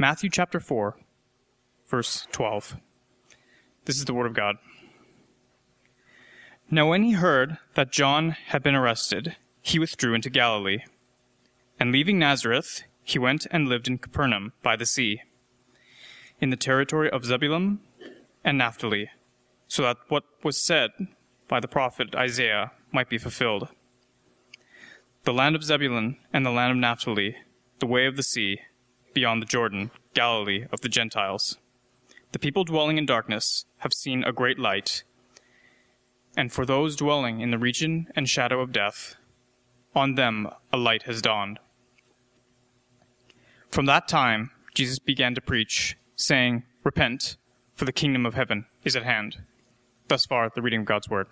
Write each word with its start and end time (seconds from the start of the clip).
Matthew 0.00 0.30
chapter 0.30 0.60
4, 0.60 0.96
verse 1.86 2.26
12. 2.32 2.78
This 3.84 3.96
is 3.96 4.06
the 4.06 4.14
Word 4.14 4.28
of 4.28 4.32
God. 4.32 4.56
Now, 6.70 6.88
when 6.88 7.02
he 7.02 7.12
heard 7.12 7.58
that 7.74 7.92
John 7.92 8.30
had 8.46 8.62
been 8.62 8.74
arrested, 8.74 9.36
he 9.60 9.78
withdrew 9.78 10.14
into 10.14 10.30
Galilee. 10.30 10.78
And 11.78 11.92
leaving 11.92 12.18
Nazareth, 12.18 12.84
he 13.02 13.18
went 13.18 13.46
and 13.50 13.68
lived 13.68 13.88
in 13.88 13.98
Capernaum 13.98 14.54
by 14.62 14.74
the 14.74 14.86
sea, 14.86 15.20
in 16.40 16.48
the 16.48 16.56
territory 16.56 17.10
of 17.10 17.26
Zebulun 17.26 17.80
and 18.42 18.56
Naphtali, 18.56 19.10
so 19.68 19.82
that 19.82 19.98
what 20.08 20.24
was 20.42 20.56
said 20.56 20.92
by 21.46 21.60
the 21.60 21.68
prophet 21.68 22.14
Isaiah 22.14 22.72
might 22.90 23.10
be 23.10 23.18
fulfilled. 23.18 23.68
The 25.24 25.34
land 25.34 25.56
of 25.56 25.62
Zebulun 25.62 26.16
and 26.32 26.46
the 26.46 26.50
land 26.50 26.70
of 26.70 26.78
Naphtali, 26.78 27.36
the 27.80 27.86
way 27.86 28.06
of 28.06 28.16
the 28.16 28.22
sea, 28.22 28.60
beyond 29.12 29.42
the 29.42 29.46
Jordan, 29.46 29.90
Galilee 30.14 30.66
of 30.72 30.80
the 30.80 30.88
Gentiles. 30.88 31.58
The 32.32 32.38
people 32.38 32.64
dwelling 32.64 32.98
in 32.98 33.06
darkness 33.06 33.64
have 33.78 33.92
seen 33.92 34.24
a 34.24 34.32
great 34.32 34.58
light, 34.58 35.02
and 36.36 36.52
for 36.52 36.64
those 36.64 36.96
dwelling 36.96 37.40
in 37.40 37.50
the 37.50 37.58
region 37.58 38.08
and 38.14 38.28
shadow 38.28 38.60
of 38.60 38.72
death, 38.72 39.16
on 39.94 40.14
them 40.14 40.48
a 40.72 40.76
light 40.76 41.02
has 41.04 41.20
dawned. 41.20 41.58
From 43.70 43.86
that 43.86 44.08
time, 44.08 44.50
Jesus 44.74 44.98
began 44.98 45.34
to 45.34 45.40
preach, 45.40 45.96
saying, 46.16 46.64
Repent, 46.84 47.36
for 47.74 47.84
the 47.84 47.92
kingdom 47.92 48.26
of 48.26 48.34
heaven 48.34 48.66
is 48.84 48.96
at 48.96 49.04
hand. 49.04 49.38
Thus 50.08 50.26
far, 50.26 50.50
the 50.54 50.62
reading 50.62 50.80
of 50.80 50.86
God's 50.86 51.08
word. 51.08 51.26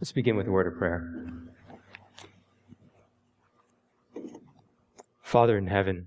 Let's 0.00 0.12
begin 0.12 0.36
with 0.36 0.46
a 0.46 0.52
word 0.52 0.68
of 0.68 0.78
prayer. 0.78 1.12
Father 5.22 5.58
in 5.58 5.66
heaven, 5.66 6.06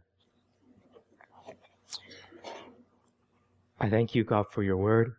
I 3.81 3.89
thank 3.89 4.15
you, 4.15 4.23
God, 4.23 4.45
for 4.49 4.63
your 4.63 4.77
word 4.77 5.15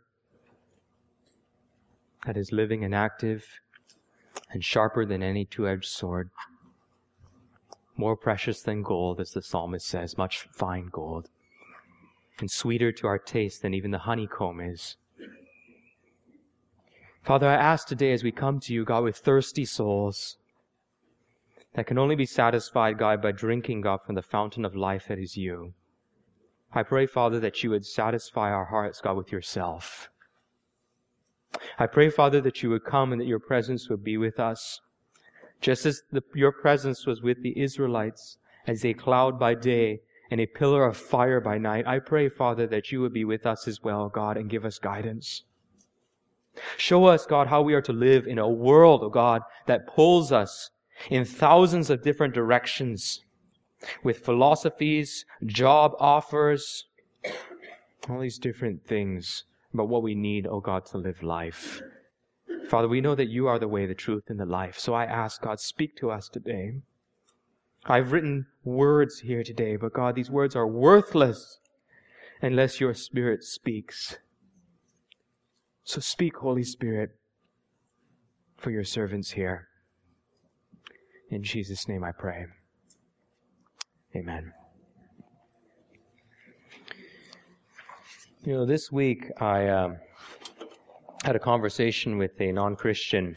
that 2.25 2.39
is 2.39 2.51
living 2.51 2.83
and 2.83 2.95
active 2.95 3.45
and 4.51 4.65
sharper 4.65 5.05
than 5.05 5.23
any 5.23 5.45
two 5.45 5.69
edged 5.69 5.91
sword, 5.91 6.31
more 7.99 8.17
precious 8.17 8.63
than 8.63 8.83
gold, 8.83 9.21
as 9.21 9.33
the 9.33 9.43
psalmist 9.43 9.87
says, 9.87 10.17
much 10.17 10.49
fine 10.51 10.87
gold, 10.91 11.29
and 12.41 12.51
sweeter 12.51 12.91
to 12.91 13.07
our 13.07 13.19
taste 13.19 13.61
than 13.61 13.75
even 13.75 13.91
the 13.91 13.99
honeycomb 13.99 14.61
is. 14.61 14.97
Father, 17.23 17.49
I 17.49 17.55
ask 17.55 17.87
today 17.87 18.13
as 18.13 18.25
we 18.25 18.33
come 18.33 18.59
to 18.61 18.75
you, 18.75 18.85
God, 18.85 19.05
with 19.05 19.17
thirsty 19.17 19.65
souls 19.65 20.39
that 21.75 21.87
can 21.87 21.97
only 21.97 22.17
be 22.17 22.27
satisfied, 22.27 22.99
God, 22.99 23.23
by 23.23 23.31
drinking, 23.31 23.83
God, 23.83 24.01
from 24.05 24.17
the 24.17 24.23
fountain 24.23 24.65
of 24.65 24.75
life 24.75 25.07
that 25.07 25.21
is 25.21 25.37
you. 25.37 25.73
I 26.73 26.83
pray, 26.83 27.07
Father, 27.07 27.39
that 27.39 27.63
you 27.63 27.71
would 27.71 27.87
satisfy 27.87 28.51
our 28.51 28.65
hearts, 28.65 29.01
God, 29.01 29.17
with 29.17 29.31
yourself. 29.31 30.11
I 31.79 31.87
pray, 31.87 32.11
Father, 32.11 32.41
that 32.41 32.63
you 32.63 32.71
would 32.71 32.85
come 32.85 33.13
and 33.13 33.21
that 33.21 33.29
your 33.29 33.39
presence 33.39 33.89
would 33.89 34.03
be 34.03 34.17
with 34.17 34.41
us, 34.41 34.81
just 35.61 35.87
as 35.87 36.03
the, 36.11 36.23
your 36.35 36.51
presence 36.51 37.07
was 37.07 37.23
with 37.23 37.41
the 37.43 37.59
Israelites 37.61 38.39
as 38.67 38.85
a 38.85 38.95
cloud 38.95 39.39
by 39.39 39.55
day 39.55 40.01
and 40.31 40.41
a 40.41 40.47
pillar 40.47 40.85
of 40.85 40.97
fire 40.97 41.41
by 41.41 41.57
night. 41.57 41.87
I 41.87 42.01
pray, 42.01 42.29
Father, 42.29 42.67
that 42.67 42.91
you 42.91 43.01
would 43.01 43.13
be 43.13 43.25
with 43.25 43.47
us 43.47 43.69
as 43.69 43.81
well, 43.83 44.09
God, 44.09 44.37
and 44.37 44.51
give 44.51 44.65
us 44.65 44.79
guidance. 44.79 45.45
Show 46.77 47.07
us, 47.07 47.27
God, 47.27 47.49
how 47.49 47.63
we 47.63 47.75
are 47.75 47.83
to 47.83 47.93
live 47.93 48.27
in 48.27 48.39
a 48.39 48.49
world, 48.49 49.03
oh 49.03 49.09
God, 49.09 49.43
that 49.67 49.87
pulls 49.87 50.33
us 50.33 50.71
in 51.11 51.25
thousands 51.25 51.91
of 51.91 52.03
different 52.03 52.35
directions 52.35 53.21
with 54.03 54.25
philosophies, 54.25 55.25
job 55.45 55.93
offers, 55.99 56.85
all 58.09 58.21
these 58.21 58.39
different 58.39 58.85
things 58.87 59.45
about 59.73 59.89
what 59.89 60.03
we 60.03 60.15
need, 60.15 60.47
oh 60.47 60.61
God, 60.61 60.87
to 60.87 60.99
live 60.99 61.23
life. 61.23 61.83
Father, 62.69 62.89
we 62.89 63.01
know 63.01 63.15
that 63.15 63.29
you 63.29 63.47
are 63.49 63.59
the 63.59 63.69
way, 63.69 63.87
the 63.87 63.95
truth, 63.95 64.25
and 64.29 64.39
the 64.39 64.47
life. 64.47 64.79
So 64.79 64.95
I 64.95 65.05
ask, 65.05 65.43
God, 65.43 65.61
speak 65.61 65.97
to 65.97 66.11
us 66.11 66.29
today. 66.29 66.75
I've 67.85 68.13
written 68.13 68.47
words 68.65 69.21
here 69.21 69.43
today, 69.43 69.77
but 69.77 69.93
God, 69.93 70.15
these 70.15 70.31
words 70.31 70.55
are 70.55 70.67
worthless 70.67 71.59
unless 72.41 72.81
your 72.81 72.95
Spirit 72.95 73.43
speaks. 73.43 74.17
So 75.85 76.01
speak, 76.01 76.37
Holy 76.37 76.63
Spirit, 76.63 77.11
for 78.57 78.71
your 78.71 78.85
servants 78.85 79.31
here. 79.31 79.69
In 81.31 81.43
Jesus' 81.43 81.89
name 81.89 82.05
I 82.05 82.13
pray. 82.13 82.47
Amen. 84.15 84.53
You 88.45 88.55
know, 88.55 88.67
this 88.67 88.93
week 88.93 89.31
I 89.41 89.69
um, 89.69 89.97
had 91.25 91.37
a 91.37 91.39
conversation 91.39 92.19
with 92.19 92.41
a 92.41 92.53
non 92.53 92.77
Christian. 92.77 93.35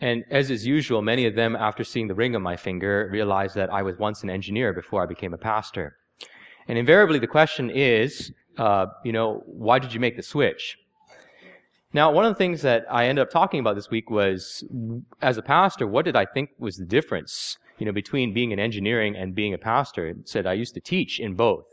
And 0.00 0.24
as 0.30 0.50
is 0.50 0.66
usual, 0.66 1.02
many 1.02 1.26
of 1.26 1.34
them, 1.34 1.56
after 1.56 1.82
seeing 1.82 2.08
the 2.08 2.14
ring 2.14 2.36
on 2.36 2.42
my 2.42 2.56
finger, 2.56 3.08
realized 3.10 3.54
that 3.56 3.72
I 3.72 3.82
was 3.82 3.98
once 3.98 4.22
an 4.22 4.30
engineer 4.30 4.72
before 4.72 5.02
I 5.02 5.06
became 5.06 5.34
a 5.34 5.38
pastor. 5.38 5.96
And 6.68 6.78
invariably, 6.78 7.18
the 7.18 7.26
question 7.26 7.70
is, 7.70 8.32
uh, 8.58 8.86
you 9.04 9.12
know, 9.12 9.42
why 9.46 9.78
did 9.78 9.92
you 9.92 10.00
make 10.00 10.16
the 10.16 10.22
switch? 10.22 10.76
Now, 11.94 12.12
one 12.12 12.26
of 12.26 12.30
the 12.30 12.38
things 12.38 12.60
that 12.62 12.84
I 12.90 13.06
ended 13.06 13.22
up 13.22 13.30
talking 13.30 13.60
about 13.60 13.74
this 13.74 13.90
week 13.90 14.10
was, 14.10 14.62
as 15.22 15.38
a 15.38 15.42
pastor, 15.42 15.86
what 15.86 16.04
did 16.04 16.16
I 16.16 16.26
think 16.26 16.50
was 16.58 16.76
the 16.76 16.84
difference, 16.84 17.56
you 17.78 17.86
know, 17.86 17.92
between 17.92 18.34
being 18.34 18.52
an 18.52 18.58
engineering 18.58 19.16
and 19.16 19.34
being 19.34 19.54
a 19.54 19.58
pastor? 19.58 20.08
It 20.08 20.28
said 20.28 20.46
I 20.46 20.52
used 20.52 20.74
to 20.74 20.80
teach 20.80 21.18
in 21.18 21.34
both. 21.34 21.64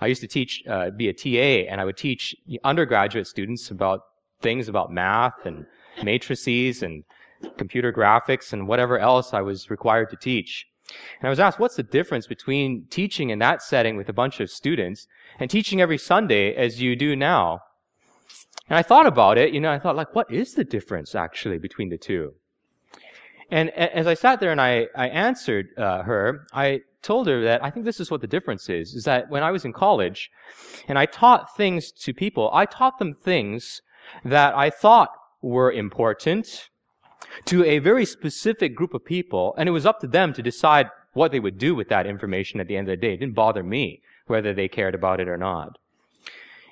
I 0.00 0.06
used 0.06 0.22
to 0.22 0.26
teach, 0.26 0.62
uh, 0.66 0.90
be 0.90 1.08
a 1.08 1.12
TA, 1.12 1.70
and 1.70 1.80
I 1.80 1.84
would 1.84 1.98
teach 1.98 2.34
undergraduate 2.64 3.26
students 3.26 3.70
about 3.70 4.00
things 4.40 4.68
about 4.68 4.90
math 4.90 5.44
and 5.44 5.66
matrices 6.02 6.82
and 6.82 7.04
computer 7.58 7.92
graphics 7.92 8.52
and 8.52 8.66
whatever 8.66 8.98
else 8.98 9.34
I 9.34 9.42
was 9.42 9.70
required 9.70 10.10
to 10.10 10.16
teach. 10.16 10.66
And 11.20 11.26
I 11.26 11.30
was 11.30 11.40
asked, 11.40 11.58
what's 11.58 11.76
the 11.76 11.82
difference 11.82 12.26
between 12.26 12.86
teaching 12.90 13.30
in 13.30 13.38
that 13.38 13.62
setting 13.62 13.96
with 13.96 14.08
a 14.08 14.12
bunch 14.12 14.40
of 14.40 14.50
students 14.50 15.06
and 15.38 15.50
teaching 15.50 15.80
every 15.80 15.98
Sunday 15.98 16.54
as 16.54 16.80
you 16.80 16.96
do 16.96 17.14
now? 17.16 17.60
And 18.68 18.78
I 18.78 18.82
thought 18.82 19.06
about 19.06 19.38
it, 19.38 19.52
you 19.52 19.60
know, 19.60 19.72
I 19.72 19.78
thought, 19.78 19.96
like, 19.96 20.14
what 20.14 20.30
is 20.30 20.54
the 20.54 20.64
difference 20.64 21.14
actually 21.14 21.58
between 21.58 21.88
the 21.88 21.98
two? 21.98 22.34
And 23.50 23.70
as 23.70 24.06
I 24.06 24.14
sat 24.14 24.40
there 24.40 24.50
and 24.50 24.60
I, 24.60 24.86
I 24.96 25.08
answered 25.08 25.68
uh, 25.76 26.02
her, 26.02 26.46
I 26.54 26.80
told 27.02 27.26
her 27.26 27.42
that 27.42 27.62
I 27.62 27.70
think 27.70 27.84
this 27.84 28.00
is 28.00 28.10
what 28.10 28.22
the 28.22 28.26
difference 28.26 28.70
is, 28.70 28.94
is 28.94 29.04
that 29.04 29.28
when 29.28 29.42
I 29.42 29.50
was 29.50 29.64
in 29.64 29.72
college 29.72 30.30
and 30.88 30.98
I 30.98 31.06
taught 31.06 31.54
things 31.56 31.92
to 31.92 32.14
people, 32.14 32.50
I 32.52 32.64
taught 32.64 32.98
them 32.98 33.14
things 33.14 33.82
that 34.24 34.54
I 34.54 34.70
thought 34.70 35.10
were 35.42 35.70
important 35.70 36.70
to 37.46 37.64
a 37.64 37.78
very 37.78 38.06
specific 38.06 38.74
group 38.74 38.94
of 38.94 39.04
people, 39.04 39.54
and 39.58 39.68
it 39.68 39.72
was 39.72 39.86
up 39.86 40.00
to 40.00 40.06
them 40.06 40.32
to 40.32 40.42
decide 40.42 40.88
what 41.12 41.30
they 41.30 41.40
would 41.40 41.58
do 41.58 41.74
with 41.74 41.88
that 41.88 42.06
information 42.06 42.60
at 42.60 42.68
the 42.68 42.76
end 42.76 42.88
of 42.88 42.92
the 42.92 43.06
day. 43.06 43.14
It 43.14 43.18
didn't 43.18 43.34
bother 43.34 43.62
me 43.62 44.00
whether 44.26 44.54
they 44.54 44.68
cared 44.68 44.94
about 44.94 45.20
it 45.20 45.28
or 45.28 45.36
not. 45.36 45.78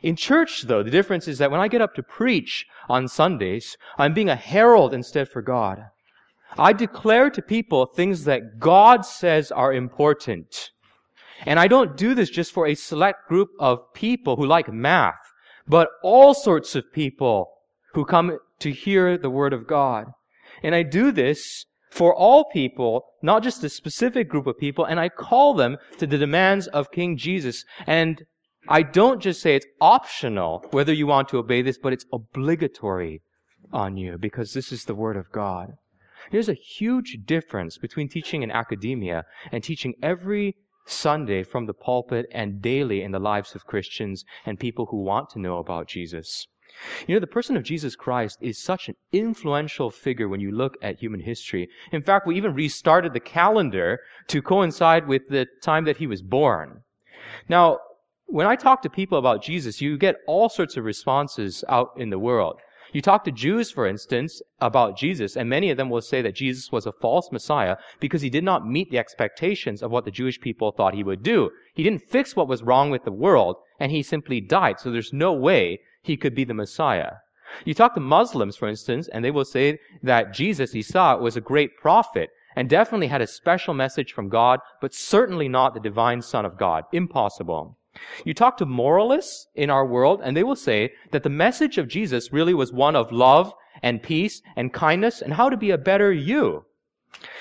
In 0.02 0.16
church, 0.16 0.62
though, 0.62 0.82
the 0.82 0.90
difference 0.90 1.28
is 1.28 1.38
that 1.38 1.50
when 1.50 1.60
I 1.60 1.68
get 1.68 1.82
up 1.82 1.94
to 1.94 2.02
preach 2.02 2.66
on 2.88 3.08
Sundays, 3.08 3.76
I'm 3.98 4.14
being 4.14 4.30
a 4.30 4.36
herald 4.36 4.94
instead 4.94 5.28
for 5.28 5.42
God. 5.42 5.84
I 6.58 6.72
declare 6.72 7.30
to 7.30 7.42
people 7.42 7.86
things 7.86 8.24
that 8.24 8.58
God 8.58 9.04
says 9.04 9.52
are 9.52 9.72
important. 9.72 10.70
And 11.46 11.58
I 11.58 11.68
don't 11.68 11.96
do 11.96 12.14
this 12.14 12.30
just 12.30 12.52
for 12.52 12.66
a 12.66 12.74
select 12.74 13.28
group 13.28 13.50
of 13.58 13.92
people 13.94 14.36
who 14.36 14.46
like 14.46 14.72
math, 14.72 15.32
but 15.66 15.88
all 16.02 16.34
sorts 16.34 16.74
of 16.74 16.92
people 16.92 17.50
who 17.94 18.04
come 18.04 18.38
to 18.58 18.72
hear 18.72 19.16
the 19.16 19.30
Word 19.30 19.52
of 19.52 19.66
God. 19.66 20.06
And 20.62 20.74
I 20.74 20.82
do 20.82 21.12
this 21.12 21.66
for 21.90 22.14
all 22.14 22.44
people, 22.44 23.06
not 23.22 23.42
just 23.42 23.64
a 23.64 23.68
specific 23.68 24.28
group 24.28 24.46
of 24.46 24.58
people, 24.58 24.84
and 24.84 25.00
I 25.00 25.08
call 25.08 25.54
them 25.54 25.76
to 25.98 26.06
the 26.06 26.18
demands 26.18 26.66
of 26.68 26.92
King 26.92 27.16
Jesus. 27.16 27.64
And 27.86 28.22
I 28.70 28.82
don't 28.82 29.20
just 29.20 29.42
say 29.42 29.56
it's 29.56 29.66
optional 29.80 30.64
whether 30.70 30.92
you 30.92 31.08
want 31.08 31.28
to 31.30 31.38
obey 31.38 31.60
this, 31.60 31.76
but 31.76 31.92
it's 31.92 32.06
obligatory 32.12 33.20
on 33.72 33.96
you 33.96 34.16
because 34.16 34.52
this 34.52 34.70
is 34.70 34.84
the 34.84 34.94
Word 34.94 35.16
of 35.16 35.32
God. 35.32 35.72
There's 36.30 36.48
a 36.48 36.54
huge 36.54 37.18
difference 37.24 37.78
between 37.78 38.08
teaching 38.08 38.42
in 38.42 38.50
academia 38.52 39.24
and 39.50 39.64
teaching 39.64 39.94
every 40.00 40.54
Sunday 40.86 41.42
from 41.42 41.66
the 41.66 41.74
pulpit 41.74 42.26
and 42.30 42.62
daily 42.62 43.02
in 43.02 43.10
the 43.10 43.18
lives 43.18 43.56
of 43.56 43.66
Christians 43.66 44.24
and 44.46 44.60
people 44.60 44.86
who 44.86 45.02
want 45.02 45.30
to 45.30 45.40
know 45.40 45.58
about 45.58 45.88
Jesus. 45.88 46.46
You 47.08 47.16
know, 47.16 47.20
the 47.20 47.26
person 47.26 47.56
of 47.56 47.64
Jesus 47.64 47.96
Christ 47.96 48.38
is 48.40 48.62
such 48.62 48.88
an 48.88 48.94
influential 49.10 49.90
figure 49.90 50.28
when 50.28 50.40
you 50.40 50.52
look 50.52 50.76
at 50.80 51.00
human 51.00 51.20
history. 51.20 51.68
In 51.90 52.02
fact, 52.02 52.24
we 52.24 52.36
even 52.36 52.54
restarted 52.54 53.14
the 53.14 53.20
calendar 53.20 53.98
to 54.28 54.40
coincide 54.40 55.08
with 55.08 55.26
the 55.28 55.46
time 55.60 55.84
that 55.86 55.96
he 55.96 56.06
was 56.06 56.22
born. 56.22 56.82
Now, 57.48 57.78
when 58.30 58.46
I 58.46 58.56
talk 58.56 58.80
to 58.82 58.90
people 58.90 59.18
about 59.18 59.42
Jesus, 59.42 59.80
you 59.80 59.98
get 59.98 60.16
all 60.26 60.48
sorts 60.48 60.76
of 60.76 60.84
responses 60.84 61.64
out 61.68 61.90
in 61.96 62.10
the 62.10 62.18
world. 62.18 62.60
You 62.92 63.02
talk 63.02 63.24
to 63.24 63.32
Jews, 63.32 63.70
for 63.70 63.86
instance, 63.86 64.40
about 64.60 64.96
Jesus, 64.96 65.36
and 65.36 65.48
many 65.48 65.70
of 65.70 65.76
them 65.76 65.90
will 65.90 66.00
say 66.00 66.22
that 66.22 66.34
Jesus 66.34 66.72
was 66.72 66.86
a 66.86 66.92
false 66.92 67.30
Messiah 67.30 67.76
because 68.00 68.22
he 68.22 68.30
did 68.30 68.42
not 68.42 68.66
meet 68.66 68.90
the 68.90 68.98
expectations 68.98 69.82
of 69.82 69.90
what 69.90 70.04
the 70.04 70.10
Jewish 70.10 70.40
people 70.40 70.72
thought 70.72 70.94
he 70.94 71.04
would 71.04 71.22
do. 71.22 71.50
He 71.74 71.82
didn't 71.82 72.02
fix 72.02 72.34
what 72.34 72.48
was 72.48 72.62
wrong 72.62 72.90
with 72.90 73.04
the 73.04 73.12
world, 73.12 73.56
and 73.78 73.92
he 73.92 74.02
simply 74.02 74.40
died, 74.40 74.80
so 74.80 74.90
there's 74.90 75.12
no 75.12 75.32
way 75.32 75.80
he 76.02 76.16
could 76.16 76.34
be 76.34 76.44
the 76.44 76.54
Messiah. 76.54 77.12
You 77.64 77.74
talk 77.74 77.94
to 77.94 78.00
Muslims, 78.00 78.56
for 78.56 78.68
instance, 78.68 79.08
and 79.08 79.24
they 79.24 79.30
will 79.30 79.44
say 79.44 79.78
that 80.02 80.32
Jesus, 80.32 80.74
Isa, 80.74 81.18
was 81.20 81.36
a 81.36 81.40
great 81.40 81.76
prophet 81.76 82.30
and 82.56 82.68
definitely 82.68 83.08
had 83.08 83.22
a 83.22 83.26
special 83.26 83.74
message 83.74 84.12
from 84.12 84.28
God, 84.28 84.60
but 84.80 84.94
certainly 84.94 85.48
not 85.48 85.74
the 85.74 85.80
divine 85.80 86.22
Son 86.22 86.44
of 86.44 86.58
God. 86.58 86.84
Impossible. 86.92 87.76
You 88.24 88.34
talk 88.34 88.56
to 88.58 88.66
moralists 88.66 89.48
in 89.54 89.70
our 89.70 89.86
world, 89.86 90.20
and 90.22 90.36
they 90.36 90.44
will 90.44 90.56
say 90.56 90.92
that 91.12 91.22
the 91.22 91.30
message 91.30 91.78
of 91.78 91.88
Jesus 91.88 92.32
really 92.32 92.54
was 92.54 92.72
one 92.72 92.96
of 92.96 93.12
love 93.12 93.52
and 93.82 94.02
peace 94.02 94.42
and 94.56 94.72
kindness 94.72 95.22
and 95.22 95.34
how 95.34 95.48
to 95.48 95.56
be 95.56 95.70
a 95.70 95.78
better 95.78 96.12
you. 96.12 96.64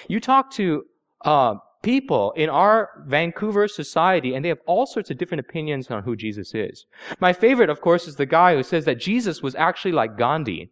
You 0.07 0.19
talk 0.19 0.51
to 0.51 0.83
uh, 1.25 1.55
people 1.81 2.31
in 2.31 2.49
our 2.49 2.89
Vancouver 3.07 3.67
society, 3.67 4.33
and 4.33 4.43
they 4.43 4.49
have 4.49 4.59
all 4.65 4.85
sorts 4.85 5.09
of 5.09 5.17
different 5.17 5.39
opinions 5.39 5.89
on 5.89 6.03
who 6.03 6.15
Jesus 6.15 6.53
is. 6.53 6.85
My 7.19 7.33
favorite, 7.33 7.69
of 7.69 7.81
course, 7.81 8.07
is 8.07 8.15
the 8.15 8.25
guy 8.25 8.55
who 8.55 8.63
says 8.63 8.85
that 8.85 8.99
Jesus 8.99 9.41
was 9.41 9.55
actually 9.55 9.91
like 9.91 10.17
Gandhi. 10.17 10.71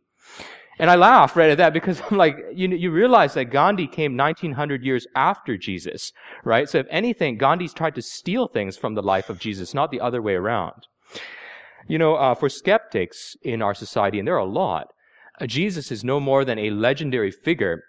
And 0.80 0.92
I 0.92 0.96
laugh 0.96 1.36
right 1.36 1.50
at 1.50 1.58
that 1.58 1.74
because 1.74 2.02
I'm 2.10 2.18
like, 2.18 2.38
you, 2.54 2.68
you 2.70 2.92
realize 2.92 3.34
that 3.34 3.46
Gandhi 3.46 3.88
came 3.88 4.16
1900 4.16 4.84
years 4.84 5.08
after 5.16 5.58
Jesus, 5.58 6.12
right? 6.44 6.70
So 6.70 6.80
if 6.80 6.88
anything, 6.90 7.38
Gandhi's 7.38 7.74
tried 7.74 7.96
to 7.96 8.02
steal 8.02 8.48
things 8.48 8.78
from 8.78 8.96
the 8.96 9.02
life 9.02 9.30
of 9.30 9.40
Jesus, 9.40 9.74
not 9.74 9.92
the 9.92 10.02
other 10.02 10.22
way 10.22 10.36
around. 10.36 10.88
You 11.88 11.98
know, 11.98 12.16
uh, 12.16 12.36
for 12.36 12.50
skeptics 12.50 13.36
in 13.44 13.62
our 13.62 13.74
society, 13.74 14.20
and 14.20 14.28
there 14.28 14.36
are 14.36 14.40
a 14.40 14.46
lot, 14.46 14.88
uh, 15.40 15.48
Jesus 15.48 15.92
is 15.92 16.04
no 16.04 16.20
more 16.20 16.44
than 16.44 16.60
a 16.60 16.72
legendary 16.72 17.32
figure 17.32 17.84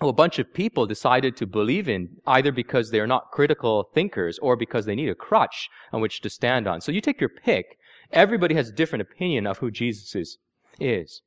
who 0.00 0.08
a 0.08 0.12
bunch 0.12 0.38
of 0.38 0.52
people 0.52 0.86
decided 0.86 1.36
to 1.36 1.46
believe 1.46 1.88
in 1.88 2.08
either 2.26 2.52
because 2.52 2.90
they're 2.90 3.06
not 3.06 3.30
critical 3.32 3.88
thinkers 3.94 4.38
or 4.38 4.56
because 4.56 4.86
they 4.86 4.94
need 4.94 5.08
a 5.08 5.14
crutch 5.14 5.68
on 5.92 6.00
which 6.00 6.20
to 6.20 6.30
stand 6.30 6.66
on. 6.66 6.80
So 6.80 6.92
you 6.92 7.00
take 7.00 7.20
your 7.20 7.30
pick. 7.30 7.76
Everybody 8.12 8.54
has 8.54 8.68
a 8.68 8.72
different 8.72 9.02
opinion 9.02 9.46
of 9.46 9.58
who 9.58 9.70
Jesus 9.70 10.14
is. 10.14 10.38
is. 10.78 11.22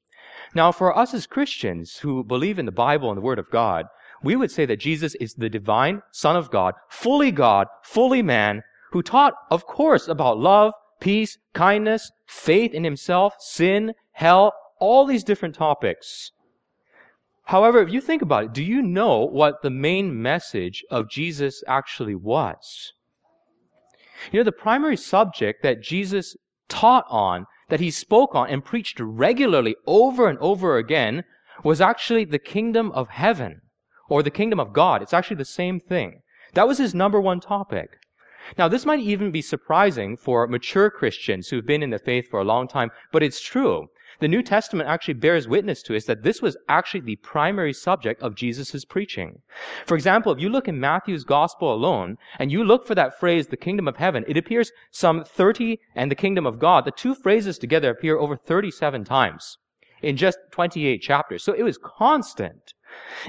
Now, 0.56 0.72
for 0.72 0.96
us 0.98 1.14
as 1.14 1.25
Christians 1.25 1.98
who 1.98 2.24
believe 2.24 2.60
in 2.60 2.66
the 2.66 2.72
Bible 2.72 3.10
and 3.10 3.18
the 3.18 3.22
Word 3.24 3.40
of 3.40 3.50
God, 3.50 3.86
we 4.24 4.36
would 4.36 4.52
say 4.52 4.66
that 4.66 4.80
Jesus 4.80 5.16
is 5.16 5.34
the 5.34 5.50
divine 5.50 6.02
Son 6.12 6.36
of 6.36 6.52
God, 6.52 6.75
fully 6.90 7.31
God, 7.31 7.68
fully 7.84 8.22
man, 8.22 8.64
who 8.92 9.02
taught, 9.02 9.34
of 9.52 9.66
course, 9.66 10.08
about 10.08 10.40
love, 10.40 10.74
peace, 11.00 11.38
kindness, 11.54 12.12
faith 12.28 12.74
in 12.74 12.84
himself, 12.84 13.36
sin, 13.40 13.94
hell, 14.12 14.54
all 14.80 15.06
these 15.06 15.24
different 15.24 15.56
topics. 15.56 16.31
However, 17.46 17.81
if 17.81 17.92
you 17.92 18.00
think 18.00 18.22
about 18.22 18.46
it, 18.46 18.54
do 18.54 18.64
you 18.64 18.81
know 18.81 19.25
what 19.25 19.62
the 19.62 19.70
main 19.70 20.22
message 20.22 20.84
of 20.90 21.10
Jesus 21.10 21.64
actually 21.68 22.16
was? 22.16 22.94
You 24.31 24.40
know, 24.40 24.44
the 24.44 24.54
primary 24.54 24.96
subject 24.96 25.64
that 25.64 25.81
Jesus 25.81 26.38
taught 26.70 27.06
on 27.10 27.46
that 27.69 27.80
he 27.80 27.92
spoke 27.92 28.36
on 28.36 28.50
and 28.50 28.65
preached 28.65 29.00
regularly 29.00 29.75
over 29.88 30.27
and 30.27 30.38
over 30.39 30.77
again 30.77 31.24
was 31.63 31.81
actually 31.81 32.25
the 32.25 32.39
kingdom 32.39 32.92
of 32.92 33.10
heaven 33.10 33.62
or 34.10 34.21
the 34.21 34.31
kingdom 34.31 34.60
of 34.60 34.74
God. 34.74 35.01
It's 35.01 35.13
actually 35.13 35.38
the 35.38 35.45
same 35.45 35.80
thing. 35.80 36.21
That 36.54 36.68
was 36.68 36.77
his 36.77 36.94
number 36.94 37.19
one 37.19 37.39
topic. 37.39 37.98
Now, 38.57 38.68
this 38.68 38.86
might 38.86 39.00
even 39.00 39.31
be 39.31 39.42
surprising 39.42 40.18
for 40.18 40.45
mature 40.48 40.89
Christians 40.89 41.48
who've 41.48 41.65
been 41.65 41.81
in 41.81 41.92
the 41.92 42.00
faith 42.00 42.30
for 42.30 42.42
a 42.42 42.45
long 42.45 42.68
time, 42.68 42.92
but 43.12 43.24
it's 43.24 43.42
true. 43.42 43.88
The 44.24 44.30
New 44.30 44.42
Testament 44.42 44.88
actually 44.88 45.16
bears 45.16 45.50
witness 45.50 45.84
to 45.84 45.98
us 45.98 46.06
that 46.06 46.24
this 46.24 46.42
was 46.42 46.56
actually 46.70 47.02
the 47.02 47.18
primary 47.18 47.74
subject 47.74 48.22
of 48.22 48.36
Jesus' 48.36 48.86
preaching. 48.86 49.42
For 49.86 49.96
example, 49.96 50.31
if 50.31 50.40
you 50.40 50.48
look 50.48 50.70
in 50.70 50.80
Matthew's 50.80 51.25
gospel 51.25 51.74
alone, 51.74 52.16
and 52.40 52.50
you 52.50 52.64
look 52.64 52.88
for 52.88 52.96
that 52.96 53.20
phrase, 53.20 53.48
the 53.48 53.58
kingdom 53.58 53.86
of 53.86 53.98
heaven, 53.98 54.24
it 54.25 54.38
appears 54.38 54.72
some 54.92 55.25
30 55.25 55.78
and 55.96 56.10
the 56.10 56.16
kingdom 56.16 56.46
of 56.46 56.58
God. 56.58 56.86
The 56.86 56.92
two 56.92 57.16
phrases 57.16 57.58
together 57.58 57.90
appear 57.90 58.18
over 58.18 58.38
37 58.38 59.04
times 59.04 59.58
in 60.02 60.16
just 60.16 60.38
28 60.52 61.02
chapters. 61.02 61.44
So 61.44 61.52
it 61.52 61.64
was 61.64 61.78
constant. 61.78 62.75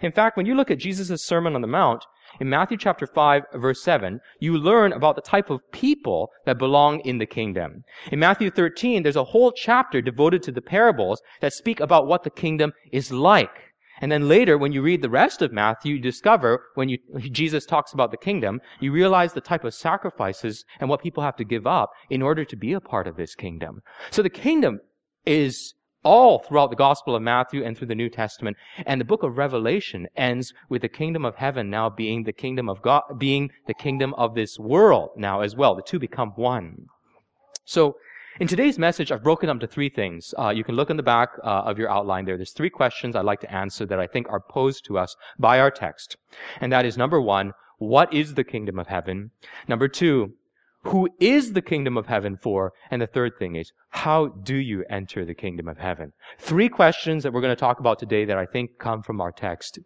In 0.00 0.12
fact, 0.12 0.37
when 0.37 0.46
you 0.46 0.55
look 0.55 0.70
at 0.70 0.79
Jesus' 0.79 1.26
Sermon 1.26 1.56
on 1.56 1.61
the 1.61 1.67
Mount, 1.67 2.05
in 2.40 2.48
Matthew 2.48 2.76
chapter 2.76 3.06
5 3.06 3.42
verse 3.54 3.82
7, 3.82 4.20
you 4.40 4.56
learn 4.56 4.92
about 4.92 5.16
the 5.16 5.22
type 5.22 5.50
of 5.50 5.60
people 5.72 6.31
that 6.46 6.58
belong 6.58 7.00
in 7.00 7.19
the 7.19 7.26
kingdom. 7.26 7.84
In 8.10 8.19
Matthew 8.19 8.50
13, 8.50 9.02
there's 9.02 9.16
a 9.16 9.25
whole 9.25 9.52
chapter 9.52 10.00
devoted 10.00 10.42
to 10.44 10.52
the 10.52 10.62
parables 10.62 11.20
that 11.40 11.52
speak 11.52 11.81
about 11.81 12.06
what 12.06 12.22
the 12.22 12.31
kingdom 12.31 12.72
is 12.92 13.10
like. 13.10 13.75
And 14.00 14.10
then 14.10 14.28
later, 14.28 14.58
when 14.58 14.72
you 14.72 14.82
read 14.82 15.02
the 15.02 15.10
rest 15.10 15.40
of 15.40 15.52
Matthew, 15.52 15.94
you 15.94 16.00
discover 16.00 16.64
when 16.75 16.88
you, 16.88 16.98
Jesus 17.31 17.64
talks 17.64 17.92
about 17.92 18.10
the 18.10 18.16
kingdom, 18.16 18.60
you 18.81 18.92
realize 18.92 19.32
the 19.32 19.40
type 19.40 19.64
of 19.64 19.75
sacrifices 19.75 20.64
and 20.81 20.88
what 20.88 21.02
people 21.02 21.22
have 21.22 21.36
to 21.36 21.44
give 21.44 21.66
up 21.66 21.90
in 22.10 22.22
order 22.22 22.44
to 22.44 22.56
be 22.56 22.72
a 22.72 22.81
part 22.81 23.06
of 23.06 23.16
this 23.16 23.34
kingdom. 23.34 23.81
So 24.10 24.22
the 24.22 24.31
kingdom 24.31 24.81
is 25.25 25.75
all 26.05 26.39
throughout 26.39 26.71
the 26.71 26.77
Gospel 26.77 27.17
of 27.17 27.23
Matthew 27.23 27.65
and 27.65 27.77
through 27.77 27.89
the 27.89 27.95
New 27.95 28.09
Testament. 28.09 28.56
And 28.87 29.01
the 29.01 29.05
book 29.05 29.23
of 29.23 29.37
Revelation 29.37 30.06
ends 30.17 30.53
with 30.69 30.83
the 30.83 30.89
kingdom 30.89 31.25
of 31.25 31.37
heaven 31.37 31.71
now 31.71 31.91
being 31.91 32.23
the 32.23 32.33
kingdom 32.33 32.69
of 32.69 32.83
God, 32.83 33.03
being 33.19 33.51
the 33.67 33.75
kingdom 33.75 34.15
of 34.15 34.35
this 34.35 34.59
world 34.59 35.11
now 35.17 35.41
as 35.41 35.56
well. 35.56 35.75
The 35.75 35.83
two 35.83 35.99
become 35.99 36.33
one. 36.37 36.87
So, 37.65 37.97
in 38.41 38.49
today's 38.49 38.81
message, 38.81 39.12
I've 39.12 39.23
broken 39.23 39.49
up 39.49 39.55
into 39.55 39.69
three 39.69 39.89
things. 39.89 40.35
Uh, 40.37 40.49
you 40.49 40.65
can 40.65 40.75
look 40.75 40.91
in 40.91 40.97
the 40.97 41.05
back 41.05 41.31
uh, 41.45 41.62
of 41.65 41.79
your 41.79 41.89
outline 41.89 42.25
there. 42.25 42.37
There's 42.37 42.51
three 42.51 42.69
questions 42.69 43.15
I'd 43.15 43.25
like 43.25 43.41
to 43.43 43.55
answer 43.55 43.87
that 43.87 44.01
I 44.01 44.09
think 44.09 44.29
are 44.29 44.41
posed 44.41 44.85
to 44.87 44.99
us 44.99 45.15
by 45.39 45.61
our 45.61 45.71
text. 45.71 46.17
And 46.61 46.73
that 46.73 46.85
is 46.85 46.99
number 46.99 47.21
one, 47.21 47.53
what 47.79 48.12
is 48.12 48.35
the 48.35 48.43
kingdom 48.43 48.79
of 48.81 48.89
heaven? 48.89 49.31
Number 49.69 49.87
two, 49.87 50.33
who 50.84 51.08
is 51.19 51.52
the 51.52 51.62
kingdom 51.62 51.96
of 51.96 52.06
heaven 52.06 52.36
for? 52.36 52.72
And 52.90 53.00
the 53.00 53.06
third 53.06 53.32
thing 53.38 53.56
is, 53.56 53.72
how 53.90 54.28
do 54.28 54.54
you 54.54 54.84
enter 54.90 55.25
the 55.25 55.34
kingdom 55.34 55.69
of 55.69 55.78
heaven? 55.78 56.12
Three 56.38 56.69
questions 56.69 57.22
that 57.22 57.32
we're 57.32 57.40
going 57.40 57.54
to 57.54 57.60
talk 57.60 57.81
about 57.81 57.98
today 57.98 58.25
that 58.25 58.38
I 58.38 58.46
think 58.46 58.78
come 58.78 59.02
from 59.02 59.20
our 59.20 59.32
text. 59.32 59.78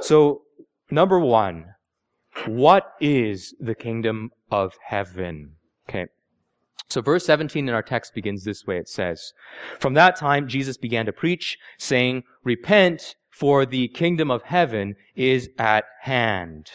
So, 0.00 0.42
number 0.90 1.18
one, 1.18 1.66
what 2.46 2.92
is 3.00 3.54
the 3.60 3.74
kingdom 3.74 4.30
of 4.50 4.74
heaven? 4.86 5.56
Okay. 5.88 6.06
So 6.88 7.00
verse 7.00 7.24
17 7.24 7.68
in 7.68 7.74
our 7.74 7.82
text 7.82 8.14
begins 8.14 8.44
this 8.44 8.66
way. 8.66 8.78
It 8.78 8.88
says, 8.88 9.32
From 9.80 9.94
that 9.94 10.16
time 10.16 10.46
Jesus 10.46 10.76
began 10.76 11.06
to 11.06 11.12
preach, 11.12 11.56
saying, 11.78 12.22
Repent, 12.44 13.16
for 13.30 13.64
the 13.64 13.88
kingdom 13.88 14.30
of 14.30 14.42
heaven 14.42 14.94
is 15.16 15.48
at 15.58 15.84
hand. 16.02 16.70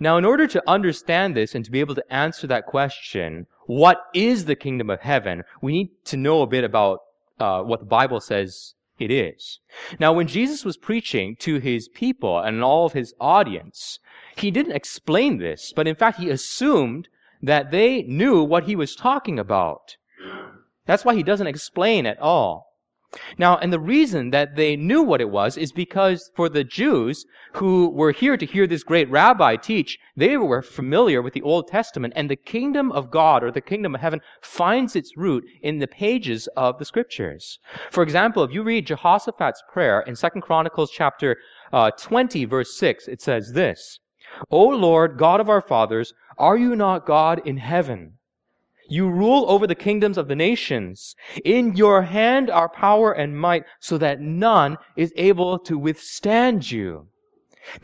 Now, 0.00 0.16
in 0.16 0.24
order 0.24 0.46
to 0.46 0.62
understand 0.68 1.34
this 1.34 1.54
and 1.54 1.64
to 1.64 1.70
be 1.70 1.80
able 1.80 1.94
to 1.96 2.12
answer 2.12 2.46
that 2.46 2.66
question, 2.66 3.46
what 3.66 4.06
is 4.14 4.44
the 4.44 4.54
kingdom 4.54 4.90
of 4.90 5.00
heaven? 5.00 5.44
We 5.60 5.72
need 5.72 5.90
to 6.06 6.16
know 6.16 6.42
a 6.42 6.46
bit 6.46 6.64
about 6.64 7.00
uh, 7.40 7.62
what 7.62 7.80
the 7.80 7.86
Bible 7.86 8.20
says 8.20 8.74
it 8.98 9.10
is. 9.10 9.60
Now, 9.98 10.12
when 10.12 10.26
Jesus 10.26 10.64
was 10.64 10.76
preaching 10.76 11.36
to 11.36 11.58
his 11.58 11.88
people 11.88 12.38
and 12.38 12.62
all 12.62 12.86
of 12.86 12.92
his 12.92 13.14
audience, 13.20 13.98
he 14.36 14.50
didn't 14.50 14.76
explain 14.76 15.38
this, 15.38 15.72
but 15.74 15.88
in 15.88 15.94
fact, 15.94 16.18
he 16.18 16.30
assumed 16.30 17.08
that 17.42 17.70
they 17.70 18.02
knew 18.02 18.42
what 18.42 18.64
he 18.64 18.76
was 18.76 18.96
talking 18.96 19.38
about. 19.38 19.96
That's 20.86 21.04
why 21.04 21.14
he 21.14 21.22
doesn't 21.22 21.46
explain 21.46 22.06
at 22.06 22.18
all. 22.18 22.67
Now, 23.38 23.56
and 23.56 23.72
the 23.72 23.80
reason 23.80 24.30
that 24.30 24.54
they 24.54 24.76
knew 24.76 25.02
what 25.02 25.22
it 25.22 25.30
was 25.30 25.56
is 25.56 25.72
because 25.72 26.30
for 26.36 26.50
the 26.50 26.62
Jews 26.62 27.24
who 27.54 27.88
were 27.88 28.12
here 28.12 28.36
to 28.36 28.44
hear 28.44 28.66
this 28.66 28.82
great 28.82 29.08
rabbi 29.08 29.56
teach, 29.56 29.98
they 30.14 30.36
were 30.36 30.60
familiar 30.60 31.22
with 31.22 31.32
the 31.32 31.40
Old 31.40 31.68
Testament 31.68 32.12
and 32.14 32.28
the 32.28 32.36
kingdom 32.36 32.92
of 32.92 33.10
God 33.10 33.42
or 33.42 33.50
the 33.50 33.62
kingdom 33.62 33.94
of 33.94 34.02
heaven 34.02 34.20
finds 34.42 34.94
its 34.94 35.16
root 35.16 35.44
in 35.62 35.78
the 35.78 35.86
pages 35.86 36.48
of 36.48 36.78
the 36.78 36.84
scriptures. 36.84 37.58
For 37.90 38.02
example, 38.02 38.44
if 38.44 38.52
you 38.52 38.62
read 38.62 38.86
Jehoshaphat's 38.86 39.62
prayer 39.72 40.00
in 40.00 40.14
2 40.14 40.28
Chronicles 40.42 40.90
chapter 40.90 41.38
uh, 41.72 41.90
20 41.92 42.44
verse 42.44 42.76
6, 42.76 43.08
it 43.08 43.22
says 43.22 43.52
this, 43.54 44.00
O 44.50 44.66
Lord, 44.68 45.16
God 45.16 45.40
of 45.40 45.48
our 45.48 45.62
fathers, 45.62 46.12
are 46.36 46.58
you 46.58 46.76
not 46.76 47.06
God 47.06 47.40
in 47.46 47.56
heaven? 47.56 48.17
You 48.88 49.08
rule 49.10 49.44
over 49.48 49.66
the 49.66 49.74
kingdoms 49.74 50.16
of 50.16 50.28
the 50.28 50.34
nations. 50.34 51.14
In 51.44 51.76
your 51.76 52.02
hand 52.02 52.48
are 52.48 52.70
power 52.70 53.12
and 53.12 53.38
might, 53.38 53.64
so 53.80 53.98
that 53.98 54.20
none 54.20 54.78
is 54.96 55.12
able 55.16 55.58
to 55.60 55.78
withstand 55.78 56.70
you. 56.70 57.08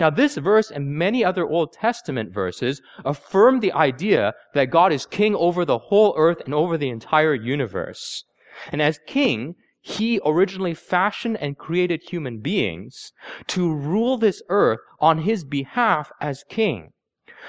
Now, 0.00 0.08
this 0.08 0.36
verse 0.38 0.70
and 0.70 0.96
many 0.96 1.22
other 1.22 1.46
Old 1.46 1.74
Testament 1.74 2.32
verses 2.32 2.80
affirm 3.04 3.60
the 3.60 3.72
idea 3.72 4.32
that 4.54 4.70
God 4.70 4.92
is 4.92 5.04
king 5.04 5.34
over 5.34 5.66
the 5.66 5.78
whole 5.78 6.14
earth 6.16 6.40
and 6.46 6.54
over 6.54 6.78
the 6.78 6.88
entire 6.88 7.34
universe. 7.34 8.24
And 8.72 8.80
as 8.80 8.98
king, 9.06 9.56
he 9.82 10.20
originally 10.24 10.72
fashioned 10.72 11.36
and 11.36 11.58
created 11.58 12.02
human 12.02 12.38
beings 12.38 13.12
to 13.48 13.74
rule 13.74 14.16
this 14.16 14.42
earth 14.48 14.80
on 15.00 15.18
his 15.18 15.44
behalf 15.44 16.10
as 16.18 16.44
king. 16.48 16.92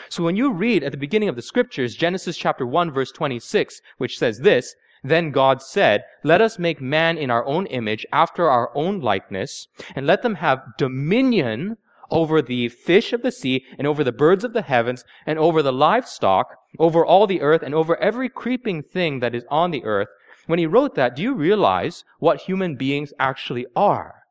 So 0.09 0.23
when 0.23 0.35
you 0.35 0.51
read 0.51 0.83
at 0.83 0.91
the 0.91 0.97
beginning 0.97 1.29
of 1.29 1.35
the 1.35 1.41
scriptures, 1.41 1.95
Genesis 1.95 2.37
chapter 2.37 2.65
1 2.65 2.91
verse 2.91 3.11
26, 3.11 3.81
which 3.97 4.17
says 4.17 4.39
this, 4.39 4.75
then 5.03 5.29
God 5.29 5.61
said, 5.61 6.03
Let 6.23 6.41
us 6.41 6.57
make 6.57 6.81
man 6.81 7.17
in 7.17 7.29
our 7.29 7.45
own 7.45 7.67
image, 7.67 8.07
after 8.11 8.49
our 8.49 8.71
own 8.75 8.99
likeness, 9.01 9.67
and 9.95 10.07
let 10.07 10.23
them 10.23 10.35
have 10.35 10.63
dominion 10.79 11.77
over 12.09 12.41
the 12.41 12.69
fish 12.69 13.13
of 13.13 13.21
the 13.21 13.31
sea, 13.31 13.63
and 13.77 13.87
over 13.87 14.03
the 14.03 14.11
birds 14.11 14.43
of 14.43 14.53
the 14.53 14.63
heavens, 14.63 15.03
and 15.25 15.37
over 15.37 15.61
the 15.61 15.73
livestock, 15.73 16.55
over 16.79 17.05
all 17.05 17.27
the 17.27 17.41
earth, 17.41 17.61
and 17.61 17.75
over 17.75 17.95
every 17.97 18.29
creeping 18.29 18.81
thing 18.81 19.19
that 19.19 19.35
is 19.35 19.45
on 19.49 19.71
the 19.71 19.83
earth. 19.83 20.07
When 20.47 20.59
he 20.59 20.65
wrote 20.65 20.95
that, 20.95 21.15
do 21.15 21.21
you 21.21 21.35
realize 21.35 22.03
what 22.19 22.41
human 22.41 22.75
beings 22.75 23.13
actually 23.19 23.65
are? 23.75 24.24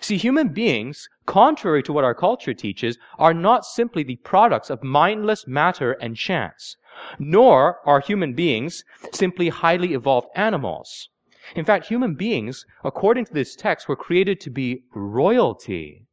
See, 0.00 0.16
human 0.16 0.48
beings, 0.48 1.08
contrary 1.26 1.82
to 1.82 1.92
what 1.92 2.04
our 2.04 2.14
culture 2.14 2.54
teaches, 2.54 2.98
are 3.18 3.34
not 3.34 3.64
simply 3.64 4.02
the 4.02 4.16
products 4.16 4.70
of 4.70 4.82
mindless 4.82 5.46
matter 5.46 5.92
and 5.92 6.16
chance, 6.16 6.76
nor 7.18 7.78
are 7.86 8.00
human 8.00 8.34
beings 8.34 8.84
simply 9.12 9.50
highly 9.50 9.92
evolved 9.92 10.28
animals. 10.34 11.10
In 11.54 11.64
fact, 11.64 11.86
human 11.86 12.14
beings, 12.14 12.64
according 12.84 13.26
to 13.26 13.34
this 13.34 13.54
text, 13.54 13.88
were 13.88 13.96
created 13.96 14.40
to 14.40 14.50
be 14.50 14.84
royalty 14.94 16.06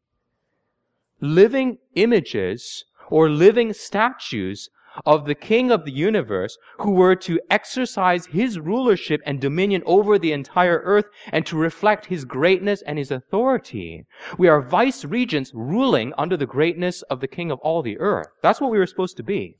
living 1.19 1.77
images 1.95 2.85
or 3.09 3.29
living 3.29 3.73
statues 3.73 4.69
of 5.05 5.25
the 5.25 5.35
King 5.35 5.71
of 5.71 5.85
the 5.85 5.91
universe 5.91 6.57
who 6.79 6.91
were 6.91 7.15
to 7.15 7.39
exercise 7.49 8.25
his 8.27 8.59
rulership 8.59 9.21
and 9.25 9.39
dominion 9.39 9.83
over 9.85 10.17
the 10.17 10.31
entire 10.31 10.81
earth 10.83 11.09
and 11.31 11.45
to 11.45 11.57
reflect 11.57 12.05
his 12.05 12.25
greatness 12.25 12.81
and 12.83 12.97
his 12.97 13.11
authority. 13.11 14.05
We 14.37 14.47
are 14.47 14.61
vice 14.61 15.05
regents 15.05 15.51
ruling 15.53 16.13
under 16.17 16.37
the 16.37 16.45
greatness 16.45 17.01
of 17.03 17.19
the 17.19 17.27
King 17.27 17.51
of 17.51 17.59
all 17.59 17.81
the 17.81 17.99
earth. 17.99 18.27
That's 18.41 18.61
what 18.61 18.71
we 18.71 18.77
were 18.77 18.87
supposed 18.87 19.17
to 19.17 19.23
be. 19.23 19.55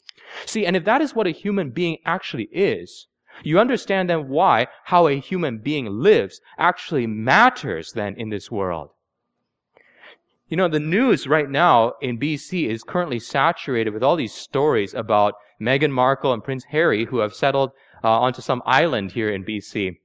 See, 0.46 0.65
and 0.65 0.75
if 0.75 0.84
that 0.86 1.01
is 1.01 1.15
what 1.15 1.27
a 1.27 1.32
human 1.32 1.72
being 1.72 1.98
actually 2.06 2.50
is, 2.51 3.08
you 3.44 3.60
understand 3.60 4.10
then 4.10 4.29
why 4.29 4.67
how 4.86 5.08
a 5.08 5.20
human 5.20 5.60
being 5.60 5.86
lives 5.86 6.41
actually 6.58 7.06
matters 7.06 7.91
then 7.94 8.15
in 8.15 8.29
this 8.29 8.50
world. 8.50 8.89
You 10.50 10.56
know, 10.56 10.70
the 10.70 10.80
news 10.80 11.27
right 11.27 11.50
now 11.50 11.94
in 12.01 12.18
BC 12.18 12.70
is 12.70 12.82
currently 12.84 13.20
saturated 13.20 13.94
with 13.94 14.01
all 14.01 14.16
these 14.16 14.34
stories 14.34 14.94
about 14.94 15.34
Meghan 15.60 15.92
Markle 15.92 16.32
and 16.32 16.44
Prince 16.44 16.63
Harry 16.66 17.06
who 17.06 17.18
have 17.18 17.34
settled 17.34 17.72
uh, 18.01 18.10
onto 18.10 18.42
some 18.42 18.63
island 18.66 19.12
here 19.12 19.30
in 19.30 19.44
BC. 19.44 19.98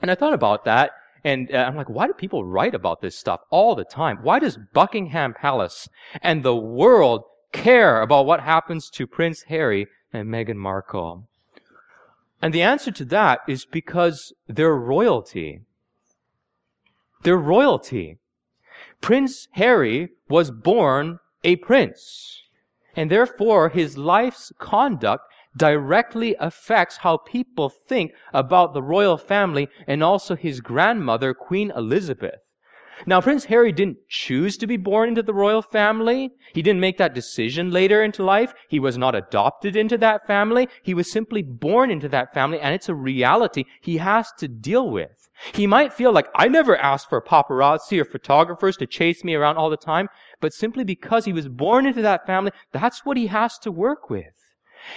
And 0.00 0.10
I 0.10 0.14
thought 0.14 0.34
about 0.34 0.64
that, 0.64 0.92
and 1.24 1.52
uh, 1.52 1.58
I'm 1.58 1.76
like, 1.76 1.88
why 1.88 2.06
do 2.06 2.12
people 2.12 2.44
write 2.44 2.74
about 2.76 3.00
this 3.00 3.18
stuff 3.18 3.40
all 3.50 3.74
the 3.74 3.84
time? 3.84 4.18
Why 4.22 4.38
does 4.38 4.58
Buckingham 4.72 5.34
Palace 5.34 5.88
and 6.22 6.42
the 6.42 6.56
world 6.56 7.24
care 7.52 8.02
about 8.02 8.26
what 8.26 8.40
happens 8.40 8.88
to 8.90 9.06
Prince 9.06 9.42
Harry 9.48 9.88
and 10.12 10.28
Meghan 10.28 10.56
Markle? 10.56 11.28
And 12.40 12.54
the 12.54 12.62
answer 12.62 12.92
to 12.92 13.04
that 13.06 13.40
is 13.48 13.64
because 13.64 14.32
they're 14.46 14.76
royalty. 14.76 15.62
They're 17.22 17.36
royalty. 17.36 18.18
Prince 19.02 19.48
Harry 19.54 20.10
was 20.28 20.52
born 20.52 21.18
a 21.42 21.56
prince. 21.56 22.40
And 22.94 23.10
therefore, 23.10 23.68
his 23.68 23.98
life's 23.98 24.52
conduct 24.60 25.24
directly 25.56 26.36
affects 26.38 26.98
how 26.98 27.16
people 27.16 27.68
think 27.68 28.12
about 28.32 28.74
the 28.74 28.82
royal 28.82 29.18
family 29.18 29.68
and 29.88 30.04
also 30.04 30.36
his 30.36 30.60
grandmother, 30.60 31.34
Queen 31.34 31.72
Elizabeth. 31.74 32.38
Now, 33.04 33.20
Prince 33.20 33.46
Harry 33.46 33.72
didn't 33.72 33.98
choose 34.08 34.56
to 34.58 34.68
be 34.68 34.76
born 34.76 35.08
into 35.08 35.24
the 35.24 35.34
royal 35.34 35.62
family. 35.62 36.30
He 36.54 36.62
didn't 36.62 36.80
make 36.80 36.98
that 36.98 37.14
decision 37.14 37.72
later 37.72 38.04
into 38.04 38.22
life. 38.22 38.54
He 38.68 38.78
was 38.78 38.96
not 38.96 39.16
adopted 39.16 39.74
into 39.74 39.98
that 39.98 40.28
family. 40.28 40.68
He 40.84 40.94
was 40.94 41.10
simply 41.10 41.42
born 41.42 41.90
into 41.90 42.08
that 42.10 42.32
family, 42.32 42.60
and 42.60 42.72
it's 42.72 42.88
a 42.88 42.94
reality 42.94 43.64
he 43.80 43.96
has 43.96 44.30
to 44.38 44.46
deal 44.46 44.88
with. 44.88 45.21
He 45.54 45.66
might 45.66 45.92
feel 45.92 46.12
like, 46.12 46.28
I 46.34 46.48
never 46.48 46.76
asked 46.76 47.08
for 47.08 47.20
paparazzi 47.20 48.00
or 48.00 48.04
photographers 48.04 48.76
to 48.76 48.86
chase 48.86 49.24
me 49.24 49.34
around 49.34 49.56
all 49.56 49.70
the 49.70 49.76
time, 49.76 50.08
but 50.40 50.52
simply 50.52 50.84
because 50.84 51.24
he 51.24 51.32
was 51.32 51.48
born 51.48 51.86
into 51.86 52.02
that 52.02 52.26
family, 52.26 52.52
that's 52.72 53.04
what 53.04 53.16
he 53.16 53.26
has 53.26 53.58
to 53.58 53.72
work 53.72 54.08
with. 54.08 54.34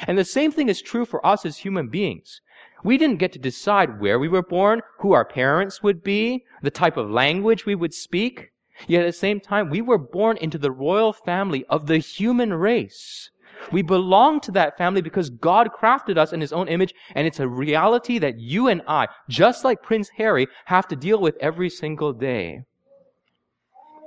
And 0.07 0.17
the 0.17 0.25
same 0.25 0.51
thing 0.51 0.69
is 0.69 0.81
true 0.81 1.05
for 1.05 1.25
us 1.25 1.45
as 1.45 1.57
human 1.57 1.89
beings. 1.89 2.41
We 2.83 2.97
didn't 2.97 3.19
get 3.19 3.33
to 3.33 3.39
decide 3.39 3.99
where 3.99 4.19
we 4.19 4.27
were 4.27 4.43
born, 4.43 4.81
who 4.99 5.13
our 5.13 5.25
parents 5.25 5.81
would 5.81 6.03
be, 6.03 6.43
the 6.61 6.71
type 6.71 6.97
of 6.97 7.09
language 7.09 7.65
we 7.65 7.75
would 7.75 7.93
speak. 7.93 8.51
Yet 8.87 9.01
at 9.01 9.07
the 9.07 9.13
same 9.13 9.39
time, 9.39 9.69
we 9.69 9.81
were 9.81 9.97
born 9.97 10.37
into 10.37 10.57
the 10.57 10.71
royal 10.71 11.13
family 11.13 11.65
of 11.69 11.87
the 11.87 11.97
human 11.97 12.53
race. 12.53 13.29
We 13.71 13.81
belong 13.81 14.39
to 14.41 14.51
that 14.51 14.77
family 14.77 15.01
because 15.01 15.29
God 15.29 15.69
crafted 15.73 16.17
us 16.17 16.33
in 16.33 16.41
His 16.41 16.53
own 16.53 16.67
image, 16.67 16.93
and 17.13 17.25
it's 17.25 17.39
a 17.39 17.47
reality 17.47 18.19
that 18.19 18.39
you 18.39 18.67
and 18.67 18.81
I, 18.87 19.07
just 19.29 19.63
like 19.63 19.81
Prince 19.81 20.09
Harry, 20.17 20.47
have 20.65 20.87
to 20.89 20.95
deal 20.95 21.19
with 21.19 21.35
every 21.39 21.69
single 21.69 22.13
day. 22.13 22.61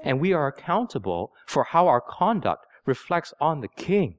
And 0.05 0.21
we 0.21 0.33
are 0.33 0.47
accountable 0.47 1.33
for 1.47 1.65
how 1.65 1.89
our 1.89 2.01
conduct 2.01 2.67
reflects 2.87 3.35
on 3.41 3.61
the 3.61 3.69
king. 3.69 4.17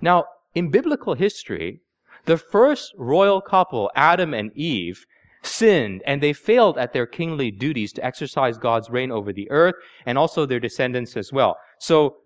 Now, 0.00 0.24
in 0.54 0.70
biblical 0.70 1.14
history, 1.14 1.80
the 2.26 2.36
first 2.36 2.92
royal 2.96 3.40
couple, 3.40 3.90
Adam 3.94 4.34
and 4.34 4.50
Eve, 4.56 5.06
sinned 5.42 6.02
and 6.06 6.22
they 6.22 6.32
failed 6.32 6.78
at 6.78 6.92
their 6.92 7.06
kingly 7.06 7.50
duties 7.50 7.92
to 7.92 8.04
exercise 8.04 8.58
God's 8.58 8.90
reign 8.90 9.10
over 9.10 9.32
the 9.32 9.50
earth 9.50 9.74
and 10.06 10.16
also 10.16 10.46
their 10.46 10.60
descendants 10.60 11.16
as 11.16 11.32
well. 11.32 11.56
So 11.78 12.18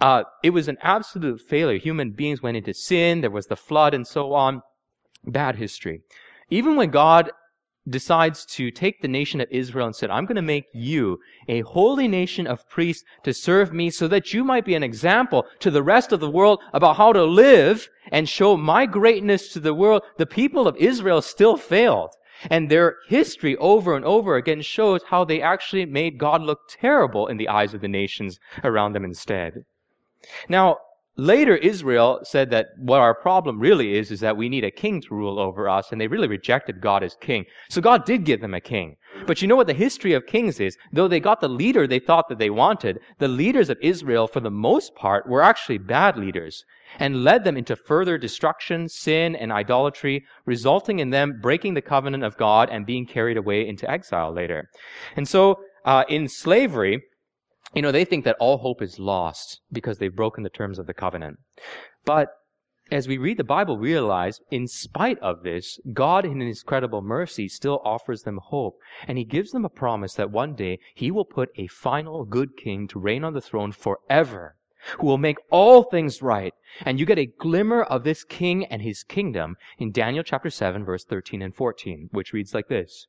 uh, 0.00 0.24
it 0.42 0.50
was 0.50 0.68
an 0.68 0.78
absolute 0.82 1.40
failure. 1.40 1.78
Human 1.78 2.10
beings 2.10 2.42
went 2.42 2.56
into 2.56 2.74
sin. 2.74 3.20
There 3.20 3.30
was 3.30 3.46
the 3.46 3.56
flood 3.56 3.94
and 3.94 4.06
so 4.06 4.34
on. 4.34 4.62
Bad 5.24 5.56
history. 5.56 6.02
Even 6.50 6.76
when 6.76 6.90
God 6.90 7.30
decides 7.88 8.46
to 8.46 8.70
take 8.70 9.00
the 9.02 9.08
nation 9.08 9.40
of 9.40 9.48
Israel 9.50 9.86
and 9.86 9.94
said, 9.94 10.10
I'm 10.10 10.24
going 10.24 10.36
to 10.36 10.42
make 10.42 10.64
you 10.72 11.18
a 11.48 11.60
holy 11.62 12.08
nation 12.08 12.46
of 12.46 12.68
priests 12.68 13.04
to 13.24 13.34
serve 13.34 13.72
me 13.72 13.90
so 13.90 14.08
that 14.08 14.32
you 14.32 14.42
might 14.42 14.64
be 14.64 14.74
an 14.74 14.82
example 14.82 15.44
to 15.60 15.70
the 15.70 15.82
rest 15.82 16.12
of 16.12 16.20
the 16.20 16.30
world 16.30 16.60
about 16.72 16.96
how 16.96 17.12
to 17.12 17.24
live 17.24 17.88
and 18.10 18.28
show 18.28 18.56
my 18.56 18.86
greatness 18.86 19.52
to 19.52 19.60
the 19.60 19.74
world. 19.74 20.02
The 20.16 20.26
people 20.26 20.66
of 20.66 20.76
Israel 20.76 21.20
still 21.22 21.56
failed. 21.56 22.10
And 22.50 22.68
their 22.68 22.96
history 23.08 23.56
over 23.56 23.94
and 23.94 24.04
over 24.04 24.36
again 24.36 24.60
shows 24.60 25.02
how 25.08 25.24
they 25.24 25.40
actually 25.40 25.86
made 25.86 26.18
God 26.18 26.42
look 26.42 26.60
terrible 26.68 27.28
in 27.28 27.36
the 27.36 27.48
eyes 27.48 27.74
of 27.74 27.80
the 27.80 27.88
nations 27.88 28.38
around 28.64 28.92
them 28.92 29.04
instead. 29.04 29.64
Now, 30.48 30.78
later 31.16 31.56
Israel 31.56 32.20
said 32.24 32.50
that 32.50 32.68
what 32.76 33.00
our 33.00 33.14
problem 33.14 33.60
really 33.60 33.96
is, 33.96 34.10
is 34.10 34.20
that 34.20 34.36
we 34.36 34.48
need 34.48 34.64
a 34.64 34.70
king 34.70 35.00
to 35.02 35.14
rule 35.14 35.38
over 35.38 35.68
us, 35.68 35.92
and 35.92 36.00
they 36.00 36.08
really 36.08 36.28
rejected 36.28 36.80
God 36.80 37.02
as 37.02 37.16
king. 37.20 37.44
So 37.70 37.80
God 37.80 38.04
did 38.04 38.24
give 38.24 38.40
them 38.40 38.54
a 38.54 38.60
king. 38.60 38.96
But 39.26 39.40
you 39.40 39.48
know 39.48 39.56
what 39.56 39.68
the 39.68 39.74
history 39.74 40.12
of 40.12 40.26
kings 40.26 40.58
is? 40.58 40.76
Though 40.92 41.08
they 41.08 41.20
got 41.20 41.40
the 41.40 41.48
leader 41.48 41.86
they 41.86 42.00
thought 42.00 42.28
that 42.28 42.38
they 42.38 42.50
wanted, 42.50 42.98
the 43.18 43.28
leaders 43.28 43.70
of 43.70 43.78
Israel, 43.80 44.26
for 44.26 44.40
the 44.40 44.50
most 44.50 44.94
part, 44.96 45.28
were 45.28 45.42
actually 45.42 45.78
bad 45.78 46.16
leaders 46.16 46.64
and 46.98 47.24
led 47.24 47.44
them 47.44 47.56
into 47.56 47.76
further 47.76 48.18
destruction, 48.18 48.88
sin, 48.88 49.34
and 49.36 49.52
idolatry, 49.52 50.24
resulting 50.46 50.98
in 50.98 51.10
them 51.10 51.38
breaking 51.40 51.74
the 51.74 51.82
covenant 51.82 52.24
of 52.24 52.36
God 52.36 52.68
and 52.70 52.86
being 52.86 53.06
carried 53.06 53.36
away 53.36 53.66
into 53.66 53.90
exile 53.90 54.32
later. 54.32 54.68
And 55.16 55.26
so, 55.28 55.60
uh, 55.84 56.04
in 56.08 56.28
slavery, 56.28 57.02
you 57.72 57.82
know, 57.82 57.92
they 57.92 58.04
think 58.04 58.24
that 58.24 58.36
all 58.38 58.58
hope 58.58 58.82
is 58.82 58.98
lost 58.98 59.60
because 59.72 59.98
they've 59.98 60.14
broken 60.14 60.42
the 60.42 60.50
terms 60.50 60.78
of 60.78 60.86
the 60.86 60.94
covenant. 60.94 61.38
But 62.04 62.28
as 62.90 63.08
we 63.08 63.16
read 63.16 63.38
the 63.38 63.44
Bible, 63.44 63.78
realize, 63.78 64.40
in 64.50 64.68
spite 64.68 65.18
of 65.20 65.42
this, 65.42 65.78
God 65.92 66.26
in 66.26 66.40
His 66.40 66.62
credible 66.62 67.00
mercy 67.00 67.48
still 67.48 67.80
offers 67.82 68.22
them 68.22 68.38
hope. 68.42 68.78
And 69.08 69.16
He 69.16 69.24
gives 69.24 69.52
them 69.52 69.64
a 69.64 69.70
promise 69.70 70.14
that 70.14 70.30
one 70.30 70.54
day 70.54 70.78
He 70.94 71.10
will 71.10 71.24
put 71.24 71.48
a 71.56 71.66
final 71.66 72.24
good 72.24 72.56
king 72.56 72.86
to 72.88 72.98
reign 72.98 73.24
on 73.24 73.32
the 73.32 73.40
throne 73.40 73.72
forever 73.72 74.56
who 74.98 75.06
will 75.06 75.18
make 75.18 75.38
all 75.50 75.82
things 75.82 76.22
right. 76.22 76.54
And 76.84 76.98
you 76.98 77.06
get 77.06 77.18
a 77.18 77.26
glimmer 77.26 77.82
of 77.82 78.04
this 78.04 78.24
king 78.24 78.64
and 78.66 78.82
his 78.82 79.02
kingdom 79.02 79.56
in 79.78 79.92
Daniel 79.92 80.24
chapter 80.24 80.50
7 80.50 80.84
verse 80.84 81.04
13 81.04 81.42
and 81.42 81.54
14, 81.54 82.08
which 82.12 82.32
reads 82.32 82.54
like 82.54 82.68
this. 82.68 83.06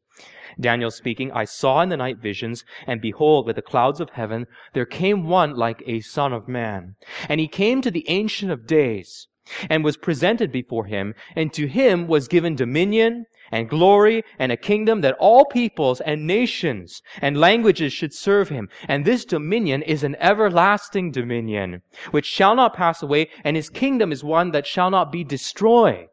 Daniel 0.59 0.91
speaking, 0.91 1.31
I 1.31 1.43
saw 1.43 1.81
in 1.81 1.89
the 1.89 1.97
night 1.97 2.19
visions, 2.19 2.63
and 2.87 3.01
behold, 3.01 3.45
with 3.45 3.57
the 3.57 3.61
clouds 3.61 3.99
of 3.99 4.11
heaven, 4.11 4.47
there 4.73 4.85
came 4.85 5.27
one 5.27 5.55
like 5.55 5.83
a 5.85 5.99
son 5.99 6.31
of 6.31 6.47
man. 6.47 6.95
And 7.27 7.39
he 7.39 7.47
came 7.47 7.81
to 7.81 7.91
the 7.91 8.07
ancient 8.07 8.51
of 8.51 8.65
days, 8.65 9.27
and 9.69 9.83
was 9.83 9.97
presented 9.97 10.51
before 10.51 10.85
him, 10.85 11.13
and 11.35 11.51
to 11.53 11.67
him 11.67 12.07
was 12.07 12.27
given 12.27 12.55
dominion 12.55 13.25
and 13.51 13.69
glory 13.69 14.23
and 14.39 14.51
a 14.51 14.57
kingdom 14.57 15.01
that 15.01 15.15
all 15.19 15.45
peoples 15.45 16.01
and 16.01 16.27
nations 16.27 17.01
and 17.21 17.37
languages 17.37 17.93
should 17.93 18.13
serve 18.13 18.49
him. 18.49 18.69
And 18.87 19.05
this 19.05 19.25
dominion 19.25 19.81
is 19.83 20.03
an 20.03 20.15
everlasting 20.19 21.11
dominion, 21.11 21.81
which 22.11 22.25
shall 22.25 22.55
not 22.55 22.75
pass 22.75 23.01
away, 23.01 23.29
and 23.43 23.55
his 23.55 23.69
kingdom 23.69 24.11
is 24.11 24.23
one 24.23 24.51
that 24.51 24.67
shall 24.67 24.89
not 24.89 25.11
be 25.11 25.23
destroyed. 25.23 26.09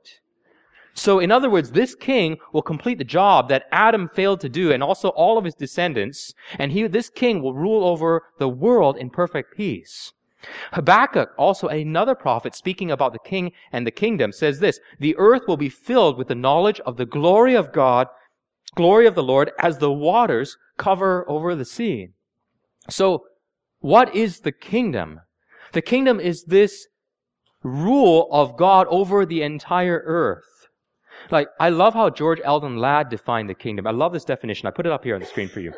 So, 0.94 1.18
in 1.18 1.32
other 1.32 1.48
words, 1.48 1.70
this 1.70 1.94
king 1.94 2.36
will 2.52 2.62
complete 2.62 2.98
the 2.98 3.04
job 3.04 3.48
that 3.48 3.64
Adam 3.72 4.08
failed 4.08 4.40
to 4.40 4.48
do, 4.48 4.72
and 4.72 4.82
also 4.82 5.08
all 5.10 5.38
of 5.38 5.44
his 5.44 5.54
descendants, 5.54 6.34
and 6.58 6.70
he, 6.70 6.86
this 6.86 7.08
king 7.08 7.42
will 7.42 7.54
rule 7.54 7.84
over 7.84 8.24
the 8.38 8.48
world 8.48 8.98
in 8.98 9.08
perfect 9.08 9.56
peace. 9.56 10.12
Habakkuk, 10.72 11.30
also 11.36 11.68
another 11.68 12.14
prophet 12.14 12.54
speaking 12.54 12.90
about 12.90 13.12
the 13.12 13.18
king 13.20 13.52
and 13.72 13.86
the 13.86 13.90
kingdom, 13.90 14.32
says 14.32 14.58
this 14.58 14.80
The 14.98 15.16
earth 15.16 15.42
will 15.46 15.56
be 15.56 15.68
filled 15.68 16.18
with 16.18 16.28
the 16.28 16.34
knowledge 16.34 16.80
of 16.80 16.96
the 16.96 17.06
glory 17.06 17.54
of 17.54 17.72
God, 17.72 18.08
glory 18.74 19.06
of 19.06 19.14
the 19.14 19.22
Lord, 19.22 19.52
as 19.58 19.78
the 19.78 19.92
waters 19.92 20.56
cover 20.78 21.28
over 21.28 21.54
the 21.54 21.64
sea. 21.64 22.08
So, 22.88 23.24
what 23.80 24.14
is 24.14 24.40
the 24.40 24.52
kingdom? 24.52 25.20
The 25.72 25.82
kingdom 25.82 26.20
is 26.20 26.44
this 26.44 26.86
rule 27.62 28.28
of 28.32 28.56
God 28.56 28.86
over 28.90 29.24
the 29.24 29.42
entire 29.42 30.02
earth. 30.04 30.44
Like, 31.30 31.48
I 31.60 31.68
love 31.68 31.94
how 31.94 32.10
George 32.10 32.40
Eldon 32.44 32.76
Ladd 32.76 33.08
defined 33.08 33.48
the 33.48 33.54
kingdom. 33.54 33.86
I 33.86 33.92
love 33.92 34.12
this 34.12 34.24
definition. 34.24 34.66
I 34.66 34.72
put 34.72 34.86
it 34.86 34.92
up 34.92 35.04
here 35.04 35.14
on 35.14 35.20
the 35.20 35.26
screen 35.26 35.48
for 35.48 35.60
you. 35.60 35.72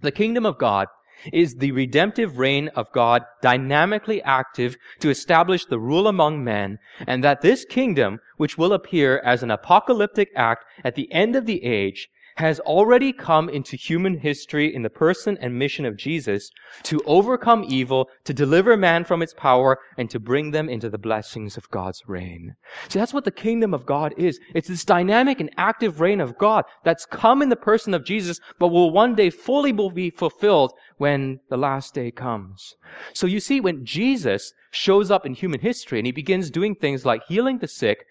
The 0.00 0.12
kingdom 0.12 0.46
of 0.46 0.58
God 0.58 0.86
is 1.32 1.56
the 1.56 1.72
redemptive 1.72 2.38
reign 2.38 2.68
of 2.76 2.90
God 2.92 3.22
dynamically 3.42 4.22
active 4.22 4.76
to 5.00 5.10
establish 5.10 5.64
the 5.64 5.78
rule 5.78 6.06
among 6.06 6.44
men, 6.44 6.78
and 7.06 7.22
that 7.24 7.40
this 7.40 7.64
kingdom, 7.64 8.20
which 8.36 8.56
will 8.56 8.72
appear 8.72 9.20
as 9.24 9.42
an 9.42 9.50
apocalyptic 9.50 10.28
act 10.36 10.64
at 10.84 10.94
the 10.94 11.10
end 11.12 11.36
of 11.36 11.46
the 11.46 11.64
age, 11.64 12.08
has 12.36 12.58
already 12.60 13.12
come 13.12 13.50
into 13.50 13.76
human 13.76 14.18
history 14.18 14.74
in 14.74 14.82
the 14.82 14.88
person 14.88 15.36
and 15.42 15.58
mission 15.58 15.84
of 15.84 15.96
Jesus 15.96 16.50
to 16.82 17.02
overcome 17.04 17.64
evil, 17.68 18.08
to 18.24 18.32
deliver 18.32 18.78
man 18.78 19.04
from 19.04 19.20
its 19.20 19.34
power, 19.34 19.78
and 19.98 20.08
to 20.08 20.18
bring 20.18 20.50
them 20.50 20.68
into 20.68 20.88
the 20.88 20.96
blessings 20.96 21.58
of 21.58 21.68
God's 21.70 22.00
reign. 22.06 22.54
See, 22.88 22.98
that's 22.98 23.12
what 23.12 23.26
the 23.26 23.30
kingdom 23.30 23.74
of 23.74 23.84
God 23.84 24.14
is. 24.16 24.40
It's 24.54 24.68
this 24.68 24.86
dynamic 24.86 25.38
and 25.40 25.50
active 25.58 26.00
reign 26.00 26.20
of 26.20 26.38
God 26.38 26.64
that's 26.82 27.04
come 27.04 27.42
in 27.42 27.50
the 27.50 27.56
person 27.56 27.92
of 27.92 28.04
Jesus, 28.04 28.40
but 28.58 28.68
will 28.68 28.90
one 28.90 29.14
day 29.14 29.28
fully 29.28 29.72
be 29.72 30.08
fulfilled 30.08 30.72
when 31.00 31.40
the 31.48 31.56
last 31.56 31.94
day 31.94 32.10
comes. 32.10 32.74
So 33.14 33.26
you 33.26 33.40
see, 33.40 33.58
when 33.58 33.86
Jesus 33.86 34.52
shows 34.70 35.10
up 35.10 35.24
in 35.24 35.32
human 35.32 35.58
history 35.60 35.98
and 35.98 36.04
he 36.04 36.12
begins 36.12 36.50
doing 36.50 36.74
things 36.74 37.06
like 37.06 37.22
healing 37.26 37.56
the 37.56 37.68
sick, 37.68 38.04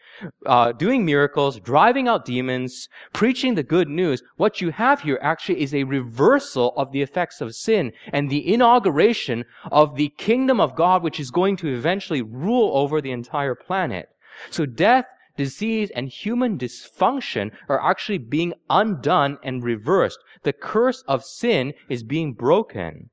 uh, 0.48 0.72
doing 0.72 1.06
miracles, 1.06 1.60
driving 1.60 2.08
out 2.08 2.26
demons, 2.26 2.90
preaching 3.14 3.54
the 3.54 3.62
good 3.62 3.88
news, 3.88 4.24
what 4.38 4.60
you 4.60 4.72
have 4.72 5.02
here 5.02 5.20
actually 5.22 5.62
is 5.62 5.76
a 5.76 5.84
reversal 5.84 6.74
of 6.78 6.92
the 6.92 7.04
effects 7.04 7.42
of 7.42 7.54
sin 7.54 7.92
and 8.12 8.28
the 8.28 8.52
inauguration 8.52 9.46
of 9.72 9.96
the 9.96 10.10
kingdom 10.18 10.60
of 10.60 10.76
God, 10.76 11.04
which 11.04 11.20
is 11.20 11.30
going 11.30 11.58
to 11.58 11.72
eventually 11.72 12.24
rule 12.24 12.76
over 12.76 13.02
the 13.02 13.12
entire 13.12 13.54
planet. 13.54 14.10
So 14.50 14.66
death, 14.66 15.06
disease, 15.40 15.90
and 15.96 16.10
human 16.10 16.58
dysfunction 16.58 17.50
are 17.70 17.82
actually 17.82 18.18
being 18.18 18.54
undone 18.70 19.38
and 19.42 19.64
reversed. 19.64 20.20
The 20.44 20.52
curse 20.52 21.02
of 21.08 21.24
sin 21.24 21.74
is 21.88 22.04
being 22.04 22.34
broken. 22.34 23.10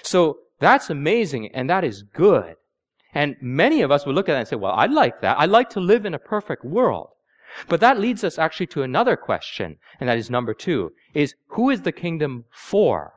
So 0.00 0.38
that's 0.60 0.88
amazing 0.88 1.50
and 1.52 1.68
that 1.68 1.82
is 1.82 2.04
good. 2.04 2.54
And 3.12 3.34
many 3.40 3.82
of 3.82 3.90
us 3.90 4.06
would 4.06 4.14
look 4.14 4.28
at 4.28 4.34
that 4.34 4.38
and 4.38 4.48
say, 4.48 4.56
well, 4.56 4.74
I'd 4.76 4.92
like 4.92 5.20
that. 5.20 5.38
I'd 5.40 5.50
like 5.50 5.68
to 5.70 5.80
live 5.80 6.06
in 6.06 6.14
a 6.14 6.28
perfect 6.34 6.64
world. 6.64 7.08
But 7.68 7.80
that 7.80 7.98
leads 7.98 8.22
us 8.22 8.38
actually 8.38 8.68
to 8.68 8.82
another 8.82 9.16
question, 9.16 9.78
and 9.98 10.08
that 10.08 10.18
is 10.18 10.30
number 10.30 10.54
two, 10.54 10.92
is 11.12 11.34
who 11.48 11.70
is 11.70 11.82
the 11.82 11.92
kingdom 11.92 12.44
for? 12.52 13.12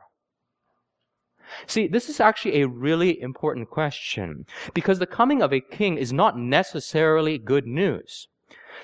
See, 1.66 1.86
this 1.86 2.08
is 2.08 2.20
actually 2.20 2.60
a 2.60 2.68
really 2.68 3.20
important 3.20 3.70
question 3.70 4.46
because 4.74 4.98
the 4.98 5.06
coming 5.06 5.42
of 5.42 5.52
a 5.52 5.60
king 5.60 5.96
is 5.96 6.12
not 6.12 6.36
necessarily 6.36 7.38
good 7.38 7.66
news. 7.66 8.28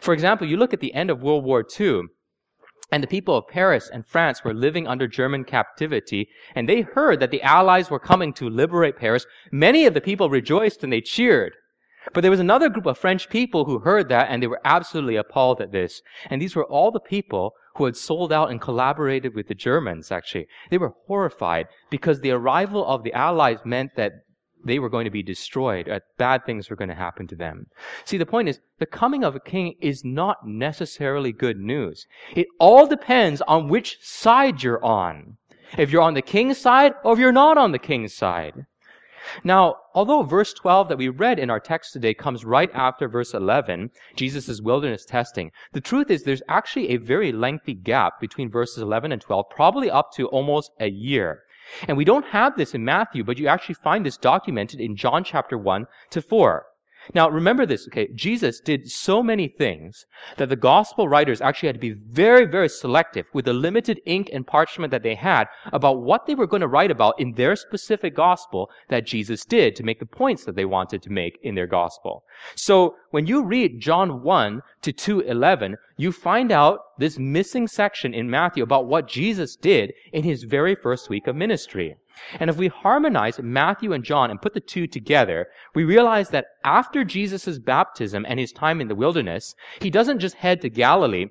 For 0.00 0.14
example, 0.14 0.46
you 0.46 0.56
look 0.56 0.72
at 0.72 0.80
the 0.80 0.94
end 0.94 1.10
of 1.10 1.22
World 1.22 1.44
War 1.44 1.64
II, 1.78 2.02
and 2.92 3.02
the 3.02 3.08
people 3.08 3.36
of 3.36 3.48
Paris 3.48 3.90
and 3.92 4.06
France 4.06 4.44
were 4.44 4.54
living 4.54 4.86
under 4.86 5.08
German 5.08 5.44
captivity, 5.44 6.28
and 6.54 6.68
they 6.68 6.82
heard 6.82 7.18
that 7.20 7.30
the 7.30 7.42
Allies 7.42 7.90
were 7.90 7.98
coming 7.98 8.32
to 8.34 8.48
liberate 8.48 8.96
Paris. 8.96 9.26
Many 9.50 9.86
of 9.86 9.94
the 9.94 10.00
people 10.00 10.30
rejoiced 10.30 10.84
and 10.84 10.92
they 10.92 11.00
cheered. 11.00 11.54
But 12.12 12.20
there 12.20 12.30
was 12.30 12.40
another 12.40 12.68
group 12.68 12.86
of 12.86 12.98
French 12.98 13.30
people 13.30 13.64
who 13.64 13.78
heard 13.78 14.08
that 14.10 14.28
and 14.30 14.42
they 14.42 14.46
were 14.46 14.60
absolutely 14.64 15.16
appalled 15.16 15.60
at 15.60 15.72
this. 15.72 16.02
And 16.28 16.40
these 16.40 16.54
were 16.54 16.66
all 16.66 16.90
the 16.90 17.00
people 17.00 17.54
who 17.76 17.86
had 17.86 17.96
sold 17.96 18.32
out 18.32 18.50
and 18.50 18.60
collaborated 18.60 19.34
with 19.34 19.48
the 19.48 19.54
Germans, 19.54 20.12
actually. 20.12 20.46
They 20.70 20.78
were 20.78 20.92
horrified 21.06 21.66
because 21.90 22.20
the 22.20 22.30
arrival 22.30 22.86
of 22.86 23.02
the 23.02 23.12
Allies 23.14 23.58
meant 23.64 23.96
that 23.96 24.12
they 24.64 24.78
were 24.78 24.88
going 24.88 25.04
to 25.04 25.10
be 25.10 25.22
destroyed, 25.22 25.88
uh, 25.88 26.00
bad 26.16 26.44
things 26.44 26.70
were 26.70 26.76
going 26.76 26.88
to 26.88 26.94
happen 26.94 27.26
to 27.28 27.36
them. 27.36 27.66
See, 28.04 28.16
the 28.16 28.26
point 28.26 28.48
is, 28.48 28.60
the 28.78 28.86
coming 28.86 29.24
of 29.24 29.36
a 29.36 29.40
king 29.40 29.74
is 29.80 30.04
not 30.04 30.46
necessarily 30.46 31.32
good 31.32 31.58
news. 31.58 32.06
It 32.34 32.46
all 32.58 32.86
depends 32.86 33.40
on 33.42 33.68
which 33.68 33.98
side 34.00 34.62
you're 34.62 34.84
on. 34.84 35.36
If 35.76 35.90
you're 35.90 36.02
on 36.02 36.14
the 36.14 36.22
king's 36.22 36.58
side 36.58 36.94
or 37.04 37.12
if 37.12 37.18
you're 37.18 37.32
not 37.32 37.58
on 37.58 37.72
the 37.72 37.78
king's 37.78 38.14
side. 38.14 38.66
Now, 39.42 39.76
although 39.94 40.22
verse 40.22 40.52
12 40.52 40.88
that 40.88 40.98
we 40.98 41.08
read 41.08 41.38
in 41.38 41.48
our 41.48 41.58
text 41.58 41.94
today 41.94 42.12
comes 42.12 42.44
right 42.44 42.70
after 42.74 43.08
verse 43.08 43.32
11, 43.32 43.90
Jesus' 44.16 44.60
wilderness 44.60 45.06
testing, 45.06 45.50
the 45.72 45.80
truth 45.80 46.10
is 46.10 46.24
there's 46.24 46.42
actually 46.48 46.90
a 46.90 46.98
very 46.98 47.32
lengthy 47.32 47.72
gap 47.72 48.20
between 48.20 48.50
verses 48.50 48.82
11 48.82 49.12
and 49.12 49.22
12, 49.22 49.46
probably 49.48 49.90
up 49.90 50.12
to 50.12 50.28
almost 50.28 50.72
a 50.78 50.90
year. 50.90 51.43
And 51.88 51.96
we 51.96 52.04
don't 52.04 52.26
have 52.26 52.56
this 52.56 52.74
in 52.74 52.84
Matthew, 52.84 53.24
but 53.24 53.38
you 53.38 53.48
actually 53.48 53.76
find 53.76 54.04
this 54.04 54.16
documented 54.16 54.80
in 54.80 54.96
John 54.96 55.24
chapter 55.24 55.56
1 55.56 55.86
to 56.10 56.22
4. 56.22 56.66
Now, 57.12 57.28
remember 57.28 57.66
this, 57.66 57.86
okay? 57.88 58.08
Jesus 58.14 58.60
did 58.60 58.90
so 58.90 59.22
many 59.22 59.48
things 59.48 60.06
that 60.36 60.48
the 60.48 60.56
gospel 60.56 61.08
writers 61.08 61.40
actually 61.40 61.68
had 61.68 61.76
to 61.76 61.80
be 61.80 61.92
very, 61.92 62.46
very 62.46 62.68
selective 62.68 63.26
with 63.34 63.44
the 63.44 63.52
limited 63.52 64.00
ink 64.06 64.30
and 64.32 64.46
parchment 64.46 64.90
that 64.90 65.02
they 65.02 65.14
had 65.14 65.48
about 65.72 66.02
what 66.02 66.26
they 66.26 66.34
were 66.34 66.46
going 66.46 66.62
to 66.62 66.68
write 66.68 66.90
about 66.90 67.20
in 67.20 67.32
their 67.32 67.56
specific 67.56 68.14
gospel 68.14 68.70
that 68.88 69.06
Jesus 69.06 69.44
did 69.44 69.76
to 69.76 69.82
make 69.82 69.98
the 69.98 70.06
points 70.06 70.44
that 70.44 70.56
they 70.56 70.64
wanted 70.64 71.02
to 71.02 71.10
make 71.10 71.38
in 71.42 71.54
their 71.54 71.66
gospel. 71.66 72.24
So, 72.54 72.96
when 73.10 73.26
you 73.26 73.44
read 73.44 73.80
John 73.80 74.22
1 74.22 74.62
to 74.82 74.92
2:11, 74.92 75.76
you 75.96 76.10
find 76.10 76.50
out 76.50 76.80
this 76.98 77.18
missing 77.18 77.68
section 77.68 78.14
in 78.14 78.30
Matthew 78.30 78.62
about 78.62 78.86
what 78.86 79.08
Jesus 79.08 79.56
did 79.56 79.92
in 80.12 80.24
his 80.24 80.44
very 80.44 80.74
first 80.74 81.08
week 81.08 81.26
of 81.26 81.36
ministry. 81.36 81.96
And 82.40 82.50
if 82.50 82.56
we 82.56 82.68
harmonize 82.68 83.38
Matthew 83.40 83.92
and 83.92 84.04
John 84.04 84.30
and 84.30 84.40
put 84.40 84.54
the 84.54 84.60
two 84.60 84.86
together, 84.86 85.48
we 85.74 85.84
realize 85.84 86.30
that 86.30 86.46
after 86.64 87.04
Jesus' 87.04 87.58
baptism 87.58 88.24
and 88.28 88.38
his 88.38 88.52
time 88.52 88.80
in 88.80 88.88
the 88.88 88.94
wilderness, 88.94 89.54
he 89.80 89.90
doesn't 89.90 90.20
just 90.20 90.36
head 90.36 90.60
to 90.62 90.70
Galilee 90.70 91.26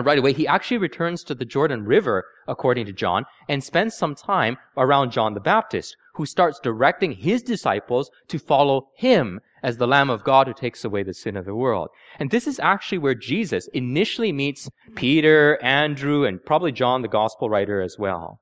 right 0.00 0.18
away. 0.18 0.32
He 0.32 0.46
actually 0.46 0.78
returns 0.78 1.22
to 1.24 1.34
the 1.34 1.44
Jordan 1.44 1.84
River, 1.84 2.24
according 2.48 2.86
to 2.86 2.92
John, 2.92 3.24
and 3.48 3.62
spends 3.62 3.94
some 3.94 4.14
time 4.14 4.56
around 4.76 5.12
John 5.12 5.34
the 5.34 5.40
Baptist, 5.40 5.96
who 6.14 6.26
starts 6.26 6.60
directing 6.60 7.12
his 7.12 7.42
disciples 7.42 8.10
to 8.28 8.38
follow 8.38 8.88
him 8.96 9.40
as 9.62 9.76
the 9.76 9.86
Lamb 9.86 10.10
of 10.10 10.24
God 10.24 10.46
who 10.46 10.54
takes 10.54 10.84
away 10.84 11.02
the 11.02 11.14
sin 11.14 11.36
of 11.36 11.44
the 11.44 11.54
world. 11.54 11.88
And 12.18 12.30
this 12.30 12.46
is 12.46 12.58
actually 12.58 12.98
where 12.98 13.14
Jesus 13.14 13.68
initially 13.68 14.32
meets 14.32 14.68
Peter, 14.94 15.58
Andrew, 15.62 16.24
and 16.24 16.44
probably 16.44 16.72
John 16.72 17.02
the 17.02 17.08
gospel 17.08 17.48
writer 17.48 17.80
as 17.80 17.96
well. 17.98 18.40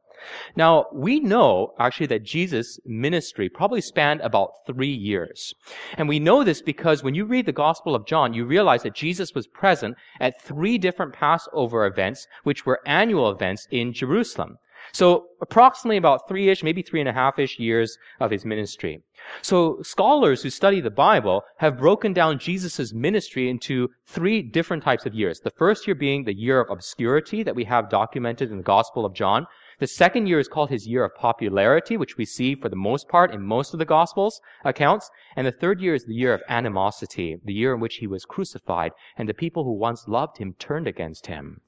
Now, 0.57 0.87
we 0.93 1.21
know 1.21 1.75
actually 1.79 2.07
that 2.07 2.23
Jesus' 2.23 2.79
ministry 2.85 3.49
probably 3.49 3.81
spanned 3.81 4.21
about 4.21 4.53
three 4.67 4.93
years. 4.93 5.55
And 5.97 6.09
we 6.09 6.19
know 6.19 6.45
this 6.45 6.63
because 6.63 7.03
when 7.03 7.15
you 7.15 7.25
read 7.25 7.47
the 7.47 7.53
Gospel 7.53 7.95
of 7.95 8.07
John, 8.07 8.35
you 8.35 8.45
realize 8.45 8.83
that 8.83 8.95
Jesus 8.95 9.35
was 9.35 9.47
present 9.47 9.97
at 10.21 10.41
three 10.43 10.79
different 10.79 11.13
Passover 11.13 11.87
events, 11.87 12.27
which 12.45 12.67
were 12.67 12.81
annual 12.87 13.31
events 13.31 13.67
in 13.71 13.93
Jerusalem. 13.93 14.57
So 14.93 15.27
approximately 15.41 15.99
about 15.99 16.27
three-ish, 16.27 16.63
maybe 16.63 16.83
three 16.83 17.01
and 17.01 17.09
a 17.09 17.13
half-ish 17.13 17.59
years 17.59 17.97
of 18.19 18.31
his 18.31 18.45
ministry. 18.45 19.03
So 19.43 19.79
scholars 19.83 20.43
who 20.43 20.51
study 20.51 20.81
the 20.81 20.91
Bible 20.91 21.43
have 21.59 21.79
broken 21.79 22.13
down 22.13 22.39
Jesus' 22.39 22.93
ministry 22.93 23.51
into 23.51 23.91
three 24.07 24.43
different 24.43 24.83
types 24.83 25.07
of 25.07 25.15
years. 25.15 25.41
The 25.41 25.51
first 25.51 25.87
year 25.87 25.95
being 25.95 26.25
the 26.25 26.35
year 26.37 26.61
of 26.61 26.71
obscurity 26.71 27.43
that 27.43 27.55
we 27.55 27.65
have 27.65 27.91
documented 27.91 28.51
in 28.51 28.57
the 28.57 28.63
Gospel 28.63 29.05
of 29.05 29.15
John. 29.15 29.47
The 29.81 29.87
second 29.87 30.27
year 30.27 30.39
is 30.39 30.47
called 30.47 30.69
his 30.69 30.87
year 30.87 31.05
of 31.05 31.15
popularity, 31.15 31.97
which 31.97 32.19
we 32.19 32.27
see 32.27 32.55
for 32.55 32.69
the 32.69 32.77
most 32.77 33.09
part 33.09 33.33
in 33.33 33.41
most 33.41 33.73
of 33.73 33.79
the 33.79 33.87
Gospels 33.87 34.41
accounts. 34.63 35.11
And 35.37 35.47
the 35.47 35.53
third 35.53 35.81
year 35.81 35.95
is 35.95 36.05
the 36.05 36.15
year 36.15 36.35
of 36.35 36.43
animosity, 36.51 37.39
the 37.43 37.55
year 37.55 37.73
in 37.73 37.81
which 37.81 37.97
he 37.97 38.07
was 38.07 38.27
crucified, 38.27 38.93
and 39.17 39.27
the 39.27 39.35
people 39.35 39.65
who 39.65 39.73
once 39.73 40.07
loved 40.07 40.37
him 40.37 40.55
turned 40.59 40.87
against 40.87 41.27
him. 41.27 41.63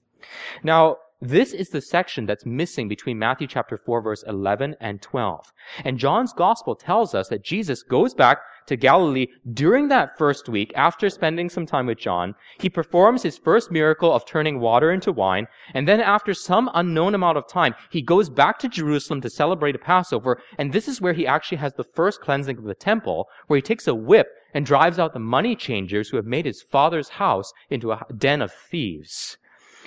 Now, 0.63 0.99
this 1.23 1.53
is 1.53 1.69
the 1.69 1.81
section 1.81 2.27
that's 2.27 2.45
missing 2.45 2.89
between 2.89 3.17
Matthew 3.17 3.47
chapter 3.47 3.77
4 3.77 4.03
verse 4.03 4.25
11 4.27 4.75
and 4.81 5.01
12. 5.01 5.53
And 5.85 5.97
John's 5.97 6.33
gospel 6.33 6.75
tells 6.75 7.15
us 7.15 7.29
that 7.29 7.45
Jesus 7.45 7.85
goes 7.85 8.13
back 8.13 8.39
to 8.67 8.77
Galilee 8.77 9.29
during 9.53 9.87
that 9.87 10.19
first 10.19 10.49
week 10.49 10.73
after 10.75 11.09
spending 11.09 11.49
some 11.49 11.65
time 11.65 11.87
with 11.87 11.99
John. 11.99 12.35
He 12.59 12.69
performs 12.69 13.23
his 13.23 13.39
first 13.39 13.71
miracle 13.71 14.13
of 14.13 14.27
turning 14.27 14.59
water 14.59 14.91
into 14.91 15.13
wine. 15.13 15.47
And 15.75 15.87
then 15.87 16.01
after 16.01 16.35
some 16.35 16.69
unknown 16.75 17.15
amount 17.15 17.39
of 17.39 17.49
time, 17.49 17.77
he 17.91 18.03
goes 18.03 18.29
back 18.29 18.59
to 18.59 18.69
Jerusalem 18.69 19.21
to 19.21 19.31
celebrate 19.31 19.77
a 19.77 19.79
Passover. 19.79 20.43
And 20.59 20.73
this 20.73 20.89
is 20.89 21.01
where 21.01 21.13
he 21.13 21.25
actually 21.25 21.59
has 21.59 21.75
the 21.75 21.85
first 21.85 22.21
cleansing 22.21 22.59
of 22.59 22.65
the 22.65 22.75
temple, 22.75 23.29
where 23.47 23.57
he 23.57 23.63
takes 23.63 23.87
a 23.87 23.95
whip 23.95 24.27
and 24.55 24.67
drives 24.67 24.99
out 24.99 25.13
the 25.13 25.21
money 25.21 25.55
changers 25.55 26.09
who 26.09 26.17
have 26.17 26.27
made 26.27 26.47
his 26.47 26.63
father's 26.63 27.11
house 27.11 27.53
into 27.71 27.93
a 27.93 28.05
den 28.19 28.43
of 28.43 28.53
thieves. 28.53 29.39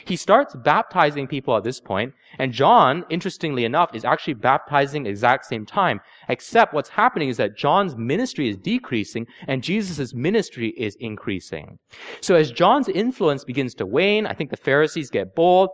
He 0.03 0.15
starts 0.15 0.55
baptizing 0.55 1.27
people 1.27 1.55
at 1.55 1.63
this 1.63 1.79
point, 1.79 2.13
and 2.37 2.51
John, 2.51 3.05
interestingly 3.09 3.63
enough, 3.63 3.95
is 3.95 4.03
actually 4.03 4.33
baptizing 4.33 5.05
exact 5.05 5.45
same 5.45 5.65
time, 5.65 6.01
except 6.27 6.73
what's 6.73 6.89
happening 6.89 7.29
is 7.29 7.37
that 7.37 7.57
John's 7.57 7.95
ministry 7.95 8.49
is 8.49 8.57
decreasing 8.57 9.25
and 9.47 9.63
Jesus' 9.63 10.13
ministry 10.13 10.73
is 10.77 10.97
increasing. 10.99 11.79
So 12.21 12.35
as 12.35 12.51
John's 12.51 12.89
influence 12.89 13.43
begins 13.43 13.73
to 13.75 13.85
wane, 13.85 14.27
I 14.27 14.33
think 14.33 14.49
the 14.49 14.57
Pharisees 14.57 15.09
get 15.09 15.35
bold. 15.35 15.69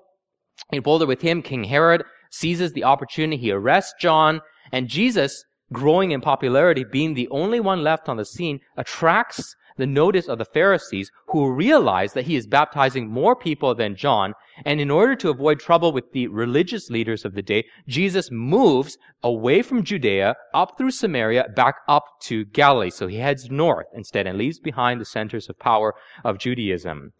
And 0.72 0.84
bolder 0.84 1.08
with 1.08 1.22
him, 1.22 1.42
King 1.42 1.64
Herod 1.64 2.04
seizes 2.30 2.74
the 2.74 2.84
opportunity, 2.84 3.38
he 3.42 3.52
arrests 3.52 3.94
John, 4.00 4.42
and 4.72 4.88
Jesus, 4.88 5.44
growing 5.74 6.12
in 6.12 6.22
popularity, 6.22 6.84
being 6.84 7.14
the 7.14 7.28
only 7.30 7.60
one 7.60 7.84
left 7.84 8.08
on 8.08 8.18
the 8.18 8.26
scene, 8.26 8.60
attracts 8.78 9.56
the 9.78 9.88
notice 9.88 10.28
of 10.28 10.38
the 10.38 10.46
Pharisees 10.46 11.12
who 11.32 11.52
realize 11.52 12.14
that 12.14 12.26
he 12.26 12.36
is 12.36 12.46
baptizing 12.46 13.10
more 13.10 13.36
people 13.36 13.74
than 13.74 13.96
John. 13.96 14.34
And 14.66 14.82
in 14.82 14.92
order 14.92 15.16
to 15.16 15.30
avoid 15.30 15.60
trouble 15.60 15.94
with 15.94 16.12
the 16.12 16.28
religious 16.28 16.90
leaders 16.90 17.26
of 17.26 17.34
the 17.34 17.42
day, 17.42 17.64
Jesus 17.88 18.30
moves 18.32 18.98
away 19.24 19.62
from 19.62 19.84
Judea, 19.84 20.36
up 20.54 20.78
through 20.78 20.92
Samaria, 20.92 21.46
back 21.56 21.76
up 21.88 22.04
to 22.24 22.46
Galilee. 22.46 22.90
So 22.90 23.08
he 23.08 23.18
heads 23.18 23.50
north 23.50 23.86
instead 23.96 24.28
and 24.28 24.38
leaves 24.38 24.60
behind 24.60 25.00
the 25.00 25.06
centers 25.06 25.48
of 25.48 25.58
power 25.58 25.94
of 26.26 26.38
Judaism. 26.38 27.14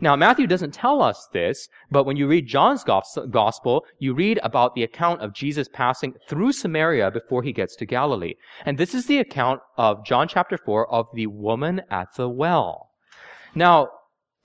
Now, 0.00 0.14
Matthew 0.14 0.46
doesn't 0.46 0.74
tell 0.74 1.00
us 1.00 1.28
this, 1.32 1.68
but 1.90 2.04
when 2.04 2.16
you 2.16 2.28
read 2.28 2.46
John's 2.46 2.84
gospel, 2.84 3.84
you 3.98 4.14
read 4.14 4.38
about 4.42 4.74
the 4.74 4.82
account 4.82 5.22
of 5.22 5.32
Jesus 5.32 5.68
passing 5.72 6.14
through 6.28 6.52
Samaria 6.52 7.10
before 7.10 7.42
he 7.42 7.52
gets 7.52 7.76
to 7.76 7.86
Galilee. 7.86 8.34
And 8.66 8.76
this 8.76 8.94
is 8.94 9.06
the 9.06 9.18
account 9.18 9.60
of 9.78 10.04
John 10.04 10.28
chapter 10.28 10.58
4 10.58 10.92
of 10.92 11.06
the 11.14 11.28
woman 11.28 11.80
at 11.90 12.08
the 12.16 12.28
well. 12.28 12.90
Now, 13.54 13.88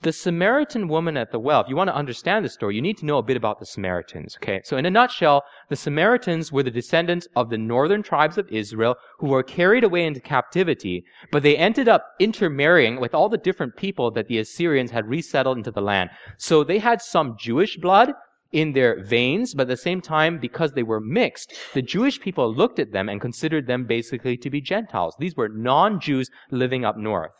the 0.02 0.12
Samaritan 0.12 0.88
woman 0.88 1.18
at 1.18 1.30
the 1.30 1.38
well, 1.38 1.60
if 1.60 1.68
you 1.68 1.76
want 1.76 1.88
to 1.88 1.94
understand 1.94 2.42
the 2.42 2.48
story, 2.48 2.74
you 2.74 2.80
need 2.80 2.96
to 2.98 3.04
know 3.04 3.18
a 3.18 3.22
bit 3.22 3.36
about 3.36 3.58
the 3.58 3.66
Samaritans, 3.66 4.34
okay? 4.36 4.62
So 4.64 4.78
in 4.78 4.86
a 4.86 4.90
nutshell, 4.90 5.42
the 5.68 5.76
Samaritans 5.76 6.50
were 6.50 6.62
the 6.62 6.70
descendants 6.70 7.28
of 7.36 7.50
the 7.50 7.58
northern 7.58 8.02
tribes 8.02 8.38
of 8.38 8.48
Israel 8.48 8.94
who 9.18 9.26
were 9.26 9.42
carried 9.42 9.84
away 9.84 10.06
into 10.06 10.20
captivity, 10.20 11.04
but 11.30 11.42
they 11.42 11.56
ended 11.56 11.86
up 11.86 12.06
intermarrying 12.18 12.98
with 12.98 13.14
all 13.14 13.28
the 13.28 13.36
different 13.36 13.76
people 13.76 14.10
that 14.12 14.28
the 14.28 14.38
Assyrians 14.38 14.90
had 14.90 15.06
resettled 15.06 15.58
into 15.58 15.70
the 15.70 15.82
land. 15.82 16.08
So 16.38 16.64
they 16.64 16.78
had 16.78 17.02
some 17.02 17.36
Jewish 17.38 17.76
blood 17.76 18.14
in 18.52 18.72
their 18.72 19.04
veins, 19.04 19.54
but 19.54 19.62
at 19.62 19.68
the 19.68 19.76
same 19.76 20.00
time, 20.00 20.38
because 20.38 20.72
they 20.72 20.82
were 20.82 21.00
mixed, 21.00 21.52
the 21.74 21.82
Jewish 21.82 22.18
people 22.20 22.52
looked 22.52 22.78
at 22.78 22.92
them 22.92 23.08
and 23.08 23.20
considered 23.20 23.66
them 23.66 23.84
basically 23.84 24.38
to 24.38 24.48
be 24.48 24.62
Gentiles. 24.62 25.14
These 25.18 25.36
were 25.36 25.48
non-Jews 25.50 26.30
living 26.50 26.86
up 26.86 26.96
north. 26.96 27.34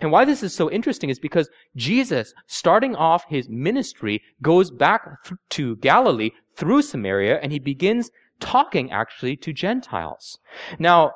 And 0.00 0.10
why 0.10 0.24
this 0.24 0.42
is 0.42 0.54
so 0.54 0.70
interesting 0.70 1.10
is 1.10 1.18
because 1.18 1.48
Jesus, 1.76 2.34
starting 2.46 2.96
off 2.96 3.24
his 3.28 3.48
ministry, 3.48 4.20
goes 4.42 4.70
back 4.70 5.02
th- 5.24 5.38
to 5.50 5.76
Galilee 5.76 6.30
through 6.56 6.82
Samaria 6.82 7.38
and 7.40 7.52
he 7.52 7.58
begins 7.58 8.10
talking 8.40 8.90
actually 8.90 9.36
to 9.36 9.52
Gentiles. 9.52 10.38
Now, 10.78 11.12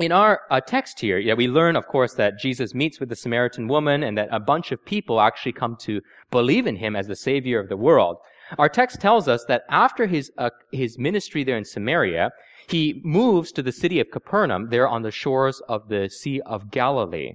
in 0.00 0.12
our 0.12 0.40
uh, 0.50 0.60
text 0.60 1.00
here, 1.00 1.18
yeah, 1.18 1.34
we 1.34 1.46
learn, 1.46 1.76
of 1.76 1.86
course, 1.88 2.14
that 2.14 2.38
Jesus 2.38 2.74
meets 2.74 3.00
with 3.00 3.10
the 3.10 3.16
Samaritan 3.16 3.68
woman 3.68 4.02
and 4.02 4.16
that 4.16 4.28
a 4.32 4.40
bunch 4.40 4.72
of 4.72 4.84
people 4.84 5.20
actually 5.20 5.52
come 5.52 5.76
to 5.80 6.00
believe 6.30 6.66
in 6.66 6.76
him 6.76 6.96
as 6.96 7.06
the 7.06 7.16
savior 7.16 7.60
of 7.60 7.68
the 7.68 7.76
world. 7.76 8.16
Our 8.58 8.70
text 8.70 9.00
tells 9.00 9.28
us 9.28 9.44
that 9.44 9.64
after 9.68 10.06
his, 10.06 10.32
uh, 10.38 10.50
his 10.72 10.98
ministry 10.98 11.44
there 11.44 11.58
in 11.58 11.66
Samaria, 11.66 12.30
he 12.68 13.00
moves 13.04 13.52
to 13.52 13.62
the 13.62 13.72
city 13.72 14.00
of 14.00 14.10
Capernaum 14.10 14.70
there 14.70 14.88
on 14.88 15.02
the 15.02 15.10
shores 15.10 15.60
of 15.68 15.88
the 15.88 16.08
Sea 16.08 16.40
of 16.46 16.70
Galilee. 16.70 17.34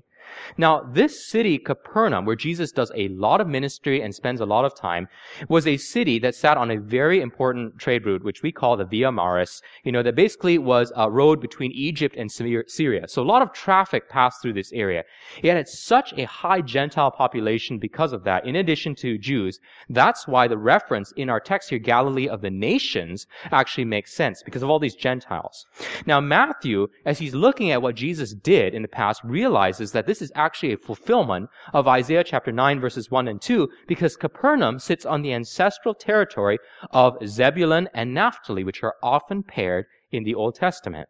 Now, 0.58 0.82
this 0.82 1.30
city, 1.30 1.58
Capernaum, 1.58 2.26
where 2.26 2.36
Jesus 2.36 2.72
does 2.72 2.92
a 2.96 3.08
lot 3.10 3.42
of 3.42 3.48
ministry 3.48 4.02
and 4.02 4.14
spends 4.14 4.42
a 4.42 4.46
lot 4.46 4.66
of 4.66 4.76
time, 4.76 5.08
was 5.50 5.68
a 5.68 5.78
city 5.78 6.20
that 6.20 6.36
sat 6.36 6.58
on 6.58 6.72
a 6.72 6.80
very 6.80 7.22
important 7.22 7.78
trade 7.80 8.06
route, 8.06 8.24
which 8.24 8.42
we 8.42 8.52
call 8.52 8.78
the 8.78 8.86
Via 8.86 9.12
Maris, 9.12 9.62
you 9.84 9.92
know, 9.92 10.04
that 10.04 10.16
basically 10.16 10.58
was 10.58 10.92
a 10.96 11.10
road 11.10 11.42
between 11.42 11.72
Egypt 11.72 12.16
and 12.18 12.32
Syria. 12.32 13.08
So 13.08 13.22
a 13.22 13.24
lot 13.24 13.42
of 13.42 13.54
traffic 13.54 14.10
passed 14.10 14.42
through 14.42 14.54
this 14.54 14.72
area. 14.74 15.04
It 15.42 15.54
had 15.54 15.68
such 15.68 16.14
a 16.14 16.26
high 16.26 16.62
Gentile 16.62 17.12
population 17.12 17.80
because 17.80 18.14
of 18.14 18.24
that, 18.24 18.46
in 18.46 18.56
addition 18.56 18.96
to 18.96 19.18
Jews. 19.18 19.60
That's 19.90 20.28
why 20.28 20.48
the 20.48 20.58
reference 20.58 21.12
in 21.14 21.30
our 21.30 21.40
text 21.40 21.70
here, 21.70 21.80
Galilee 21.80 22.28
of 22.28 22.42
the 22.42 22.50
nations, 22.50 23.28
actually 23.52 23.86
makes 23.86 24.14
sense, 24.14 24.44
because 24.44 24.64
of 24.64 24.70
all 24.70 24.80
these 24.80 24.96
Gentiles. 24.96 25.66
Now, 26.06 26.20
Matthew, 26.20 26.88
as 27.06 27.20
he's 27.20 27.36
looking 27.36 27.72
at 27.72 27.82
what 27.82 27.96
Jesus 27.96 28.34
did 28.34 28.74
in 28.74 28.82
the 28.82 28.88
past, 28.88 29.22
realizes 29.24 29.92
that 29.92 30.08
this 30.08 30.22
is 30.24 30.32
actually 30.36 30.74
a 30.74 30.78
fulfillment 30.78 31.50
of 31.74 31.88
Isaiah 31.88 32.24
chapter 32.24 32.52
9 32.52 32.80
verses 32.80 33.12
1 33.12 33.28
and 33.28 33.40
2 33.40 33.70
because 33.88 34.16
Capernaum 34.16 34.80
sits 34.80 35.06
on 35.06 35.22
the 35.22 35.34
ancestral 35.34 35.94
territory 35.94 36.58
of 36.90 37.18
Zebulun 37.28 37.88
and 37.94 38.14
Naphtali, 38.14 38.64
which 38.64 38.82
are 38.82 38.96
often 39.04 39.44
paired 39.44 39.86
in 40.12 40.24
the 40.24 40.34
Old 40.34 40.56
Testament. 40.56 41.08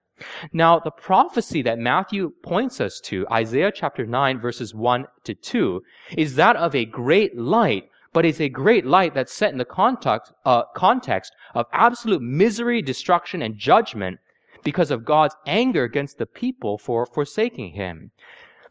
Now, 0.52 0.80
the 0.80 0.92
prophecy 0.92 1.62
that 1.64 1.80
Matthew 1.80 2.32
points 2.44 2.82
us 2.82 3.00
to, 3.06 3.26
Isaiah 3.32 3.72
chapter 3.74 4.06
9 4.06 4.40
verses 4.40 4.76
1 4.76 5.06
to 5.24 5.34
2, 5.34 5.82
is 6.18 6.36
that 6.36 6.56
of 6.56 6.76
a 6.76 6.86
great 6.86 7.38
light 7.38 7.90
but 8.14 8.26
it's 8.26 8.40
a 8.40 8.48
great 8.48 8.86
light 8.86 9.16
that's 9.16 9.34
set 9.34 9.52
in 9.52 9.58
the 9.58 9.66
context, 9.66 10.32
uh, 10.46 10.64
context 10.76 11.34
of 11.56 11.66
absolute 11.74 12.22
misery, 12.22 12.80
destruction, 12.80 13.42
and 13.42 13.58
judgment 13.58 14.20
because 14.64 14.92
of 14.92 15.04
God's 15.04 15.36
anger 15.46 15.84
against 15.84 16.18
the 16.18 16.26
people 16.26 16.78
for 16.78 17.06
forsaking 17.06 17.72
him. 17.74 18.12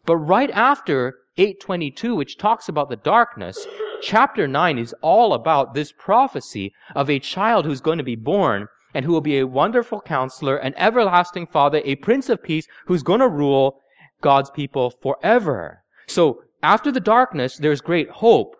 But 0.04 0.16
right 0.16 0.50
after 0.50 1.18
822, 1.36 2.16
which 2.16 2.36
talks 2.36 2.68
about 2.68 2.88
the 2.88 2.96
darkness, 2.96 3.66
chapter 4.02 4.48
9 4.48 4.76
is 4.76 4.94
all 5.00 5.32
about 5.32 5.74
this 5.74 5.92
prophecy 5.92 6.72
of 6.96 7.08
a 7.08 7.20
child 7.20 7.64
who's 7.64 7.80
going 7.80 7.98
to 7.98 8.04
be 8.04 8.16
born 8.16 8.66
and 8.94 9.04
who 9.04 9.12
will 9.12 9.20
be 9.20 9.38
a 9.38 9.46
wonderful 9.46 10.00
counselor, 10.00 10.56
an 10.56 10.74
everlasting 10.76 11.46
father, 11.46 11.80
a 11.84 11.94
prince 11.96 12.28
of 12.28 12.42
peace 12.42 12.66
who's 12.86 13.04
going 13.04 13.20
to 13.20 13.28
rule 13.28 13.80
God's 14.20 14.50
people 14.50 14.90
forever. 14.90 15.82
So 16.08 16.42
after 16.62 16.90
the 16.90 17.00
darkness, 17.00 17.56
there's 17.56 17.80
great 17.80 18.10
hope. 18.10 18.56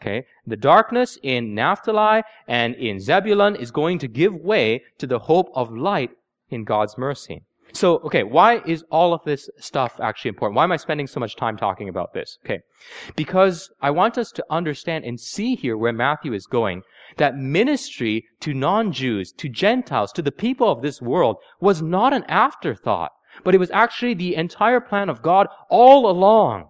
Okay? 0.00 0.26
The 0.46 0.56
darkness 0.56 1.18
in 1.22 1.54
Naphtali 1.54 2.22
and 2.46 2.74
in 2.74 3.00
Zebulun 3.00 3.56
is 3.56 3.70
going 3.70 3.98
to 4.00 4.08
give 4.08 4.34
way 4.34 4.82
to 4.98 5.06
the 5.06 5.20
hope 5.20 5.50
of 5.54 5.72
light 5.72 6.10
in 6.50 6.64
God's 6.64 6.98
mercy. 6.98 7.44
So, 7.72 7.96
okay, 8.04 8.22
why 8.22 8.60
is 8.66 8.84
all 8.90 9.14
of 9.14 9.22
this 9.24 9.48
stuff 9.58 9.98
actually 10.00 10.30
important? 10.30 10.56
Why 10.56 10.64
am 10.64 10.72
I 10.72 10.76
spending 10.76 11.06
so 11.06 11.20
much 11.20 11.36
time 11.36 11.56
talking 11.56 11.88
about 11.88 12.12
this? 12.12 12.38
Okay. 12.44 12.60
Because 13.16 13.70
I 13.80 13.90
want 13.90 14.18
us 14.18 14.30
to 14.32 14.44
understand 14.50 15.04
and 15.04 15.18
see 15.18 15.54
here 15.54 15.76
where 15.76 15.92
Matthew 15.92 16.34
is 16.34 16.46
going 16.46 16.82
that 17.16 17.36
ministry 17.36 18.24
to 18.40 18.54
non-Jews, 18.54 19.32
to 19.32 19.48
Gentiles, 19.48 20.12
to 20.12 20.22
the 20.22 20.32
people 20.32 20.70
of 20.70 20.82
this 20.82 21.00
world 21.00 21.36
was 21.60 21.82
not 21.82 22.12
an 22.12 22.24
afterthought, 22.24 23.10
but 23.44 23.54
it 23.54 23.58
was 23.58 23.70
actually 23.70 24.14
the 24.14 24.34
entire 24.34 24.80
plan 24.80 25.08
of 25.08 25.22
God 25.22 25.46
all 25.70 26.10
along. 26.10 26.68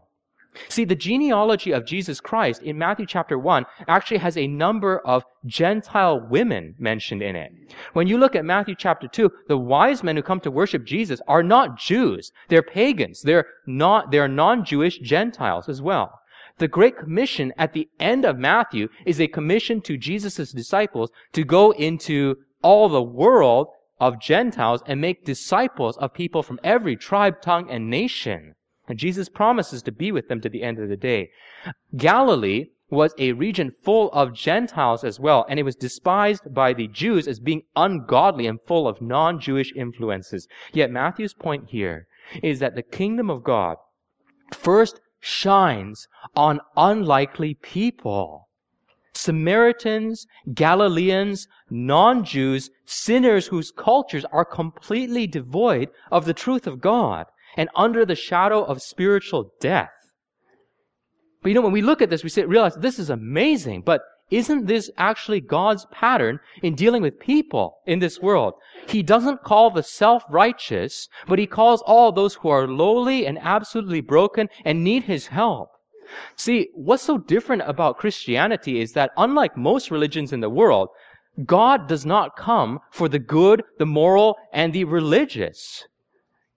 See, 0.68 0.84
the 0.84 0.94
genealogy 0.94 1.72
of 1.72 1.86
Jesus 1.86 2.20
Christ 2.20 2.62
in 2.62 2.76
Matthew 2.76 3.06
chapter 3.06 3.38
1 3.38 3.64
actually 3.88 4.18
has 4.18 4.36
a 4.36 4.46
number 4.46 4.98
of 4.98 5.24
Gentile 5.46 6.20
women 6.20 6.74
mentioned 6.78 7.22
in 7.22 7.36
it. 7.36 7.52
When 7.94 8.06
you 8.06 8.18
look 8.18 8.36
at 8.36 8.44
Matthew 8.44 8.74
chapter 8.76 9.08
2, 9.08 9.30
the 9.48 9.56
wise 9.56 10.02
men 10.02 10.16
who 10.16 10.22
come 10.22 10.40
to 10.40 10.50
worship 10.50 10.84
Jesus 10.84 11.22
are 11.26 11.42
not 11.42 11.78
Jews. 11.78 12.32
They're 12.48 12.62
pagans. 12.62 13.22
They're 13.22 13.46
not, 13.66 14.10
they're 14.10 14.28
non-Jewish 14.28 14.98
Gentiles 14.98 15.70
as 15.70 15.80
well. 15.80 16.20
The 16.58 16.68
Great 16.68 16.98
Commission 16.98 17.54
at 17.56 17.72
the 17.72 17.88
end 17.98 18.26
of 18.26 18.38
Matthew 18.38 18.88
is 19.06 19.20
a 19.20 19.28
commission 19.28 19.80
to 19.82 19.96
Jesus' 19.96 20.52
disciples 20.52 21.10
to 21.32 21.44
go 21.44 21.70
into 21.70 22.36
all 22.62 22.90
the 22.90 23.02
world 23.02 23.68
of 23.98 24.20
Gentiles 24.20 24.82
and 24.86 25.00
make 25.00 25.24
disciples 25.24 25.96
of 25.96 26.12
people 26.12 26.42
from 26.42 26.60
every 26.62 26.96
tribe, 26.96 27.40
tongue, 27.40 27.70
and 27.70 27.88
nation. 27.88 28.54
And 28.88 28.98
Jesus 28.98 29.28
promises 29.28 29.82
to 29.82 29.92
be 29.92 30.10
with 30.10 30.28
them 30.28 30.40
to 30.40 30.48
the 30.48 30.62
end 30.62 30.78
of 30.78 30.88
the 30.88 30.96
day. 30.96 31.30
Galilee 31.96 32.66
was 32.90 33.14
a 33.16 33.32
region 33.32 33.70
full 33.70 34.10
of 34.12 34.34
Gentiles 34.34 35.02
as 35.02 35.18
well, 35.18 35.46
and 35.48 35.58
it 35.58 35.62
was 35.62 35.76
despised 35.76 36.52
by 36.52 36.74
the 36.74 36.88
Jews 36.88 37.26
as 37.26 37.40
being 37.40 37.62
ungodly 37.74 38.46
and 38.46 38.60
full 38.66 38.86
of 38.86 39.00
non-Jewish 39.00 39.72
influences. 39.74 40.46
Yet 40.74 40.90
Matthew's 40.90 41.32
point 41.32 41.70
here 41.70 42.06
is 42.42 42.58
that 42.58 42.74
the 42.74 42.82
kingdom 42.82 43.30
of 43.30 43.44
God 43.44 43.76
first 44.52 45.00
shines 45.20 46.06
on 46.36 46.60
unlikely 46.76 47.54
people. 47.54 48.48
Samaritans, 49.14 50.26
Galileans, 50.52 51.46
non-Jews, 51.70 52.70
sinners 52.84 53.46
whose 53.46 53.70
cultures 53.70 54.24
are 54.32 54.44
completely 54.44 55.26
devoid 55.26 55.88
of 56.10 56.24
the 56.24 56.34
truth 56.34 56.66
of 56.66 56.80
God 56.80 57.26
and 57.56 57.68
under 57.74 58.04
the 58.04 58.14
shadow 58.14 58.62
of 58.64 58.82
spiritual 58.82 59.52
death. 59.60 59.92
But 61.42 61.48
you 61.48 61.54
know, 61.54 61.60
when 61.62 61.72
we 61.72 61.82
look 61.82 62.02
at 62.02 62.10
this, 62.10 62.22
we 62.22 62.44
realize 62.44 62.76
this 62.76 62.98
is 62.98 63.10
amazing, 63.10 63.82
but 63.82 64.02
isn't 64.30 64.66
this 64.66 64.90
actually 64.96 65.40
God's 65.40 65.86
pattern 65.92 66.38
in 66.62 66.74
dealing 66.74 67.02
with 67.02 67.20
people 67.20 67.78
in 67.86 67.98
this 67.98 68.20
world? 68.20 68.54
He 68.86 69.02
doesn't 69.02 69.42
call 69.42 69.70
the 69.70 69.82
self-righteous, 69.82 71.08
but 71.26 71.38
he 71.38 71.46
calls 71.46 71.82
all 71.82 72.12
those 72.12 72.34
who 72.34 72.48
are 72.48 72.66
lowly 72.66 73.26
and 73.26 73.38
absolutely 73.38 74.00
broken 74.00 74.48
and 74.64 74.82
need 74.82 75.04
his 75.04 75.26
help. 75.26 75.68
See, 76.36 76.68
what's 76.74 77.02
so 77.02 77.18
different 77.18 77.62
about 77.66 77.98
Christianity 77.98 78.80
is 78.80 78.92
that 78.92 79.10
unlike 79.16 79.56
most 79.56 79.90
religions 79.90 80.32
in 80.32 80.40
the 80.40 80.50
world, 80.50 80.88
God 81.44 81.88
does 81.88 82.06
not 82.06 82.36
come 82.36 82.78
for 82.90 83.08
the 83.08 83.18
good, 83.18 83.62
the 83.78 83.86
moral, 83.86 84.36
and 84.52 84.72
the 84.72 84.84
religious. 84.84 85.86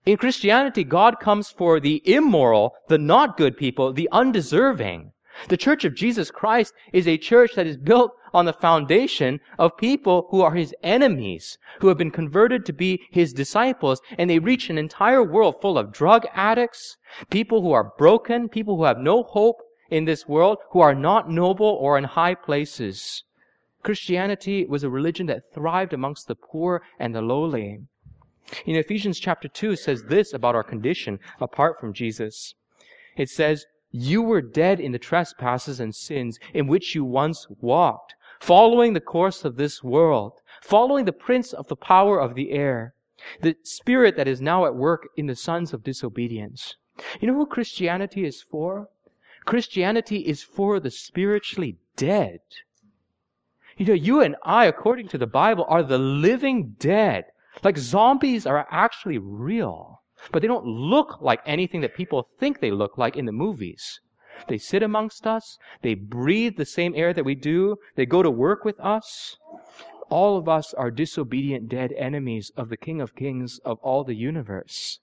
In 0.06 0.16
Christianity, 0.18 0.84
God 0.84 1.18
comes 1.18 1.50
for 1.50 1.80
the 1.80 2.00
immoral, 2.08 2.76
the 2.86 2.96
not 2.96 3.36
good 3.36 3.56
people, 3.56 3.92
the 3.92 4.08
undeserving. 4.12 5.10
The 5.48 5.56
Church 5.56 5.84
of 5.84 5.96
Jesus 5.96 6.30
Christ 6.30 6.72
is 6.92 7.08
a 7.08 7.18
church 7.18 7.56
that 7.56 7.66
is 7.66 7.76
built 7.76 8.12
on 8.32 8.44
the 8.44 8.52
foundation 8.52 9.40
of 9.58 9.76
people 9.76 10.28
who 10.30 10.42
are 10.42 10.54
his 10.54 10.72
enemies, 10.84 11.58
who 11.80 11.88
have 11.88 11.98
been 11.98 12.12
converted 12.12 12.64
to 12.66 12.72
be 12.72 13.02
his 13.10 13.32
disciples, 13.32 14.00
and 14.16 14.30
they 14.30 14.38
reach 14.38 14.70
an 14.70 14.78
entire 14.78 15.24
world 15.24 15.60
full 15.60 15.76
of 15.76 15.92
drug 15.92 16.24
addicts, 16.32 16.96
people 17.28 17.60
who 17.60 17.72
are 17.72 17.92
broken, 17.98 18.48
people 18.48 18.76
who 18.76 18.84
have 18.84 18.98
no 18.98 19.24
hope 19.24 19.60
in 19.90 20.04
this 20.04 20.28
world, 20.28 20.58
who 20.70 20.78
are 20.78 20.94
not 20.94 21.28
noble 21.28 21.66
or 21.66 21.98
in 21.98 22.04
high 22.04 22.36
places. 22.36 23.24
Christianity 23.82 24.66
was 24.66 24.84
a 24.84 24.88
religion 24.88 25.26
that 25.26 25.52
thrived 25.52 25.92
amongst 25.92 26.28
the 26.28 26.36
poor 26.36 26.82
and 26.96 27.12
the 27.12 27.22
lowly. 27.22 27.80
In 28.64 28.76
Ephesians 28.76 29.18
chapter 29.18 29.48
2 29.48 29.76
says 29.76 30.04
this 30.04 30.32
about 30.32 30.54
our 30.54 30.62
condition 30.62 31.18
apart 31.40 31.80
from 31.80 31.92
Jesus. 31.92 32.54
It 33.16 33.28
says, 33.28 33.66
you 33.90 34.20
were 34.20 34.42
dead 34.42 34.78
in 34.78 34.92
the 34.92 34.98
trespasses 34.98 35.80
and 35.80 35.94
sins 35.94 36.38
in 36.52 36.66
which 36.66 36.94
you 36.94 37.04
once 37.04 37.46
walked, 37.60 38.14
following 38.40 38.92
the 38.92 39.00
course 39.00 39.44
of 39.44 39.56
this 39.56 39.82
world, 39.82 40.42
following 40.60 41.06
the 41.06 41.12
prince 41.12 41.52
of 41.52 41.68
the 41.68 41.76
power 41.76 42.20
of 42.20 42.34
the 42.34 42.50
air, 42.50 42.94
the 43.40 43.56
spirit 43.62 44.16
that 44.16 44.28
is 44.28 44.40
now 44.40 44.66
at 44.66 44.74
work 44.74 45.08
in 45.16 45.26
the 45.26 45.36
sons 45.36 45.72
of 45.72 45.82
disobedience. 45.82 46.76
You 47.20 47.28
know 47.28 47.34
who 47.34 47.46
Christianity 47.46 48.24
is 48.24 48.42
for? 48.42 48.88
Christianity 49.44 50.18
is 50.18 50.42
for 50.42 50.78
the 50.80 50.90
spiritually 50.90 51.76
dead. 51.96 52.40
You 53.78 53.86
know, 53.86 53.94
you 53.94 54.20
and 54.20 54.36
I, 54.42 54.66
according 54.66 55.08
to 55.08 55.18
the 55.18 55.26
Bible, 55.26 55.64
are 55.68 55.82
the 55.82 55.98
living 55.98 56.76
dead. 56.78 57.26
Like 57.62 57.78
zombies 57.78 58.46
are 58.46 58.66
actually 58.70 59.18
real. 59.18 60.02
But 60.32 60.42
they 60.42 60.48
don't 60.48 60.66
look 60.66 61.20
like 61.20 61.40
anything 61.46 61.82
that 61.82 61.94
people 61.94 62.22
think 62.22 62.60
they 62.60 62.70
look 62.70 62.98
like 62.98 63.16
in 63.16 63.26
the 63.26 63.32
movies. 63.32 64.00
They 64.48 64.58
sit 64.58 64.82
amongst 64.82 65.26
us. 65.26 65.58
They 65.82 65.94
breathe 65.94 66.56
the 66.56 66.66
same 66.66 66.94
air 66.94 67.12
that 67.12 67.24
we 67.24 67.34
do. 67.34 67.76
They 67.94 68.06
go 68.06 68.22
to 68.22 68.30
work 68.30 68.64
with 68.64 68.78
us. 68.80 69.38
All 70.08 70.36
of 70.36 70.48
us 70.48 70.72
are 70.74 70.90
disobedient, 70.90 71.68
dead 71.68 71.92
enemies 71.92 72.50
of 72.56 72.68
the 72.68 72.76
King 72.76 73.00
of 73.00 73.16
Kings 73.16 73.58
of 73.64 73.78
all 73.80 74.04
the 74.04 74.14
universe. 74.14 75.00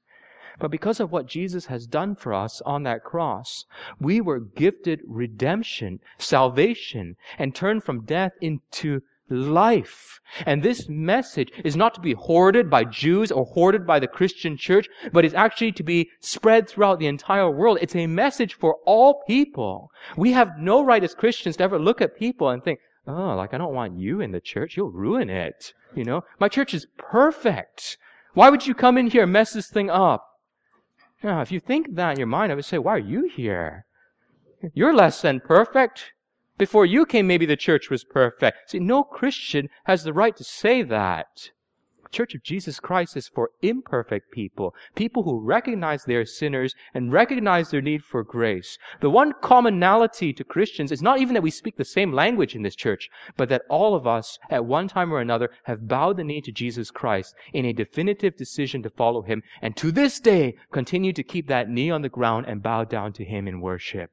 But 0.59 0.71
because 0.71 0.99
of 0.99 1.11
what 1.11 1.25
Jesus 1.25 1.65
has 1.65 1.87
done 1.87 2.15
for 2.15 2.33
us 2.33 2.61
on 2.61 2.83
that 2.83 3.03
cross, 3.03 3.65
we 3.99 4.21
were 4.21 4.39
gifted 4.39 5.01
redemption, 5.05 5.99
salvation, 6.19 7.15
and 7.39 7.55
turned 7.55 7.83
from 7.83 8.05
death 8.05 8.33
into 8.39 9.01
life. 9.33 10.19
And 10.45 10.63
this 10.63 10.87
message 10.89 11.51
is 11.63 11.75
not 11.75 11.93
to 11.95 12.01
be 12.01 12.13
hoarded 12.13 12.69
by 12.69 12.85
Jews 12.85 13.31
or 13.31 13.45
hoarded 13.45 13.85
by 13.85 13.99
the 13.99 14.07
Christian 14.07 14.57
church, 14.57 14.87
but 15.11 15.25
is 15.25 15.33
actually 15.33 15.73
to 15.73 15.83
be 15.83 16.09
spread 16.21 16.67
throughout 16.67 16.99
the 16.99 17.07
entire 17.07 17.51
world. 17.51 17.77
It's 17.81 17.95
a 17.95 18.07
message 18.07 18.53
for 18.55 18.77
all 18.85 19.21
people. 19.27 19.91
We 20.17 20.31
have 20.31 20.57
no 20.57 20.83
right 20.83 21.03
as 21.03 21.13
Christians 21.13 21.57
to 21.57 21.63
ever 21.63 21.77
look 21.77 22.01
at 22.01 22.17
people 22.17 22.49
and 22.49 22.63
think, 22.63 22.79
oh, 23.07 23.35
like 23.35 23.53
I 23.53 23.57
don't 23.57 23.75
want 23.75 23.99
you 23.99 24.21
in 24.21 24.31
the 24.31 24.41
church. 24.41 24.75
You'll 24.75 24.91
ruin 24.91 25.29
it. 25.29 25.73
You 25.95 26.03
know, 26.03 26.23
my 26.39 26.49
church 26.49 26.73
is 26.73 26.87
perfect. 26.97 27.97
Why 28.33 28.49
would 28.49 28.65
you 28.65 28.73
come 28.73 28.97
in 28.97 29.07
here 29.07 29.23
and 29.23 29.31
mess 29.31 29.53
this 29.53 29.69
thing 29.69 29.91
up? 29.91 30.25
Now, 31.21 31.41
if 31.41 31.51
you 31.51 31.59
think 31.59 31.95
that 31.95 32.11
in 32.11 32.17
your 32.17 32.27
mind, 32.27 32.51
I 32.51 32.55
would 32.55 32.65
say, 32.65 32.79
why 32.79 32.95
are 32.95 32.99
you 32.99 33.29
here? 33.33 33.85
You're 34.73 34.93
less 34.93 35.21
than 35.21 35.39
perfect. 35.39 36.13
Before 36.55 36.85
you 36.85 37.07
came, 37.07 37.25
maybe 37.25 37.47
the 37.47 37.55
church 37.55 37.89
was 37.89 38.03
perfect. 38.03 38.69
See, 38.69 38.79
no 38.79 39.03
Christian 39.03 39.69
has 39.85 40.03
the 40.03 40.13
right 40.13 40.35
to 40.37 40.43
say 40.43 40.83
that. 40.83 41.49
The 42.03 42.09
Church 42.09 42.35
of 42.35 42.43
Jesus 42.43 42.79
Christ 42.79 43.17
is 43.17 43.27
for 43.27 43.49
imperfect 43.63 44.29
people, 44.31 44.75
people 44.93 45.23
who 45.23 45.39
recognize 45.39 46.03
they're 46.03 46.27
sinners 46.27 46.75
and 46.93 47.11
recognize 47.11 47.71
their 47.71 47.81
need 47.81 48.03
for 48.03 48.23
grace. 48.23 48.77
The 49.01 49.09
one 49.09 49.33
commonality 49.41 50.31
to 50.33 50.43
Christians 50.43 50.91
is 50.91 51.01
not 51.01 51.19
even 51.19 51.33
that 51.33 51.41
we 51.41 51.49
speak 51.49 51.75
the 51.75 51.83
same 51.83 52.13
language 52.13 52.55
in 52.55 52.61
this 52.61 52.75
church, 52.75 53.09
but 53.35 53.49
that 53.49 53.63
all 53.67 53.95
of 53.95 54.05
us, 54.05 54.37
at 54.51 54.63
one 54.63 54.87
time 54.87 55.11
or 55.11 55.21
another, 55.21 55.49
have 55.63 55.87
bowed 55.87 56.17
the 56.17 56.23
knee 56.23 56.41
to 56.41 56.51
Jesus 56.51 56.91
Christ 56.91 57.33
in 57.51 57.65
a 57.65 57.73
definitive 57.73 58.37
decision 58.37 58.83
to 58.83 58.91
follow 58.91 59.23
Him, 59.23 59.41
and 59.59 59.75
to 59.77 59.91
this 59.91 60.19
day 60.19 60.53
continue 60.71 61.13
to 61.13 61.23
keep 61.23 61.47
that 61.47 61.67
knee 61.67 61.89
on 61.89 62.03
the 62.03 62.09
ground 62.09 62.45
and 62.47 62.61
bow 62.61 62.83
down 62.83 63.11
to 63.13 63.25
Him 63.25 63.47
in 63.47 63.59
worship. 63.59 64.11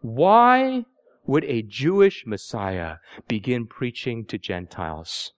Why 0.00 0.86
would 1.26 1.44
a 1.44 1.60
Jewish 1.60 2.24
Messiah 2.26 2.96
begin 3.28 3.66
preaching 3.66 4.24
to 4.26 4.38
Gentiles? 4.38 5.32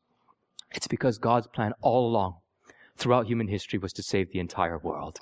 It's 0.71 0.87
because 0.87 1.19
God's 1.19 1.49
plan 1.49 1.73
all 1.81 2.07
along, 2.07 2.37
throughout 2.97 3.27
human 3.27 3.49
history, 3.49 3.81
was 3.81 3.93
to 3.95 4.05
save 4.05 4.31
the 4.31 4.39
entire 4.39 4.79
world, 4.79 5.19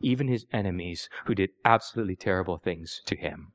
even 0.00 0.28
his 0.28 0.46
enemies 0.52 1.08
who 1.26 1.34
did 1.34 1.50
absolutely 1.64 2.14
terrible 2.14 2.58
things 2.58 3.02
to 3.06 3.16
him. 3.16 3.52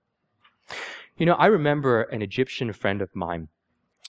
You 1.18 1.26
know, 1.26 1.36
I 1.36 1.46
remember 1.46 2.04
an 2.04 2.22
Egyptian 2.22 2.74
friend 2.74 3.02
of 3.02 3.16
mine 3.16 3.48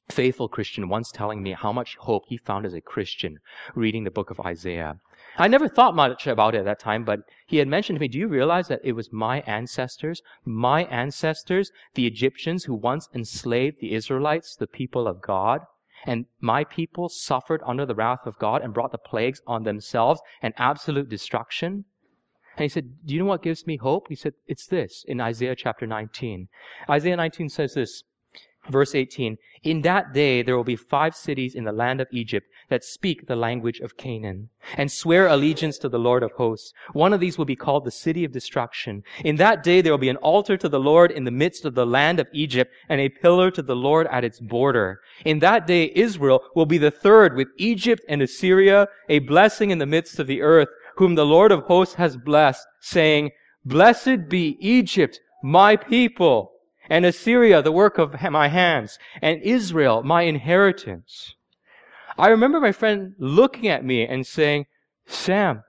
faithful 0.08 0.48
Christian 0.48 0.88
once 0.88 1.10
telling 1.10 1.42
me 1.42 1.52
how 1.52 1.72
much 1.72 1.96
hope 1.96 2.24
he 2.28 2.36
found 2.36 2.66
as 2.66 2.74
a 2.74 2.80
Christian 2.80 3.38
reading 3.74 4.04
the 4.04 4.10
book 4.10 4.30
of 4.30 4.40
Isaiah. 4.40 4.98
I 5.38 5.48
never 5.48 5.68
thought 5.68 5.94
much 5.94 6.26
about 6.26 6.54
it 6.54 6.58
at 6.58 6.64
that 6.64 6.80
time, 6.80 7.04
but 7.04 7.20
he 7.46 7.58
had 7.58 7.68
mentioned 7.68 7.96
to 7.96 8.00
me, 8.00 8.08
do 8.08 8.18
you 8.18 8.26
realize 8.26 8.68
that 8.68 8.80
it 8.82 8.92
was 8.92 9.12
my 9.12 9.40
ancestors, 9.40 10.22
my 10.44 10.84
ancestors, 10.84 11.70
the 11.94 12.06
Egyptians 12.06 12.64
who 12.64 12.74
once 12.74 13.08
enslaved 13.14 13.80
the 13.80 13.92
Israelites, 13.92 14.56
the 14.56 14.66
people 14.66 15.06
of 15.06 15.20
God? 15.20 15.60
And 16.06 16.26
my 16.40 16.64
people 16.64 17.08
suffered 17.08 17.62
under 17.66 17.84
the 17.84 17.94
wrath 17.94 18.26
of 18.26 18.38
God 18.38 18.62
and 18.62 18.72
brought 18.72 18.92
the 18.92 18.98
plagues 18.98 19.42
on 19.46 19.64
themselves 19.64 20.20
and 20.40 20.54
absolute 20.56 21.08
destruction? 21.08 21.84
And 22.56 22.62
he 22.62 22.68
said, 22.68 23.04
Do 23.04 23.14
you 23.14 23.20
know 23.20 23.26
what 23.26 23.42
gives 23.42 23.66
me 23.66 23.76
hope? 23.76 24.06
He 24.08 24.14
said, 24.14 24.34
It's 24.46 24.66
this 24.66 25.04
in 25.06 25.20
Isaiah 25.20 25.54
chapter 25.54 25.86
19. 25.86 26.48
Isaiah 26.88 27.16
19 27.16 27.50
says 27.50 27.74
this, 27.74 28.04
verse 28.70 28.94
18 28.94 29.36
In 29.62 29.82
that 29.82 30.12
day 30.12 30.42
there 30.42 30.56
will 30.56 30.64
be 30.64 30.76
five 30.76 31.14
cities 31.14 31.54
in 31.54 31.64
the 31.64 31.72
land 31.72 32.00
of 32.00 32.08
Egypt 32.10 32.46
that 32.68 32.84
speak 32.84 33.26
the 33.26 33.36
language 33.36 33.80
of 33.80 33.96
Canaan 33.96 34.48
and 34.76 34.90
swear 34.90 35.26
allegiance 35.26 35.78
to 35.78 35.88
the 35.88 35.98
Lord 35.98 36.22
of 36.22 36.32
hosts. 36.32 36.72
One 36.92 37.12
of 37.12 37.20
these 37.20 37.38
will 37.38 37.44
be 37.44 37.56
called 37.56 37.84
the 37.84 37.90
city 37.90 38.24
of 38.24 38.32
destruction. 38.32 39.02
In 39.24 39.36
that 39.36 39.62
day 39.62 39.80
there 39.80 39.92
will 39.92 39.98
be 39.98 40.08
an 40.08 40.16
altar 40.16 40.56
to 40.56 40.68
the 40.68 40.80
Lord 40.80 41.10
in 41.10 41.24
the 41.24 41.30
midst 41.30 41.64
of 41.64 41.74
the 41.74 41.86
land 41.86 42.20
of 42.20 42.28
Egypt 42.32 42.72
and 42.88 43.00
a 43.00 43.08
pillar 43.08 43.50
to 43.52 43.62
the 43.62 43.76
Lord 43.76 44.06
at 44.08 44.24
its 44.24 44.40
border. 44.40 45.00
In 45.24 45.38
that 45.40 45.66
day 45.66 45.92
Israel 45.94 46.42
will 46.54 46.66
be 46.66 46.78
the 46.78 46.90
third 46.90 47.36
with 47.36 47.48
Egypt 47.56 48.02
and 48.08 48.22
Assyria, 48.22 48.88
a 49.08 49.20
blessing 49.20 49.70
in 49.70 49.78
the 49.78 49.86
midst 49.86 50.18
of 50.18 50.26
the 50.26 50.42
earth, 50.42 50.68
whom 50.96 51.14
the 51.14 51.26
Lord 51.26 51.52
of 51.52 51.62
hosts 51.64 51.94
has 51.94 52.16
blessed, 52.16 52.66
saying, 52.80 53.30
Blessed 53.64 54.28
be 54.28 54.56
Egypt, 54.60 55.20
my 55.42 55.76
people, 55.76 56.52
and 56.88 57.04
Assyria, 57.04 57.62
the 57.62 57.72
work 57.72 57.98
of 57.98 58.20
my 58.30 58.48
hands, 58.48 58.98
and 59.22 59.42
Israel, 59.42 60.02
my 60.02 60.22
inheritance. 60.22 61.34
I 62.18 62.28
remember 62.28 62.60
my 62.60 62.72
friend 62.72 63.14
looking 63.18 63.68
at 63.68 63.84
me 63.84 64.06
and 64.06 64.26
saying, 64.26 64.66
Sam, 65.06 65.62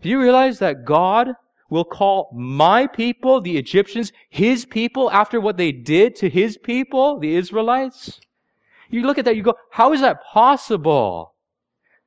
do 0.00 0.08
you 0.08 0.20
realize 0.20 0.58
that 0.58 0.84
God 0.84 1.32
will 1.70 1.84
call 1.84 2.30
my 2.34 2.86
people, 2.86 3.40
the 3.40 3.56
Egyptians, 3.56 4.12
his 4.30 4.64
people 4.64 5.10
after 5.10 5.40
what 5.40 5.56
they 5.56 5.72
did 5.72 6.16
to 6.16 6.28
his 6.28 6.56
people, 6.56 7.18
the 7.18 7.34
Israelites? 7.34 8.20
You 8.90 9.02
look 9.02 9.18
at 9.18 9.24
that, 9.24 9.36
you 9.36 9.42
go, 9.42 9.56
how 9.70 9.92
is 9.92 10.00
that 10.00 10.22
possible? 10.24 11.34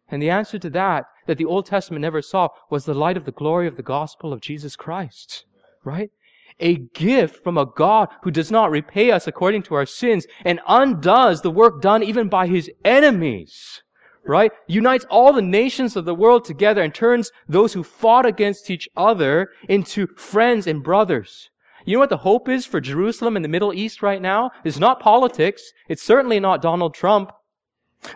And 0.10 0.22
the 0.22 0.30
answer 0.30 0.58
to 0.60 0.70
that, 0.72 1.06
that 1.26 1.38
the 1.38 1.46
Old 1.46 1.66
Testament 1.66 2.02
never 2.02 2.22
saw, 2.22 2.50
was 2.70 2.86
the 2.86 2.94
light 2.94 3.18
of 3.18 3.26
the 3.26 3.32
glory 3.32 3.68
of 3.68 3.76
the 3.76 3.84
gospel 3.84 4.32
of 4.32 4.42
Jesus 4.42 4.76
Christ. 4.76 5.46
Right? 5.84 6.12
A 6.60 6.76
gift 6.94 7.44
from 7.44 7.58
a 7.58 7.66
God 7.66 8.10
who 8.24 8.32
does 8.32 8.52
not 8.52 8.72
repay 8.72 9.12
us 9.12 9.28
according 9.28 9.64
to 9.64 9.76
our 9.76 9.86
sins 9.86 10.26
and 10.46 10.60
undoes 10.68 11.42
the 11.42 11.52
work 11.52 11.82
done 11.82 12.04
even 12.04 12.30
by 12.30 12.48
his 12.48 12.70
enemies. 12.86 13.82
Right? 14.26 14.52
Unites 14.68 15.06
all 15.10 15.32
the 15.32 15.42
nations 15.42 15.96
of 15.96 16.04
the 16.04 16.16
world 16.16 16.44
together 16.44 16.82
and 16.82 16.94
turns 16.94 17.32
those 17.48 17.72
who 17.72 17.84
fought 17.84 18.26
against 18.26 18.70
each 18.70 18.90
other 18.98 19.52
into 19.70 20.08
friends 20.18 20.68
and 20.68 20.84
brothers. 20.84 21.50
You 21.86 21.94
know 21.94 22.00
what 22.00 22.10
the 22.10 22.18
hope 22.18 22.50
is 22.50 22.66
for 22.66 22.82
Jerusalem 22.82 23.38
and 23.38 23.46
the 23.46 23.50
Middle 23.50 23.74
East 23.74 24.02
right 24.02 24.22
now? 24.22 24.52
It's 24.66 24.80
not 24.80 25.00
politics. 25.00 25.72
It's 25.88 26.04
certainly 26.04 26.42
not 26.42 26.62
Donald 26.62 26.94
Trump. 26.94 27.32